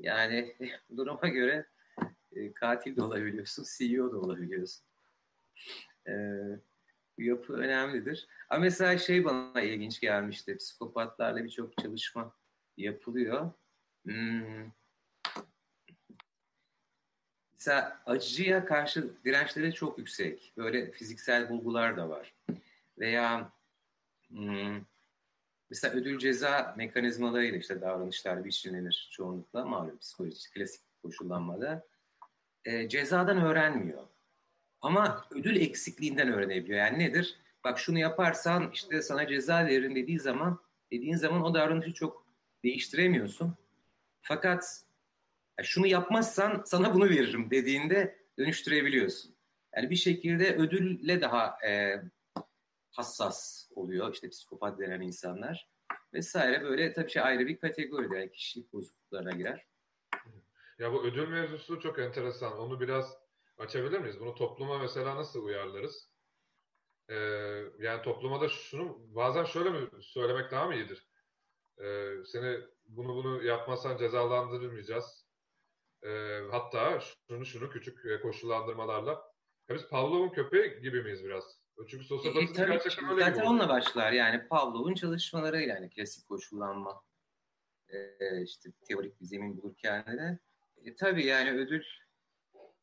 Yani 0.00 0.56
duruma 0.96 1.28
göre 1.28 1.66
e, 2.32 2.52
katil 2.52 2.96
de 2.96 3.02
olabiliyorsun, 3.02 3.64
CEO 3.78 4.12
da 4.12 4.18
olabiliyorsun. 4.18 4.84
E, 6.08 6.12
yapı 7.18 7.52
önemlidir. 7.52 8.28
Ama 8.50 8.60
mesela 8.60 8.98
şey 8.98 9.24
bana 9.24 9.60
ilginç 9.60 10.00
gelmişti. 10.00 10.56
Psikopatlarla 10.56 11.44
birçok 11.44 11.78
çalışma 11.78 12.34
yapılıyor. 12.76 13.50
Hmm. 14.04 14.70
Mesela 17.52 18.02
acıya 18.06 18.64
karşı 18.64 19.10
dirençleri 19.24 19.74
çok 19.74 19.98
yüksek. 19.98 20.52
Böyle 20.56 20.90
fiziksel 20.90 21.48
bulgular 21.48 21.96
da 21.96 22.08
var. 22.08 22.34
Veya 22.98 23.52
hmm, 24.30 24.84
mesela 25.70 25.94
ödül 25.94 26.18
ceza 26.18 26.74
mekanizmalarıyla 26.76 27.58
işte 27.58 27.80
davranışlar 27.80 28.44
biçimlenir 28.44 29.08
çoğunlukla 29.12 29.64
malum 29.64 29.98
psikolojik 29.98 30.54
klasik 30.54 30.82
koşullanmada. 31.02 31.86
E, 32.64 32.88
cezadan 32.88 33.42
öğrenmiyor. 33.42 34.06
Ama 34.80 35.26
ödül 35.30 35.56
eksikliğinden 35.56 36.32
öğrenebiliyor. 36.32 36.78
Yani 36.78 36.98
nedir? 36.98 37.36
Bak 37.64 37.78
şunu 37.78 37.98
yaparsan 37.98 38.70
işte 38.74 39.02
sana 39.02 39.26
ceza 39.26 39.66
veririm 39.66 39.94
dediği 39.94 40.20
zaman 40.20 40.60
dediğin 40.92 41.16
zaman 41.16 41.42
o 41.42 41.54
davranışı 41.54 41.92
çok 41.92 42.26
değiştiremiyorsun. 42.64 43.56
Fakat 44.22 44.84
şunu 45.62 45.86
yapmazsan 45.86 46.62
sana 46.66 46.94
bunu 46.94 47.04
veririm 47.04 47.50
dediğinde 47.50 48.18
dönüştürebiliyorsun. 48.38 49.34
Yani 49.76 49.90
bir 49.90 49.96
şekilde 49.96 50.56
ödülle 50.56 51.20
daha 51.20 51.66
e, 51.68 52.02
hassas 52.90 53.68
oluyor 53.74 54.12
işte 54.12 54.28
psikopat 54.28 54.78
denen 54.78 55.00
insanlar 55.00 55.68
vesaire 56.12 56.62
böyle 56.62 56.92
tabii 56.92 57.10
şey 57.10 57.22
ayrı 57.22 57.46
bir 57.46 57.58
kategori 57.58 58.16
yani 58.16 58.32
kişilik 58.32 58.72
bozukluklarına 58.72 59.30
girer. 59.30 59.66
Ya 60.78 60.92
bu 60.92 61.04
ödül 61.04 61.28
mevzusu 61.28 61.80
çok 61.80 61.98
enteresan. 61.98 62.58
Onu 62.58 62.80
biraz 62.80 63.16
açabilir 63.58 63.98
miyiz? 63.98 64.20
Bunu 64.20 64.34
topluma 64.34 64.78
mesela 64.78 65.16
nasıl 65.16 65.44
uyarlarız? 65.44 66.10
Ee, 67.08 67.14
yani 67.78 68.02
topluma 68.02 68.40
da 68.40 68.48
şunu 68.48 68.98
bazen 69.14 69.44
şöyle 69.44 69.70
mi 69.70 69.88
söylemek 70.00 70.50
daha 70.50 70.66
mı 70.66 70.74
iyidir? 70.74 71.08
Ee, 71.78 72.14
seni 72.24 72.60
bunu 72.84 73.08
bunu 73.08 73.42
yapmazsan 73.42 73.96
cezalandırmayacağız. 73.96 75.28
Ee, 76.02 76.40
hatta 76.50 77.00
şunu 77.00 77.44
şunu 77.44 77.70
küçük 77.70 78.22
koşullandırmalarla. 78.22 79.10
Ya 79.68 79.76
biz 79.76 79.88
Pavlov'un 79.88 80.28
köpeği 80.28 80.80
gibi 80.80 81.02
miyiz 81.02 81.24
biraz? 81.24 81.57
Çünkü 81.86 82.04
sosyopatizm 82.04 82.62
e, 82.62 82.66
gerçekten 82.66 83.10
öyle 83.10 83.24
Zaten 83.24 83.44
onunla 83.44 83.68
başlar 83.68 84.12
yani 84.12 84.48
Pavlov'un 84.48 84.94
çalışmaları 84.94 85.62
yani 85.62 85.90
klasik 85.90 86.28
koşullanma 86.28 87.02
e, 87.88 88.42
işte 88.42 88.70
teorik 88.88 89.20
bir 89.20 89.26
zemin 89.26 89.62
bulurken 89.62 90.04
de. 90.06 90.38
E, 90.84 90.96
tabii 90.96 91.26
yani 91.26 91.50
ödül 91.50 91.84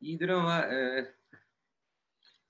iyidir 0.01 0.29
ama 0.29 0.59
e, 0.59 1.07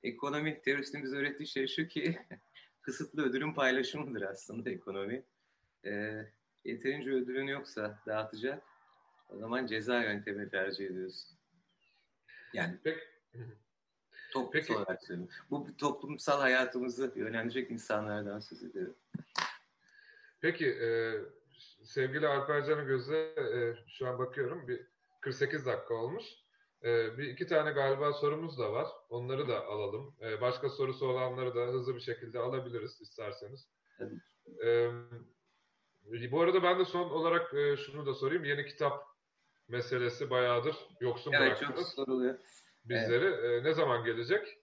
ekonomi 0.04 0.62
teröristin 0.62 1.04
bize 1.04 1.18
öğrettiği 1.18 1.48
şey 1.48 1.68
şu 1.68 1.88
ki 1.88 2.20
kısıtlı 2.82 3.24
ödülün 3.24 3.54
paylaşımıdır 3.54 4.22
aslında 4.22 4.70
ekonomi. 4.70 5.24
E, 5.86 6.22
yeterince 6.66 7.12
ödülün 7.12 7.48
yoksa 7.48 8.00
dağıtacak 8.08 8.64
o 9.30 9.38
zaman 9.38 9.68
ceza 9.68 10.04
yöntemi 10.04 10.50
tercih 10.50 10.86
ediyorsun. 10.86 11.38
Yani 12.54 12.78
Peki. 12.84 13.00
Toplumsal 14.34 14.52
Peki. 14.52 14.76
olarak 14.78 15.04
söylüyorum. 15.04 15.34
Bu 15.52 15.78
toplumsal 15.78 16.40
hayatımızı 16.40 17.14
yönlendirecek 17.16 17.72
insanlardan 17.72 18.40
söz 18.40 18.64
ediyorum. 18.64 18.96
Peki 20.42 20.68
e, 20.70 20.90
sevgili 21.84 22.28
Alper 22.28 22.66
Canı 22.66 22.84
Göz'e 22.84 23.18
e, 23.18 23.76
şu 23.88 24.08
an 24.08 24.20
bakıyorum 24.20 24.68
bir 24.68 24.88
48 25.22 25.66
dakika 25.66 25.94
olmuş. 25.94 26.24
E, 26.84 27.18
bir 27.18 27.28
iki 27.28 27.48
tane 27.48 27.72
galiba 27.72 28.14
sorumuz 28.14 28.60
da 28.60 28.74
var. 28.74 28.88
Onları 29.10 29.48
da 29.48 29.66
alalım. 29.66 30.16
E, 30.22 30.42
başka 30.42 30.70
sorusu 30.70 31.08
olanları 31.08 31.56
da 31.56 31.62
hızlı 31.62 31.96
bir 31.96 32.02
şekilde 32.02 32.40
alabiliriz 32.40 33.02
isterseniz. 33.02 33.68
E, 34.66 34.92
bu 36.32 36.42
arada 36.42 36.64
ben 36.64 36.80
de 36.80 36.86
son 36.86 37.10
olarak 37.10 37.54
e, 37.54 37.78
şunu 37.78 38.06
da 38.06 38.14
sorayım. 38.14 38.44
Yeni 38.44 38.66
kitap 38.66 39.04
meselesi 39.68 40.30
bayağıdır 40.30 40.76
yoksun 41.00 41.32
evet, 41.34 41.48
bıraktınız. 41.48 41.76
çok 41.76 41.88
soruluyor. 41.88 42.36
Bizleri. 42.86 43.26
Evet. 43.26 43.66
E, 43.66 43.70
ne 43.70 43.74
zaman 43.74 44.04
gelecek? 44.04 44.58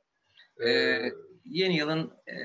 Ee, 0.61 0.71
ee, 0.71 1.13
yeni 1.45 1.77
yılın 1.77 2.13
e, 2.29 2.37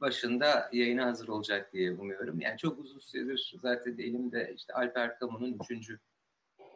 başında 0.00 0.70
yayına 0.72 1.06
hazır 1.06 1.28
olacak 1.28 1.72
diye 1.72 1.92
umuyorum. 1.92 2.40
Yani 2.40 2.58
çok 2.58 2.78
uzun 2.78 2.98
süredir 2.98 3.54
zaten 3.62 3.92
elimde 3.92 4.52
işte 4.56 4.72
Alper 4.72 5.18
Camus'un 5.20 5.58
üçüncü 5.62 5.98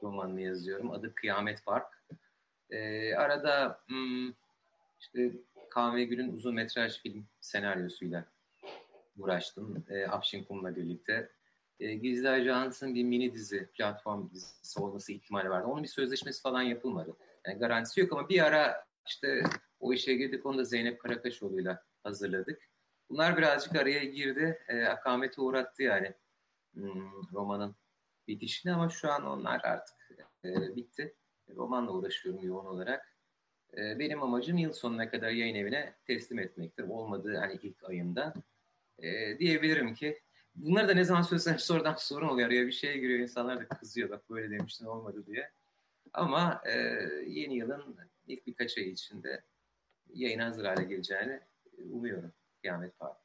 romanını 0.02 0.40
yazıyorum. 0.40 0.90
Adı 0.90 1.14
Kıyamet 1.14 1.64
Park. 1.64 1.86
Ee, 2.70 3.14
arada 3.14 3.80
hmm, 3.86 4.28
işte 5.00 5.32
Kaan 5.70 5.96
ve 5.96 6.04
Gül'ün 6.04 6.32
uzun 6.32 6.54
metraj 6.54 7.02
film 7.02 7.26
senaryosuyla 7.40 8.24
uğraştım. 9.18 9.84
E, 9.88 10.06
Afşin 10.06 10.44
Kum'la 10.44 10.76
birlikte. 10.76 11.30
E, 11.80 11.94
Gizli 11.94 12.28
Ajans'ın 12.28 12.94
bir 12.94 13.04
mini 13.04 13.34
dizi, 13.34 13.68
platform 13.72 14.30
dizisi 14.30 14.80
olması 14.80 15.12
ihtimali 15.12 15.50
vardı. 15.50 15.66
Onun 15.66 15.82
bir 15.82 15.88
sözleşmesi 15.88 16.42
falan 16.42 16.62
yapılmadı. 16.62 17.16
Yani 17.46 17.58
garantisi 17.58 18.00
yok 18.00 18.12
ama 18.12 18.28
bir 18.28 18.46
ara 18.46 18.84
işte 19.06 19.42
o 19.80 19.92
işe 19.92 20.14
girdik. 20.14 20.46
Onu 20.46 20.58
da 20.58 20.64
Zeynep 20.64 21.00
Karakaşoğlu'yla 21.00 21.84
hazırladık. 22.02 22.68
Bunlar 23.10 23.36
birazcık 23.36 23.76
araya 23.76 24.04
girdi. 24.04 24.58
E, 24.68 24.84
akamete 24.84 25.40
uğrattı 25.40 25.82
yani 25.82 26.14
hmm, 26.74 27.32
romanın 27.32 27.76
bitişini 28.28 28.72
ama 28.72 28.88
şu 28.88 29.12
an 29.12 29.26
onlar 29.26 29.60
artık 29.64 29.96
e, 30.44 30.76
bitti. 30.76 31.14
Romanla 31.56 31.92
uğraşıyorum 31.92 32.46
yoğun 32.46 32.66
olarak. 32.66 33.16
E, 33.76 33.98
benim 33.98 34.22
amacım 34.22 34.58
yıl 34.58 34.72
sonuna 34.72 35.10
kadar 35.10 35.30
yayın 35.30 35.54
evine 35.54 35.94
teslim 36.04 36.38
etmektir. 36.38 36.84
Olmadığı 36.84 37.36
hani 37.36 37.58
ilk 37.62 37.84
ayında. 37.84 38.34
E, 38.98 39.38
diyebilirim 39.38 39.94
ki 39.94 40.20
bunları 40.54 40.88
da 40.88 40.94
ne 40.94 41.04
zaman 41.04 41.22
söylesem 41.22 41.58
sonradan 41.58 41.94
sorun 41.94 42.28
oluyor. 42.28 42.50
Ya 42.50 42.66
bir 42.66 42.72
şeye 42.72 42.96
giriyor 42.96 43.20
insanlar 43.20 43.60
da 43.60 43.68
kızıyor. 43.68 44.10
Bak 44.10 44.30
böyle 44.30 44.50
demiştin 44.50 44.86
olmadı 44.86 45.26
diye. 45.26 45.50
Ama 46.12 46.62
e, 46.66 46.72
yeni 47.26 47.56
yılın 47.56 47.96
ilk 48.26 48.46
birkaç 48.46 48.78
ay 48.78 48.90
içinde 48.90 49.44
yayın 50.14 50.38
hazır 50.38 50.64
hale 50.64 50.84
geleceğini 50.84 51.40
umuyorum. 51.78 52.32
Kıyamet 52.62 52.98
Park. 52.98 53.16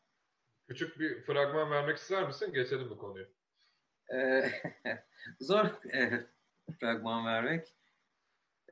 Küçük 0.67 0.99
bir 0.99 1.21
fragman 1.21 1.71
vermek 1.71 1.97
ister 1.97 2.27
misin? 2.27 2.53
Geçelim 2.53 2.89
bu 2.89 2.97
konuyu. 2.97 3.27
E, 4.13 4.49
zor 5.39 5.65
e, 5.93 6.27
fragman 6.79 7.25
vermek. 7.25 7.75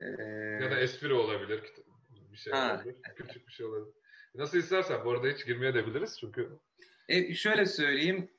E, 0.02 0.06
ya 0.64 0.72
da 0.72 0.80
espri 0.80 1.14
olabilir. 1.14 1.64
Bir 2.32 2.38
şey 2.38 2.54
ha. 2.54 2.76
olabilir. 2.76 2.96
Küçük 3.16 3.48
bir 3.48 3.54
şey 3.54 3.66
olabilir. 3.66 3.96
Nasıl 4.36 4.58
istersen. 4.58 5.06
Bu 5.06 5.12
arada 5.12 5.28
hiç 5.28 5.46
girmeye 5.46 5.74
de 5.74 5.88
biliriz 5.88 6.20
çünkü. 6.20 6.60
E, 7.10 7.34
şöyle 7.34 7.66
söyleyeyim 7.66 8.30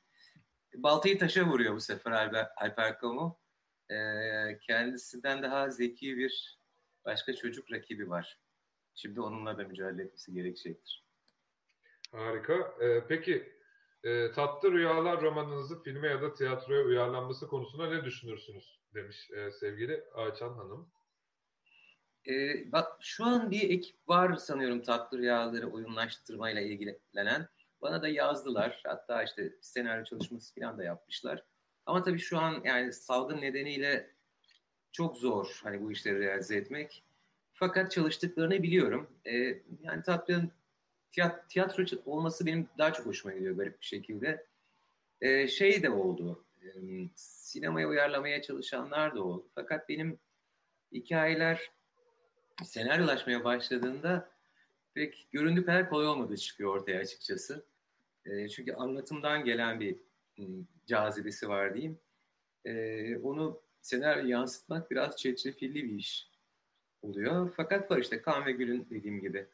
baltayı 0.74 1.18
taşa 1.18 1.46
vuruyor 1.46 1.74
bu 1.74 1.80
sefer 1.80 2.10
Alper, 2.10 2.48
Alper 2.56 2.98
Ee, 3.92 4.58
kendisinden 4.58 5.42
daha 5.42 5.70
zeki 5.70 6.16
bir 6.16 6.58
başka 7.04 7.34
çocuk 7.34 7.72
rakibi 7.72 8.10
var. 8.10 8.38
Şimdi 8.94 9.20
onunla 9.20 9.58
da 9.58 9.64
mücadele 9.64 10.02
etmesi 10.02 10.32
gerekecektir. 10.32 11.04
Harika. 12.12 12.74
Ee, 12.80 13.06
peki 13.08 13.52
e, 14.04 14.32
Tatlı 14.32 14.72
Rüyalar 14.72 15.20
romanınızı 15.20 15.82
filme 15.82 16.08
ya 16.08 16.22
da 16.22 16.34
tiyatroya 16.34 16.84
uyarlanması 16.84 17.48
konusunda 17.48 17.88
ne 17.88 18.04
düşünürsünüz? 18.04 18.80
Demiş 18.94 19.30
e, 19.30 19.50
sevgili 19.50 20.04
Ayçan 20.14 20.54
Hanım. 20.54 20.92
Ee, 22.28 22.72
bak 22.72 22.98
şu 23.00 23.24
an 23.24 23.50
bir 23.50 23.70
ekip 23.70 24.08
var 24.08 24.36
sanıyorum 24.36 24.82
Tatlı 24.82 25.18
Rüyaları 25.18 25.70
oyunlaştırmayla 25.70 26.62
ilgilenen. 26.62 27.48
Bana 27.82 28.02
da 28.02 28.08
yazdılar. 28.08 28.82
Hatta 28.86 29.22
işte 29.22 29.52
senaryo 29.60 30.04
çalışması 30.04 30.54
falan 30.60 30.78
da 30.78 30.84
yapmışlar. 30.84 31.44
Ama 31.86 32.02
tabii 32.02 32.18
şu 32.18 32.38
an 32.38 32.62
yani 32.64 32.92
salgın 32.92 33.40
nedeniyle 33.40 34.10
çok 34.92 35.16
zor 35.16 35.60
hani 35.62 35.82
bu 35.82 35.92
işleri 35.92 36.20
realize 36.20 36.56
etmek. 36.56 37.04
Fakat 37.52 37.90
çalıştıklarını 37.90 38.62
biliyorum. 38.62 39.10
Ee, 39.26 39.62
yani 39.82 40.02
tatlının 40.02 40.52
tiyat 41.12 41.50
tiyatro 41.50 41.84
olması 42.04 42.46
benim 42.46 42.68
daha 42.78 42.92
çok 42.92 43.06
hoşuma 43.06 43.34
gidiyor 43.34 43.56
garip 43.56 43.80
bir 43.80 43.86
şekilde. 43.86 44.46
Ee, 45.20 45.48
şey 45.48 45.82
de 45.82 45.90
oldu. 45.90 46.44
E, 46.62 46.68
sinemaya 47.14 47.88
uyarlamaya 47.88 48.42
çalışanlar 48.42 49.14
da 49.14 49.22
oldu. 49.22 49.48
Fakat 49.54 49.88
benim 49.88 50.18
hikayeler 50.92 51.70
senaryolaşmaya 52.64 53.44
başladığında 53.44 54.30
pek 54.94 55.28
göründüğü 55.32 55.64
kadar 55.64 55.90
kolay 55.90 56.06
olmadığı 56.06 56.36
çıkıyor 56.36 56.76
ortaya 56.76 57.00
açıkçası. 57.00 57.66
E, 58.26 58.48
çünkü 58.48 58.72
anlatımdan 58.72 59.44
gelen 59.44 59.80
bir 59.80 59.96
cazibesi 60.86 61.48
var 61.48 61.74
diyeyim. 61.74 61.98
E, 62.64 63.16
onu 63.16 63.60
senaryo 63.80 64.26
yansıtmak 64.26 64.90
biraz 64.90 65.16
çetrefilli 65.16 65.84
bir 65.84 65.94
iş 65.94 66.30
oluyor. 67.02 67.52
Fakat 67.56 67.90
var 67.90 67.98
işte 67.98 68.22
Kan 68.22 68.46
ve 68.46 68.52
Gül'ün 68.52 68.86
dediğim 68.90 69.20
gibi 69.20 69.46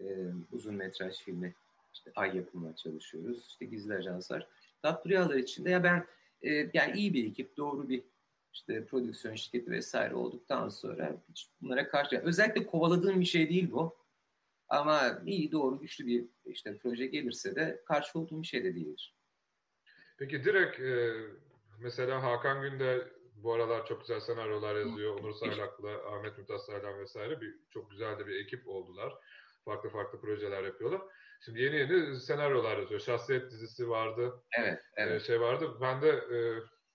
e, 0.00 0.04
uzun 0.52 0.74
metraj 0.74 1.16
filmi 1.16 1.54
işte 1.94 2.12
Ay 2.14 2.36
yapımına 2.36 2.76
çalışıyoruz. 2.76 3.46
İşte 3.48 3.64
Gizli 3.64 3.94
Ajanslar. 3.94 4.48
Tatlı 4.82 5.38
içinde 5.38 5.70
ya 5.70 5.84
ben 5.84 6.06
e, 6.42 6.70
yani 6.74 6.96
iyi 6.96 7.14
bir 7.14 7.30
ekip, 7.30 7.56
doğru 7.56 7.88
bir 7.88 8.02
işte 8.52 8.84
prodüksiyon 8.84 9.34
şirketi 9.34 9.70
vesaire 9.70 10.14
olduktan 10.14 10.68
sonra 10.68 11.16
hiç 11.30 11.50
bunlara 11.62 11.88
karşı 11.88 12.18
özellikle 12.18 12.66
kovaladığım 12.66 13.20
bir 13.20 13.24
şey 13.24 13.48
değil 13.48 13.72
bu. 13.72 13.96
Ama 14.68 15.22
iyi 15.26 15.52
doğru 15.52 15.80
güçlü 15.80 16.06
bir 16.06 16.24
işte 16.46 16.78
proje 16.78 17.06
gelirse 17.06 17.56
de 17.56 17.82
karşı 17.86 18.18
olduğum 18.18 18.42
bir 18.42 18.46
şey 18.46 18.64
de 18.64 18.74
değildir. 18.74 19.15
Peki 20.18 20.44
direkt 20.44 20.80
e, 20.80 21.14
mesela 21.78 22.22
Hakan 22.22 22.62
Günde 22.62 23.12
bu 23.36 23.52
aralar 23.52 23.86
çok 23.86 24.00
güzel 24.00 24.20
senaryolar 24.20 24.76
yazıyor. 24.76 25.20
Onur 25.20 25.32
Saylak'la, 25.32 26.16
Ahmet 26.16 26.38
Mümtaz 26.38 26.66
Saylan 26.66 26.98
vesaire 26.98 27.40
bir 27.40 27.54
çok 27.70 27.90
güzel 27.90 28.18
de 28.18 28.26
bir 28.26 28.44
ekip 28.44 28.68
oldular. 28.68 29.14
Farklı 29.64 29.88
farklı 29.88 30.20
projeler 30.20 30.64
yapıyorlar. 30.64 31.02
Şimdi 31.44 31.62
yeni 31.62 31.76
yeni 31.76 32.20
senaryolar 32.20 32.78
yazıyor. 32.78 33.00
Şahsiyet 33.00 33.50
dizisi 33.50 33.88
vardı. 33.88 34.42
Evet, 34.58 34.80
evet. 34.96 35.22
E, 35.22 35.24
şey 35.24 35.40
vardı. 35.40 35.78
Ben 35.80 36.02
de 36.02 36.08
e, 36.08 36.38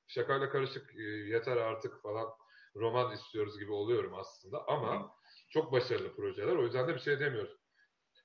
şakayla 0.07 0.49
karışık 0.49 0.95
e, 0.95 1.01
yeter 1.03 1.57
artık 1.57 2.01
falan 2.01 2.27
roman 2.75 3.13
istiyoruz 3.13 3.59
gibi 3.59 3.71
oluyorum 3.71 4.13
aslında. 4.15 4.67
Ama 4.67 5.03
Hı. 5.03 5.07
çok 5.49 5.71
başarılı 5.71 6.15
projeler. 6.15 6.55
O 6.55 6.63
yüzden 6.63 6.87
de 6.87 6.93
bir 6.93 6.99
şey 6.99 7.19
demiyoruz. 7.19 7.57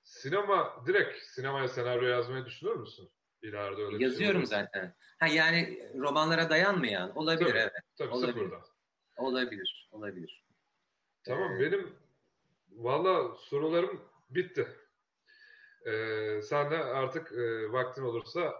Sinema, 0.05 0.83
direkt 0.87 1.19
sinemaya 1.23 1.69
senaryo 1.69 2.09
yazmayı 2.09 2.45
düşünür 2.45 2.77
müsün? 2.77 3.11
İleride 3.47 3.83
öyle 3.83 4.05
Yazıyorum 4.05 4.41
şey 4.41 4.47
zaten. 4.47 4.95
Ha 5.19 5.27
yani 5.27 5.91
romanlara 5.99 6.51
dayanmayan 6.51 7.19
olabilir 7.19 7.49
tabii, 7.49 7.59
evet. 7.59 7.73
Tabii 7.99 8.11
olabilir. 8.11 8.33
sıfırdan. 8.33 8.63
Olabilir, 9.17 9.89
olabilir. 9.93 10.45
Tamam 11.25 11.57
ee, 11.57 11.61
benim 11.61 11.93
valla 12.71 13.37
sorularım 13.37 14.01
bitti. 14.31 14.69
Ee, 15.87 16.41
sen 16.43 16.71
de 16.71 16.77
artık 16.77 17.33
e, 17.33 17.73
vaktin 17.73 18.03
olursa 18.03 18.55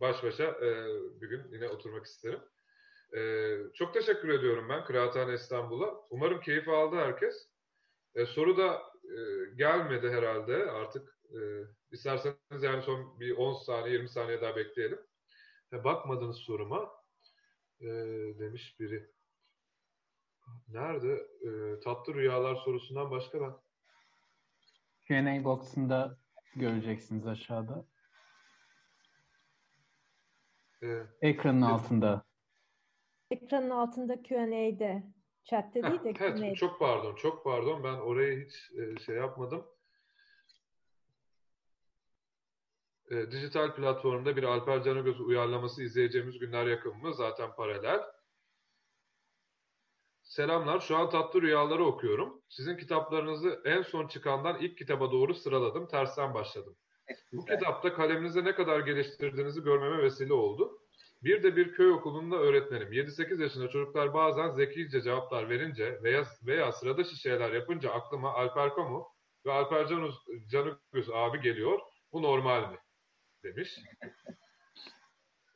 baş 0.00 0.22
başa 0.22 0.44
e, 0.44 0.86
bir 1.20 1.28
gün 1.28 1.42
yine 1.52 1.68
oturmak 1.68 2.06
isterim. 2.06 2.40
E, 3.16 3.52
çok 3.74 3.94
teşekkür 3.94 4.28
ediyorum 4.28 4.68
ben 4.68 4.84
Kıraathane 4.84 5.34
İstanbul'a. 5.34 5.94
Umarım 6.10 6.40
keyif 6.40 6.68
aldı 6.68 6.96
herkes. 6.96 7.48
E, 8.14 8.26
soru 8.26 8.56
da 8.56 8.82
e, 9.04 9.16
gelmedi 9.56 10.10
herhalde 10.10 10.70
artık. 10.70 11.18
E, 11.30 11.38
isterseniz 11.92 12.62
yani 12.62 12.82
son 12.82 13.20
bir 13.20 13.36
10 13.36 13.54
saniye 13.54 13.92
20 13.92 14.08
saniye 14.08 14.40
daha 14.40 14.56
bekleyelim. 14.56 15.00
E, 15.72 15.84
bakmadınız 15.84 16.36
soruma 16.36 16.90
e, 17.80 17.86
demiş 18.38 18.80
biri. 18.80 19.10
Nerede? 20.68 21.28
E, 21.42 21.80
tatlı 21.80 22.14
rüyalar 22.14 22.56
sorusundan 22.56 23.10
başka 23.10 23.40
ben. 23.40 23.52
Q&A 25.06 25.44
box'ında 25.44 26.18
göreceksiniz 26.56 27.26
aşağıda. 27.26 27.84
Ee, 30.82 31.02
Ekranın 31.22 31.62
evet. 31.62 31.72
altında. 31.72 32.24
Ekranın 33.30 33.70
altında 33.70 34.22
Q&A'de. 34.22 35.02
Chat'te 35.44 35.82
değil 35.82 36.04
de 36.04 36.12
evet, 36.20 36.56
çok 36.56 36.78
pardon, 36.78 37.14
çok 37.14 37.44
pardon. 37.44 37.84
Ben 37.84 37.94
oraya 37.94 38.40
hiç 38.40 38.70
e, 38.78 38.98
şey 38.98 39.16
yapmadım. 39.16 39.66
E, 43.10 43.30
dijital 43.30 43.74
platformda 43.74 44.36
bir 44.36 44.42
Alper 44.42 44.82
Canıgöz 44.82 45.20
uyarlaması 45.20 45.82
izleyeceğimiz 45.82 46.38
günler 46.38 46.66
yakın 46.66 46.96
mı? 46.96 47.14
Zaten 47.14 47.54
paralel. 47.56 48.00
Selamlar, 50.22 50.80
şu 50.80 50.96
an 50.96 51.10
Tatlı 51.10 51.42
Rüyaları 51.42 51.84
okuyorum. 51.84 52.42
Sizin 52.48 52.76
kitaplarınızı 52.76 53.62
en 53.64 53.82
son 53.82 54.08
çıkandan 54.08 54.58
ilk 54.60 54.78
kitaba 54.78 55.12
doğru 55.12 55.34
sıraladım, 55.34 55.88
tersten 55.88 56.34
başladım. 56.34 56.76
Bu 57.32 57.44
kitapta 57.44 57.94
kaleminizi 57.94 58.44
ne 58.44 58.54
kadar 58.54 58.80
geliştirdiğinizi 58.80 59.62
görmeme 59.62 60.02
vesile 60.02 60.32
oldu. 60.32 60.80
Bir 61.22 61.42
de 61.42 61.56
bir 61.56 61.72
köy 61.72 61.90
okulunda 61.90 62.36
öğretmenim. 62.36 62.92
7-8 62.92 63.42
yaşında 63.42 63.68
çocuklar 63.68 64.14
bazen 64.14 64.50
zekice 64.50 65.02
cevaplar 65.02 65.50
verince 65.50 66.02
veya, 66.02 66.24
veya 66.46 66.72
sırada 66.72 67.04
şeyler 67.04 67.52
yapınca 67.52 67.90
aklıma 67.90 68.34
Alper 68.34 68.74
Kamu 68.74 69.06
ve 69.46 69.52
Alper 69.52 69.86
Canuz, 69.86 70.14
Canıgöz 70.50 71.10
abi 71.12 71.40
geliyor. 71.40 71.80
Bu 72.12 72.22
normal 72.22 72.70
mi? 72.70 72.78
Demiş. 73.44 73.80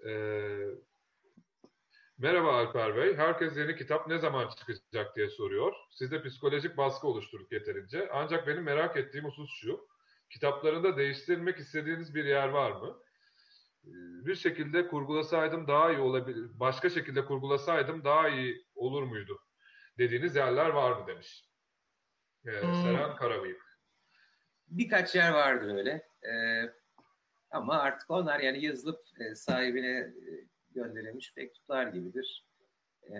Ee, 0.06 0.66
Merhaba 2.18 2.52
Alper 2.52 2.96
Bey. 2.96 3.16
Herkes 3.16 3.56
yeni 3.56 3.76
kitap 3.76 4.08
ne 4.08 4.18
zaman 4.18 4.48
çıkacak 4.48 5.16
diye 5.16 5.28
soruyor. 5.28 5.74
Sizde 5.90 6.22
psikolojik 6.22 6.76
baskı 6.76 7.06
oluşturduk 7.06 7.52
yeterince. 7.52 8.08
Ancak 8.12 8.46
benim 8.46 8.62
merak 8.62 8.96
ettiğim 8.96 9.24
husus 9.24 9.50
şu. 9.60 9.88
Kitaplarında 10.30 10.96
değiştirmek 10.96 11.58
istediğiniz 11.58 12.14
bir 12.14 12.24
yer 12.24 12.48
var 12.48 12.72
mı? 12.72 13.02
Ee, 13.84 13.90
bir 14.26 14.34
şekilde 14.34 14.88
kurgulasaydım 14.88 15.68
daha 15.68 15.92
iyi 15.92 15.98
olabilir. 15.98 16.50
Başka 16.54 16.90
şekilde 16.90 17.24
kurgulasaydım 17.24 18.04
daha 18.04 18.28
iyi 18.28 18.66
olur 18.74 19.02
muydu? 19.02 19.38
Dediğiniz 19.98 20.36
yerler 20.36 20.68
var 20.68 21.00
mı 21.00 21.06
demiş. 21.06 21.48
Ee, 22.46 22.50
hmm. 22.50 22.74
Seren 22.74 23.16
Karabıyık. 23.16 23.62
Birkaç 24.68 25.14
yer 25.14 25.32
vardır 25.32 25.74
öyle. 25.76 26.08
Ee, 26.22 26.81
ama 27.52 27.78
artık 27.78 28.10
onlar 28.10 28.40
yani 28.40 28.64
yazılıp 28.64 29.00
e, 29.20 29.34
sahibine 29.34 29.98
e, 29.98 30.44
gönderilmiş 30.70 31.36
mektuplar 31.36 31.86
gibidir. 31.86 32.46
E, 33.02 33.14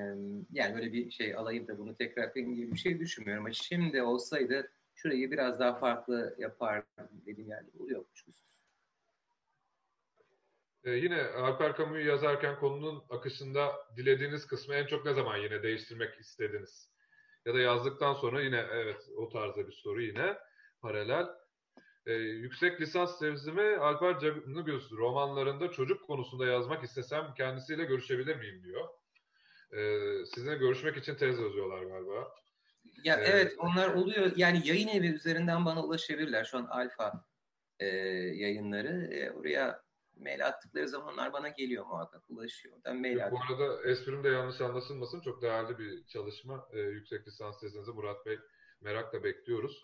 yani 0.53 0.75
böyle 0.75 0.93
bir 0.93 1.11
şey 1.11 1.35
alayım 1.35 1.69
da 1.69 1.79
bunu 1.79 1.97
tekrar 1.97 2.23
yapayım 2.23 2.55
gibi 2.55 2.73
bir 2.73 2.79
şey 2.79 3.01
düşünmüyorum. 3.01 3.45
Ama 3.45 3.53
şimdi 3.53 4.03
olsaydı 4.03 4.73
şurayı 4.95 5.31
biraz 5.31 5.61
daha 5.61 5.79
farklı 5.79 6.35
yapar 6.39 6.85
dediğim 7.27 7.51
yerde 7.51 7.71
oluyor 7.79 8.05
kuşkusuz. 8.05 8.53
Ee, 10.85 10.91
yine 10.91 11.23
Alper 11.23 11.77
Camus'u 11.77 12.01
yazarken 12.01 12.59
konunun 12.59 13.05
akışında 13.11 13.73
dilediğiniz 13.97 14.47
kısmı 14.47 14.75
en 14.75 14.87
çok 14.87 15.05
ne 15.05 15.15
zaman 15.15 15.37
yine 15.37 15.63
değiştirmek 15.63 16.21
istediniz? 16.21 16.91
Ya 17.47 17.55
da 17.55 17.59
yazdıktan 17.59 18.15
sonra 18.15 18.43
yine 18.43 18.67
evet 18.73 19.09
o 19.17 19.29
tarzda 19.29 19.67
bir 19.67 19.73
soru 19.73 20.03
yine 20.03 20.39
paralel. 20.81 21.27
Ee, 22.07 22.13
yüksek 22.13 22.81
lisans 22.81 23.19
tezimi 23.19 23.77
Alper 23.77 24.19
Canıgöz 24.19 24.91
romanlarında 24.91 25.71
çocuk 25.71 26.07
konusunda 26.07 26.47
yazmak 26.47 26.85
istesem 26.85 27.35
kendisiyle 27.37 27.85
görüşebilir 27.85 28.37
miyim 28.37 28.63
diyor. 28.65 28.89
Ee, 29.73 30.27
sizinle 30.27 30.57
görüşmek 30.57 30.97
için 30.97 31.15
tez 31.15 31.39
yazıyorlar 31.39 31.83
galiba. 31.83 32.35
Ya 33.05 33.17
ee, 33.17 33.25
evet 33.25 33.55
onlar 33.59 33.95
oluyor. 33.95 34.33
Yani 34.37 34.63
yayın 34.65 34.89
evi 34.89 35.07
üzerinden 35.07 35.65
bana 35.65 35.85
ulaşabilirler. 35.85 36.45
Şu 36.45 36.59
an 36.59 36.65
Alfa 36.65 37.25
e, 37.79 37.87
yayınları. 37.87 39.15
E, 39.15 39.31
oraya 39.31 39.83
mail 40.17 40.47
attıkları 40.47 40.89
zamanlar 40.89 41.33
bana 41.33 41.49
geliyor 41.49 41.87
muhakkak. 41.87 42.23
Ulaşıyor. 42.29 42.77
Ben 42.85 43.01
mail 43.01 43.17
Bu 43.17 43.39
arada 43.51 43.91
esprim 43.91 44.25
de 44.25 44.29
yanlış 44.29 44.61
anlaşılmasın. 44.61 45.21
Çok 45.21 45.43
değerli 45.43 45.79
bir 45.79 46.07
çalışma. 46.07 46.69
E, 46.73 46.81
yüksek 46.81 47.27
lisans 47.27 47.61
tezinizi 47.61 47.93
Murat 47.93 48.27
Bey 48.27 48.39
merakla 48.81 49.25
bekliyoruz. 49.25 49.83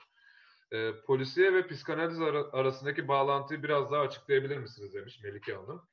E, 0.73 1.01
polisiye 1.07 1.55
ve 1.55 1.67
psikanaliz 1.67 2.21
ara, 2.21 2.53
arasındaki 2.53 3.09
bağlantıyı 3.09 3.63
biraz 3.63 3.93
daha 3.93 4.01
açıklayabilir 4.01 4.59
misiniz 4.59 4.95
demiş 4.95 5.21
Melike 5.25 5.53
Hanım. 5.53 5.89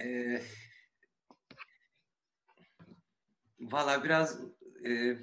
E, 0.00 0.40
Valla 3.60 4.04
biraz 4.04 4.40
e, 4.86 5.16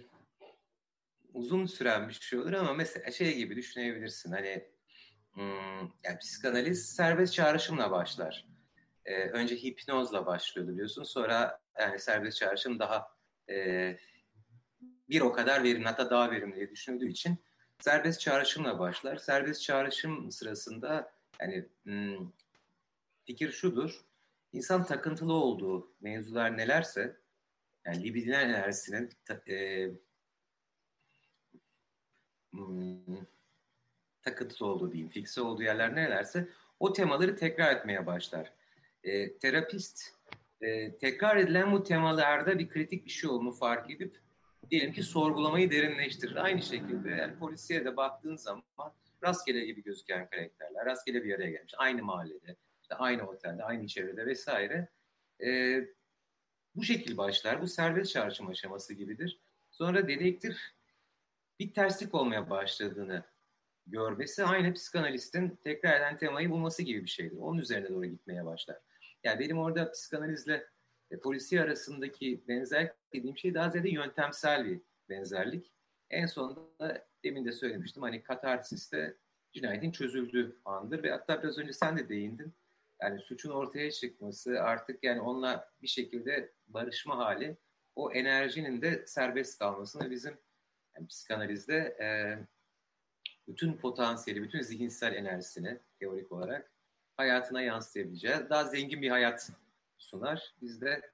uzun 1.33 1.65
süren 1.65 2.09
bir 2.09 2.13
şey 2.13 2.39
olur 2.39 2.53
ama 2.53 2.73
mesela 2.73 3.11
şey 3.11 3.37
gibi 3.37 3.55
düşünebilirsin 3.55 4.31
hani 4.31 4.69
hmm, 5.33 5.79
yani 6.03 6.19
psikanaliz 6.21 6.95
serbest 6.95 7.33
çağrışımla 7.33 7.91
başlar. 7.91 8.47
E, 9.05 9.29
önce 9.29 9.55
hipnozla 9.55 10.25
başlıyordu 10.25 10.71
biliyorsun 10.71 11.03
sonra 11.03 11.61
yani 11.79 11.99
serbest 11.99 12.37
çağrışım 12.37 12.79
daha 12.79 13.07
e, 13.49 13.97
bir 15.09 15.21
o 15.21 15.31
kadar 15.31 15.63
verimli 15.63 15.85
hatta 15.85 16.09
daha 16.09 16.31
verimli 16.31 16.55
diye 16.55 16.71
düşünüldüğü 16.71 17.09
için 17.09 17.43
serbest 17.79 18.21
çağrışımla 18.21 18.79
başlar. 18.79 19.17
Serbest 19.17 19.61
çağrışım 19.61 20.31
sırasında 20.31 21.11
yani 21.41 21.65
hmm, 21.83 22.31
fikir 23.25 23.51
şudur. 23.51 24.05
İnsan 24.53 24.85
takıntılı 24.85 25.33
olduğu 25.33 25.91
mevzular 26.01 26.57
nelerse 26.57 27.17
yani 27.85 28.03
libidinal 28.03 28.49
enerjisinin 28.49 29.09
e, 29.47 29.89
hmm, 32.51 33.25
takıntılı 34.21 34.67
olduğu 34.67 34.91
diyeyim, 34.91 35.09
fikse 35.09 35.41
olduğu 35.41 35.63
yerler 35.63 35.95
nerelerse 35.95 36.49
o 36.79 36.93
temaları 36.93 37.35
tekrar 37.35 37.75
etmeye 37.75 38.05
başlar. 38.05 38.53
E, 39.03 39.37
terapist 39.37 40.15
e, 40.61 40.97
tekrar 40.97 41.37
edilen 41.37 41.71
bu 41.71 41.83
temalarda 41.83 42.59
bir 42.59 42.69
kritik 42.69 43.05
bir 43.05 43.11
şey 43.11 43.29
olduğunu 43.29 43.51
fark 43.51 43.91
edip 43.91 44.24
diyelim 44.71 44.93
ki 44.93 45.03
sorgulamayı 45.03 45.71
derinleştirir. 45.71 46.35
Aynı 46.35 46.61
şekilde 46.61 47.09
yani 47.09 47.35
polisiye 47.35 47.85
de 47.85 47.97
baktığın 47.97 48.35
zaman 48.35 48.63
rastgele 49.23 49.65
gibi 49.65 49.83
gözüken 49.83 50.29
karakterler, 50.29 50.85
rastgele 50.85 51.23
bir 51.23 51.35
araya 51.35 51.51
gelmiş, 51.51 51.73
aynı 51.77 52.03
mahallede, 52.03 52.55
işte 52.81 52.95
aynı 52.95 53.27
otelde, 53.27 53.63
aynı 53.63 53.87
çevrede 53.87 54.25
vesaire. 54.25 54.87
E, 55.43 55.81
bu 56.75 56.83
şekil 56.83 57.17
başlar. 57.17 57.61
Bu 57.61 57.67
serbest 57.67 58.13
çağrışım 58.13 58.47
aşaması 58.47 58.93
gibidir. 58.93 59.39
Sonra 59.71 60.07
dedektif 60.07 60.57
bir 61.59 61.73
terslik 61.73 62.15
olmaya 62.15 62.49
başladığını 62.49 63.23
görmesi 63.87 64.43
aynı 64.43 64.73
psikanalistin 64.73 65.59
tekrar 65.63 65.97
eden 65.97 66.17
temayı 66.17 66.49
bulması 66.49 66.83
gibi 66.83 67.03
bir 67.03 67.09
şeydir. 67.09 67.37
Onun 67.37 67.57
üzerine 67.57 67.89
doğru 67.89 68.05
gitmeye 68.05 68.45
başlar. 68.45 68.77
Yani 69.23 69.39
benim 69.39 69.57
orada 69.57 69.91
psikanalizle 69.91 70.67
e, 71.11 71.19
polisi 71.19 71.61
arasındaki 71.61 72.43
benzerlik 72.47 72.91
dediğim 73.13 73.37
şey 73.37 73.53
daha 73.53 73.69
ziyade 73.69 73.89
yöntemsel 73.89 74.65
bir 74.65 74.81
benzerlik. 75.09 75.71
En 76.09 76.25
sonunda 76.25 77.07
demin 77.23 77.45
de 77.45 77.51
söylemiştim 77.51 78.03
hani 78.03 78.23
katarsiste 78.23 79.17
cinayetin 79.53 79.91
çözüldüğü 79.91 80.59
andır 80.65 81.03
ve 81.03 81.11
hatta 81.11 81.43
biraz 81.43 81.57
önce 81.57 81.73
sen 81.73 81.97
de 81.97 82.09
değindin. 82.09 82.53
Yani 83.01 83.19
suçun 83.19 83.51
ortaya 83.51 83.91
çıkması 83.91 84.61
artık 84.61 85.03
yani 85.03 85.21
onunla 85.21 85.69
bir 85.81 85.87
şekilde 85.87 86.51
barışma 86.67 87.17
hali 87.17 87.57
o 87.95 88.11
enerjinin 88.11 88.81
de 88.81 89.03
serbest 89.07 89.59
kalmasını 89.59 90.11
bizim 90.11 90.37
yani 90.95 91.07
psikanalizde 91.07 91.75
e, 91.75 92.07
bütün 93.47 93.73
potansiyeli, 93.73 94.43
bütün 94.43 94.61
zihinsel 94.61 95.13
enerjisini 95.13 95.79
teorik 95.99 96.31
olarak 96.31 96.71
hayatına 97.17 97.61
yansıtabileceği 97.61 98.35
daha 98.49 98.63
zengin 98.63 99.01
bir 99.01 99.09
hayat 99.09 99.51
sunar. 100.05 100.55
Biz 100.61 100.81
de 100.81 101.11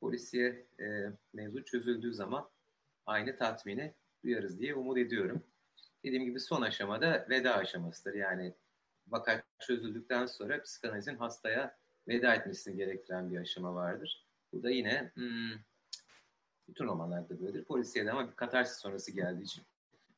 polisiye 0.00 0.66
e, 0.80 1.12
mevzu 1.32 1.64
çözüldüğü 1.64 2.14
zaman 2.14 2.50
aynı 3.06 3.36
tatmini 3.36 3.94
duyarız 4.24 4.60
diye 4.60 4.74
umut 4.74 4.98
ediyorum. 4.98 5.42
Dediğim 6.04 6.24
gibi 6.24 6.40
son 6.40 6.62
aşamada 6.62 7.26
veda 7.30 7.54
aşamasıdır. 7.54 8.14
Yani 8.14 8.54
vaka 9.08 9.42
çözüldükten 9.58 10.26
sonra 10.26 10.62
psikanalizin 10.62 11.16
hastaya 11.16 11.78
veda 12.08 12.34
etmesini 12.34 12.76
gerektiren 12.76 13.30
bir 13.30 13.38
aşama 13.38 13.74
vardır. 13.74 14.26
Bu 14.52 14.62
da 14.62 14.70
yine 14.70 15.12
hmm, 15.14 15.52
bütün 16.68 16.84
romanlarda 16.84 17.40
böyledir. 17.40 17.64
Polisiye 17.64 18.06
de 18.06 18.12
ama 18.12 18.30
bir 18.30 18.36
katarsis 18.36 18.78
sonrası 18.78 19.12
geldiği 19.12 19.42
için 19.42 19.64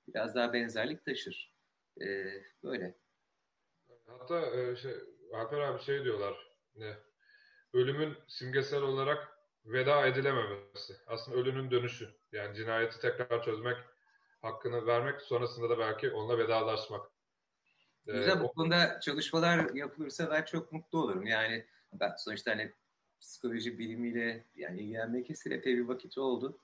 biraz 0.08 0.34
daha 0.34 0.52
benzerlik 0.52 1.04
taşır. 1.04 1.54
Ee, 2.00 2.42
böyle. 2.62 2.94
Hatta 4.06 4.46
e, 4.46 4.76
şey, 4.76 4.94
Alper 5.32 5.58
abi 5.58 5.82
şey 5.82 6.04
diyorlar. 6.04 6.34
Ne? 6.76 6.96
Ölümün 7.74 8.14
simgesel 8.28 8.82
olarak 8.82 9.38
veda 9.64 10.06
edilememesi. 10.06 10.94
Aslında 11.06 11.38
ölünün 11.38 11.70
dönüşü. 11.70 12.08
Yani 12.32 12.56
cinayeti 12.56 13.00
tekrar 13.00 13.42
çözmek, 13.42 13.76
hakkını 14.42 14.86
vermek, 14.86 15.20
sonrasında 15.20 15.70
da 15.70 15.78
belki 15.78 16.10
onunla 16.10 16.38
vedalaşmak. 16.38 17.10
Ee, 18.06 18.12
Güzel 18.12 18.40
bu 18.40 18.52
konuda 18.52 19.00
çalışmalar 19.00 19.74
yapılırsa 19.74 20.30
ben 20.30 20.44
çok 20.44 20.72
mutlu 20.72 20.98
olurum. 21.02 21.26
Yani 21.26 21.64
ben 21.92 22.14
sonuçta 22.18 22.50
hani 22.50 22.72
psikoloji 23.20 23.78
bilimiyle 23.78 24.44
yani 24.56 24.80
ilgilenmek 24.80 25.30
epey 25.46 25.76
bir 25.76 25.88
vakit 25.88 26.18
oldu. 26.18 26.58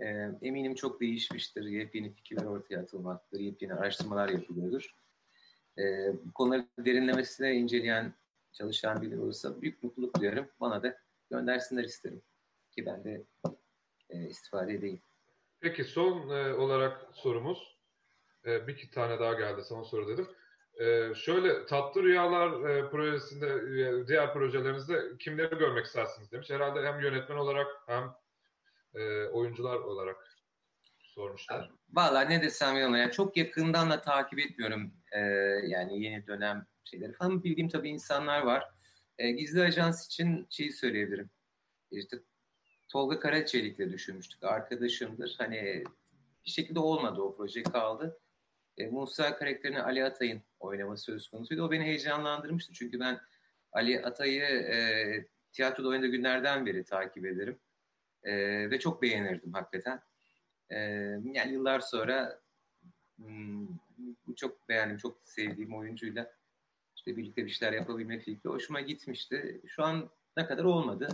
E, 0.00 0.06
eminim 0.42 0.74
çok 0.74 1.00
değişmiştir. 1.00 1.64
Yepyeni 1.64 2.14
fikirler 2.14 2.44
ortaya 2.44 2.80
atılmaktadır. 2.80 3.42
Yepyeni 3.42 3.74
araştırmalar 3.74 4.28
yapılıyordur. 4.28 4.94
E, 5.78 5.82
bu 6.24 6.32
konuları 6.32 6.66
derinlemesine 6.78 7.54
inceleyen, 7.54 8.14
çalışan 8.58 9.02
biri 9.02 9.18
olursa 9.18 9.62
büyük 9.62 9.82
mutluluk 9.82 10.20
duyarım. 10.20 10.48
Bana 10.60 10.82
da 10.82 10.98
göndersinler 11.30 11.84
isterim. 11.84 12.22
Ki 12.70 12.86
ben 12.86 13.04
de 13.04 13.24
e, 14.10 14.28
istifade 14.28 14.72
edeyim. 14.72 15.00
Peki 15.60 15.84
son 15.84 16.28
e, 16.30 16.54
olarak 16.54 17.06
sorumuz. 17.12 17.78
E, 18.46 18.66
bir 18.66 18.74
iki 18.74 18.90
tane 18.90 19.20
daha 19.20 19.32
geldi 19.34 19.62
son 19.64 19.82
soru 19.82 20.08
dedim. 20.08 20.28
Ee, 20.80 21.14
şöyle 21.14 21.66
Tatlı 21.66 22.02
Rüyalar 22.02 22.68
e, 22.70 22.90
projesinde, 22.90 23.46
e, 23.46 24.06
diğer 24.08 24.32
projelerinizde 24.32 25.02
kimleri 25.18 25.58
görmek 25.58 25.86
istersiniz 25.86 26.32
demiş. 26.32 26.50
Herhalde 26.50 26.86
hem 26.86 27.00
yönetmen 27.00 27.36
olarak 27.36 27.66
hem 27.86 28.14
e, 28.94 29.24
oyuncular 29.26 29.76
olarak 29.76 30.16
sormuşlar. 30.98 31.70
Valla 31.92 32.20
ne 32.20 32.42
desem 32.42 32.76
yalan. 32.76 32.96
Yani 32.96 33.12
çok 33.12 33.36
yakından 33.36 33.90
da 33.90 34.00
takip 34.00 34.38
etmiyorum 34.38 34.92
e, 35.12 35.20
yani 35.66 36.02
yeni 36.02 36.26
dönem 36.26 36.66
şeyleri 36.86 37.12
falan. 37.12 37.44
Bildiğim 37.44 37.68
tabii 37.68 37.88
insanlar 37.88 38.42
var. 38.42 38.64
E, 39.18 39.30
Gizli 39.30 39.62
Ajans 39.62 40.06
için 40.06 40.46
şeyi 40.50 40.72
söyleyebilirim. 40.72 41.30
İşte 41.90 42.18
Tolga 42.88 43.20
Karaçelik'le 43.20 43.92
düşünmüştük. 43.92 44.44
Arkadaşımdır. 44.44 45.34
Hani 45.38 45.84
bir 46.44 46.50
şekilde 46.50 46.78
olmadı 46.78 47.20
o 47.20 47.36
proje 47.36 47.62
kaldı. 47.62 48.20
E, 48.78 48.86
Musa 48.86 49.36
karakterini 49.36 49.82
Ali 49.82 50.04
Atay'ın 50.04 50.42
oynaması 50.60 51.04
söz 51.04 51.28
konusuydu. 51.28 51.62
O 51.62 51.70
beni 51.70 51.84
heyecanlandırmıştı. 51.84 52.72
Çünkü 52.72 53.00
ben 53.00 53.20
Ali 53.72 54.02
Atay'ı 54.02 54.42
e, 54.42 55.26
tiyatroda 55.52 55.88
oynadığı 55.88 56.06
günlerden 56.06 56.66
beri 56.66 56.84
takip 56.84 57.26
ederim. 57.26 57.58
E, 58.22 58.34
ve 58.70 58.78
çok 58.78 59.02
beğenirdim 59.02 59.52
hakikaten. 59.52 60.00
E, 60.70 60.78
yani 61.32 61.52
yıllar 61.52 61.80
sonra 61.80 62.40
hmm, 63.16 63.68
çok 64.36 64.68
beğendim, 64.68 64.96
çok 64.96 65.20
sevdiğim 65.24 65.74
oyuncuyla 65.74 66.32
işte 67.06 67.16
birlikte 67.16 67.44
bir 67.44 67.50
şeyler 67.50 67.72
yapabilme 67.72 68.18
fikri 68.18 68.50
hoşuma 68.50 68.80
gitmişti. 68.80 69.60
Şu 69.66 69.84
an 69.84 70.10
ne 70.36 70.46
kadar 70.46 70.64
olmadı. 70.64 71.08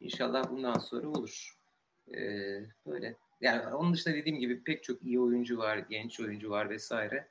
İnşallah 0.00 0.50
bundan 0.50 0.78
sonra 0.78 1.08
olur. 1.08 1.56
Ee, 2.14 2.66
böyle. 2.86 3.16
Yani 3.40 3.74
onun 3.74 3.94
dışında 3.94 4.14
dediğim 4.14 4.38
gibi 4.38 4.64
pek 4.64 4.82
çok 4.82 5.02
iyi 5.02 5.20
oyuncu 5.20 5.58
var, 5.58 5.78
genç 5.78 6.20
oyuncu 6.20 6.50
var 6.50 6.70
vesaire. 6.70 7.28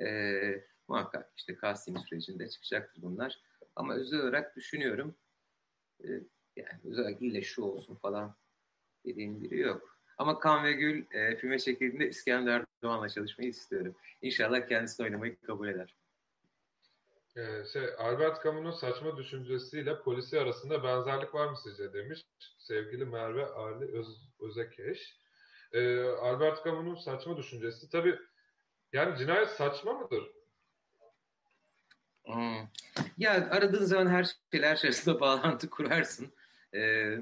Ee, 0.00 0.64
muhakkak 0.88 1.32
işte 1.36 1.56
casting 1.62 1.98
sürecinde 1.98 2.48
çıkacaktır 2.48 3.02
bunlar. 3.02 3.40
Ama 3.76 3.94
özel 3.94 4.20
olarak 4.20 4.56
düşünüyorum. 4.56 5.14
Ee, 6.04 6.08
yani 6.56 6.80
özellikle 6.84 7.26
ile 7.26 7.42
şu 7.42 7.62
olsun 7.62 7.94
falan 7.94 8.36
dediğim 9.04 9.42
biri 9.42 9.58
yok. 9.58 9.98
Ama 10.18 10.38
Kan 10.38 10.64
ve 10.64 10.72
Gül 10.72 11.04
e, 11.10 11.36
filme 11.36 11.58
çekildiğinde 11.58 12.08
İskender 12.08 12.64
Doğan'la 12.82 13.08
çalışmayı 13.08 13.50
istiyorum. 13.50 13.96
İnşallah 14.22 14.68
kendisi 14.68 15.02
oynamayı 15.02 15.40
kabul 15.40 15.68
eder. 15.68 15.94
Ee, 17.38 17.64
şey, 17.72 17.82
Albert 17.98 18.44
Camus'un 18.44 18.70
saçma 18.70 19.16
düşüncesiyle 19.16 20.00
polisi 20.00 20.40
arasında 20.40 20.84
benzerlik 20.84 21.34
var 21.34 21.48
mı 21.48 21.56
sizce 21.62 21.92
demiş 21.92 22.24
sevgili 22.58 23.04
Merve 23.04 23.46
Ali 23.46 23.98
Öz, 23.98 24.06
Özekeş. 24.40 25.16
Ee, 25.72 26.02
Albert 26.04 26.64
Camus'un 26.64 26.94
saçma 26.94 27.36
düşüncesi 27.36 27.90
tabi 27.90 28.18
yani 28.92 29.18
cinayet 29.18 29.48
saçma 29.48 29.92
mıdır? 29.92 30.30
Hmm. 32.24 32.68
Ya 33.18 33.50
aradığın 33.50 33.84
zaman 33.84 34.06
her 34.06 34.36
şeyler 34.52 34.84
arasında 34.84 35.20
bağlantı 35.20 35.70
kurarsın. 35.70 36.32
Ee, 36.74 37.18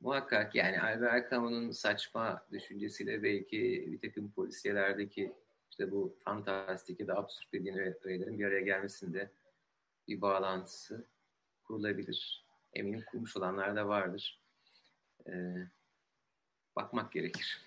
muhakkak 0.00 0.54
yani 0.54 0.80
Albert 0.80 1.30
Camus'un 1.30 1.70
saçma 1.70 2.46
düşüncesiyle 2.52 3.22
belki 3.22 3.88
bir 3.92 4.00
takım 4.08 4.32
polisiyelerdeki 4.32 5.32
işte 5.78 5.92
bu 5.92 6.16
fantastik 6.24 7.00
ya 7.00 7.06
da 7.06 7.16
absürt 7.16 7.52
dediğin 7.52 7.76
öğelerin 7.76 8.38
bir 8.38 8.44
araya 8.44 8.60
gelmesinde 8.60 9.30
bir 10.08 10.20
bağlantısı 10.20 11.08
kurulabilir. 11.64 12.46
Eminim 12.72 13.04
kurmuş 13.10 13.36
olanlar 13.36 13.76
da 13.76 13.88
vardır. 13.88 14.42
Ee, 15.26 15.68
bakmak 16.76 17.12
gerekir. 17.12 17.62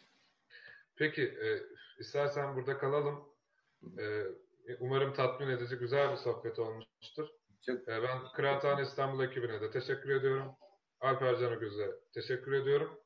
Peki, 0.95 1.23
e, 1.23 1.63
istersen 1.99 2.55
burada 2.55 2.77
kalalım. 2.77 3.29
E, 3.97 4.25
umarım 4.79 5.13
tatmin 5.13 5.47
edici, 5.47 5.75
güzel 5.75 6.11
bir 6.11 6.17
sohbet 6.17 6.59
olmuştur. 6.59 7.29
Çok... 7.61 7.87
E, 7.87 8.03
ben 8.03 8.19
Kıraathane 8.35 8.81
İstanbul 8.81 9.23
ekibine 9.23 9.61
de 9.61 9.71
teşekkür 9.71 10.09
ediyorum. 10.09 10.55
Alper 10.99 11.39
Canıgöz'e 11.39 11.91
teşekkür 12.13 12.51
ediyorum. 12.51 12.99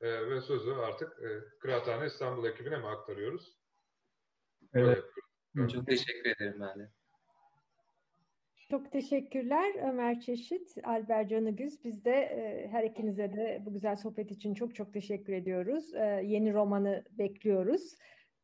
E, 0.00 0.30
ve 0.30 0.40
sözü 0.40 0.72
artık 0.72 1.22
e, 1.22 1.58
Kıraathane 1.58 2.06
İstanbul 2.06 2.44
ekibine 2.44 2.78
mi 2.78 2.86
aktarıyoruz? 2.86 3.59
Evet. 4.74 4.98
Çok 5.72 5.86
teşekkür 5.86 6.30
ederim 6.30 6.60
ben 6.60 6.78
de. 6.78 6.88
Çok 8.70 8.92
teşekkürler 8.92 9.88
Ömer 9.88 10.20
Çeşit, 10.20 10.76
Alper 10.84 11.28
Canıgüz. 11.28 11.84
Biz 11.84 12.04
de 12.04 12.12
e, 12.12 12.68
her 12.68 12.84
ikinize 12.84 13.32
de 13.32 13.62
bu 13.66 13.72
güzel 13.72 13.96
sohbet 13.96 14.30
için 14.30 14.54
çok 14.54 14.74
çok 14.74 14.92
teşekkür 14.92 15.32
ediyoruz. 15.32 15.94
E, 15.94 16.22
yeni 16.24 16.54
romanı 16.54 17.04
bekliyoruz. 17.10 17.96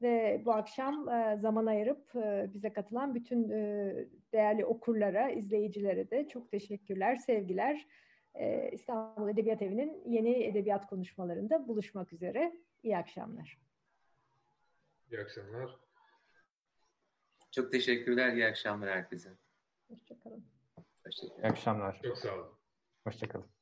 Ve 0.03 0.43
bu 0.45 0.53
akşam 0.53 1.09
e, 1.09 1.37
zaman 1.39 1.66
ayırıp 1.66 2.16
e, 2.16 2.51
bize 2.55 2.72
katılan 2.72 3.14
bütün 3.14 3.51
e, 3.51 3.95
değerli 4.33 4.64
okurlara, 4.64 5.31
izleyicilere 5.31 6.11
de 6.11 6.29
çok 6.29 6.51
teşekkürler, 6.51 7.16
sevgiler. 7.16 7.87
E, 8.35 8.70
İstanbul 8.72 9.29
Edebiyat 9.29 9.62
Evi'nin 9.62 10.03
yeni 10.07 10.45
edebiyat 10.45 10.87
konuşmalarında 10.87 11.68
buluşmak 11.68 12.12
üzere. 12.12 12.53
İyi 12.83 12.97
akşamlar. 12.97 13.59
İyi 15.11 15.20
akşamlar. 15.20 15.86
Çok 17.57 17.72
teşekkürler. 17.72 18.32
İyi 18.32 18.46
akşamlar 18.46 18.90
herkese. 18.90 19.36
Hoşçakalın. 19.90 20.44
Hoşçakalın. 21.04 21.42
İyi 21.42 21.46
akşamlar. 21.46 22.00
Çok 22.02 22.18
sağ 22.18 22.34
olun. 22.34 22.59
Hoşçakalın. 23.07 23.55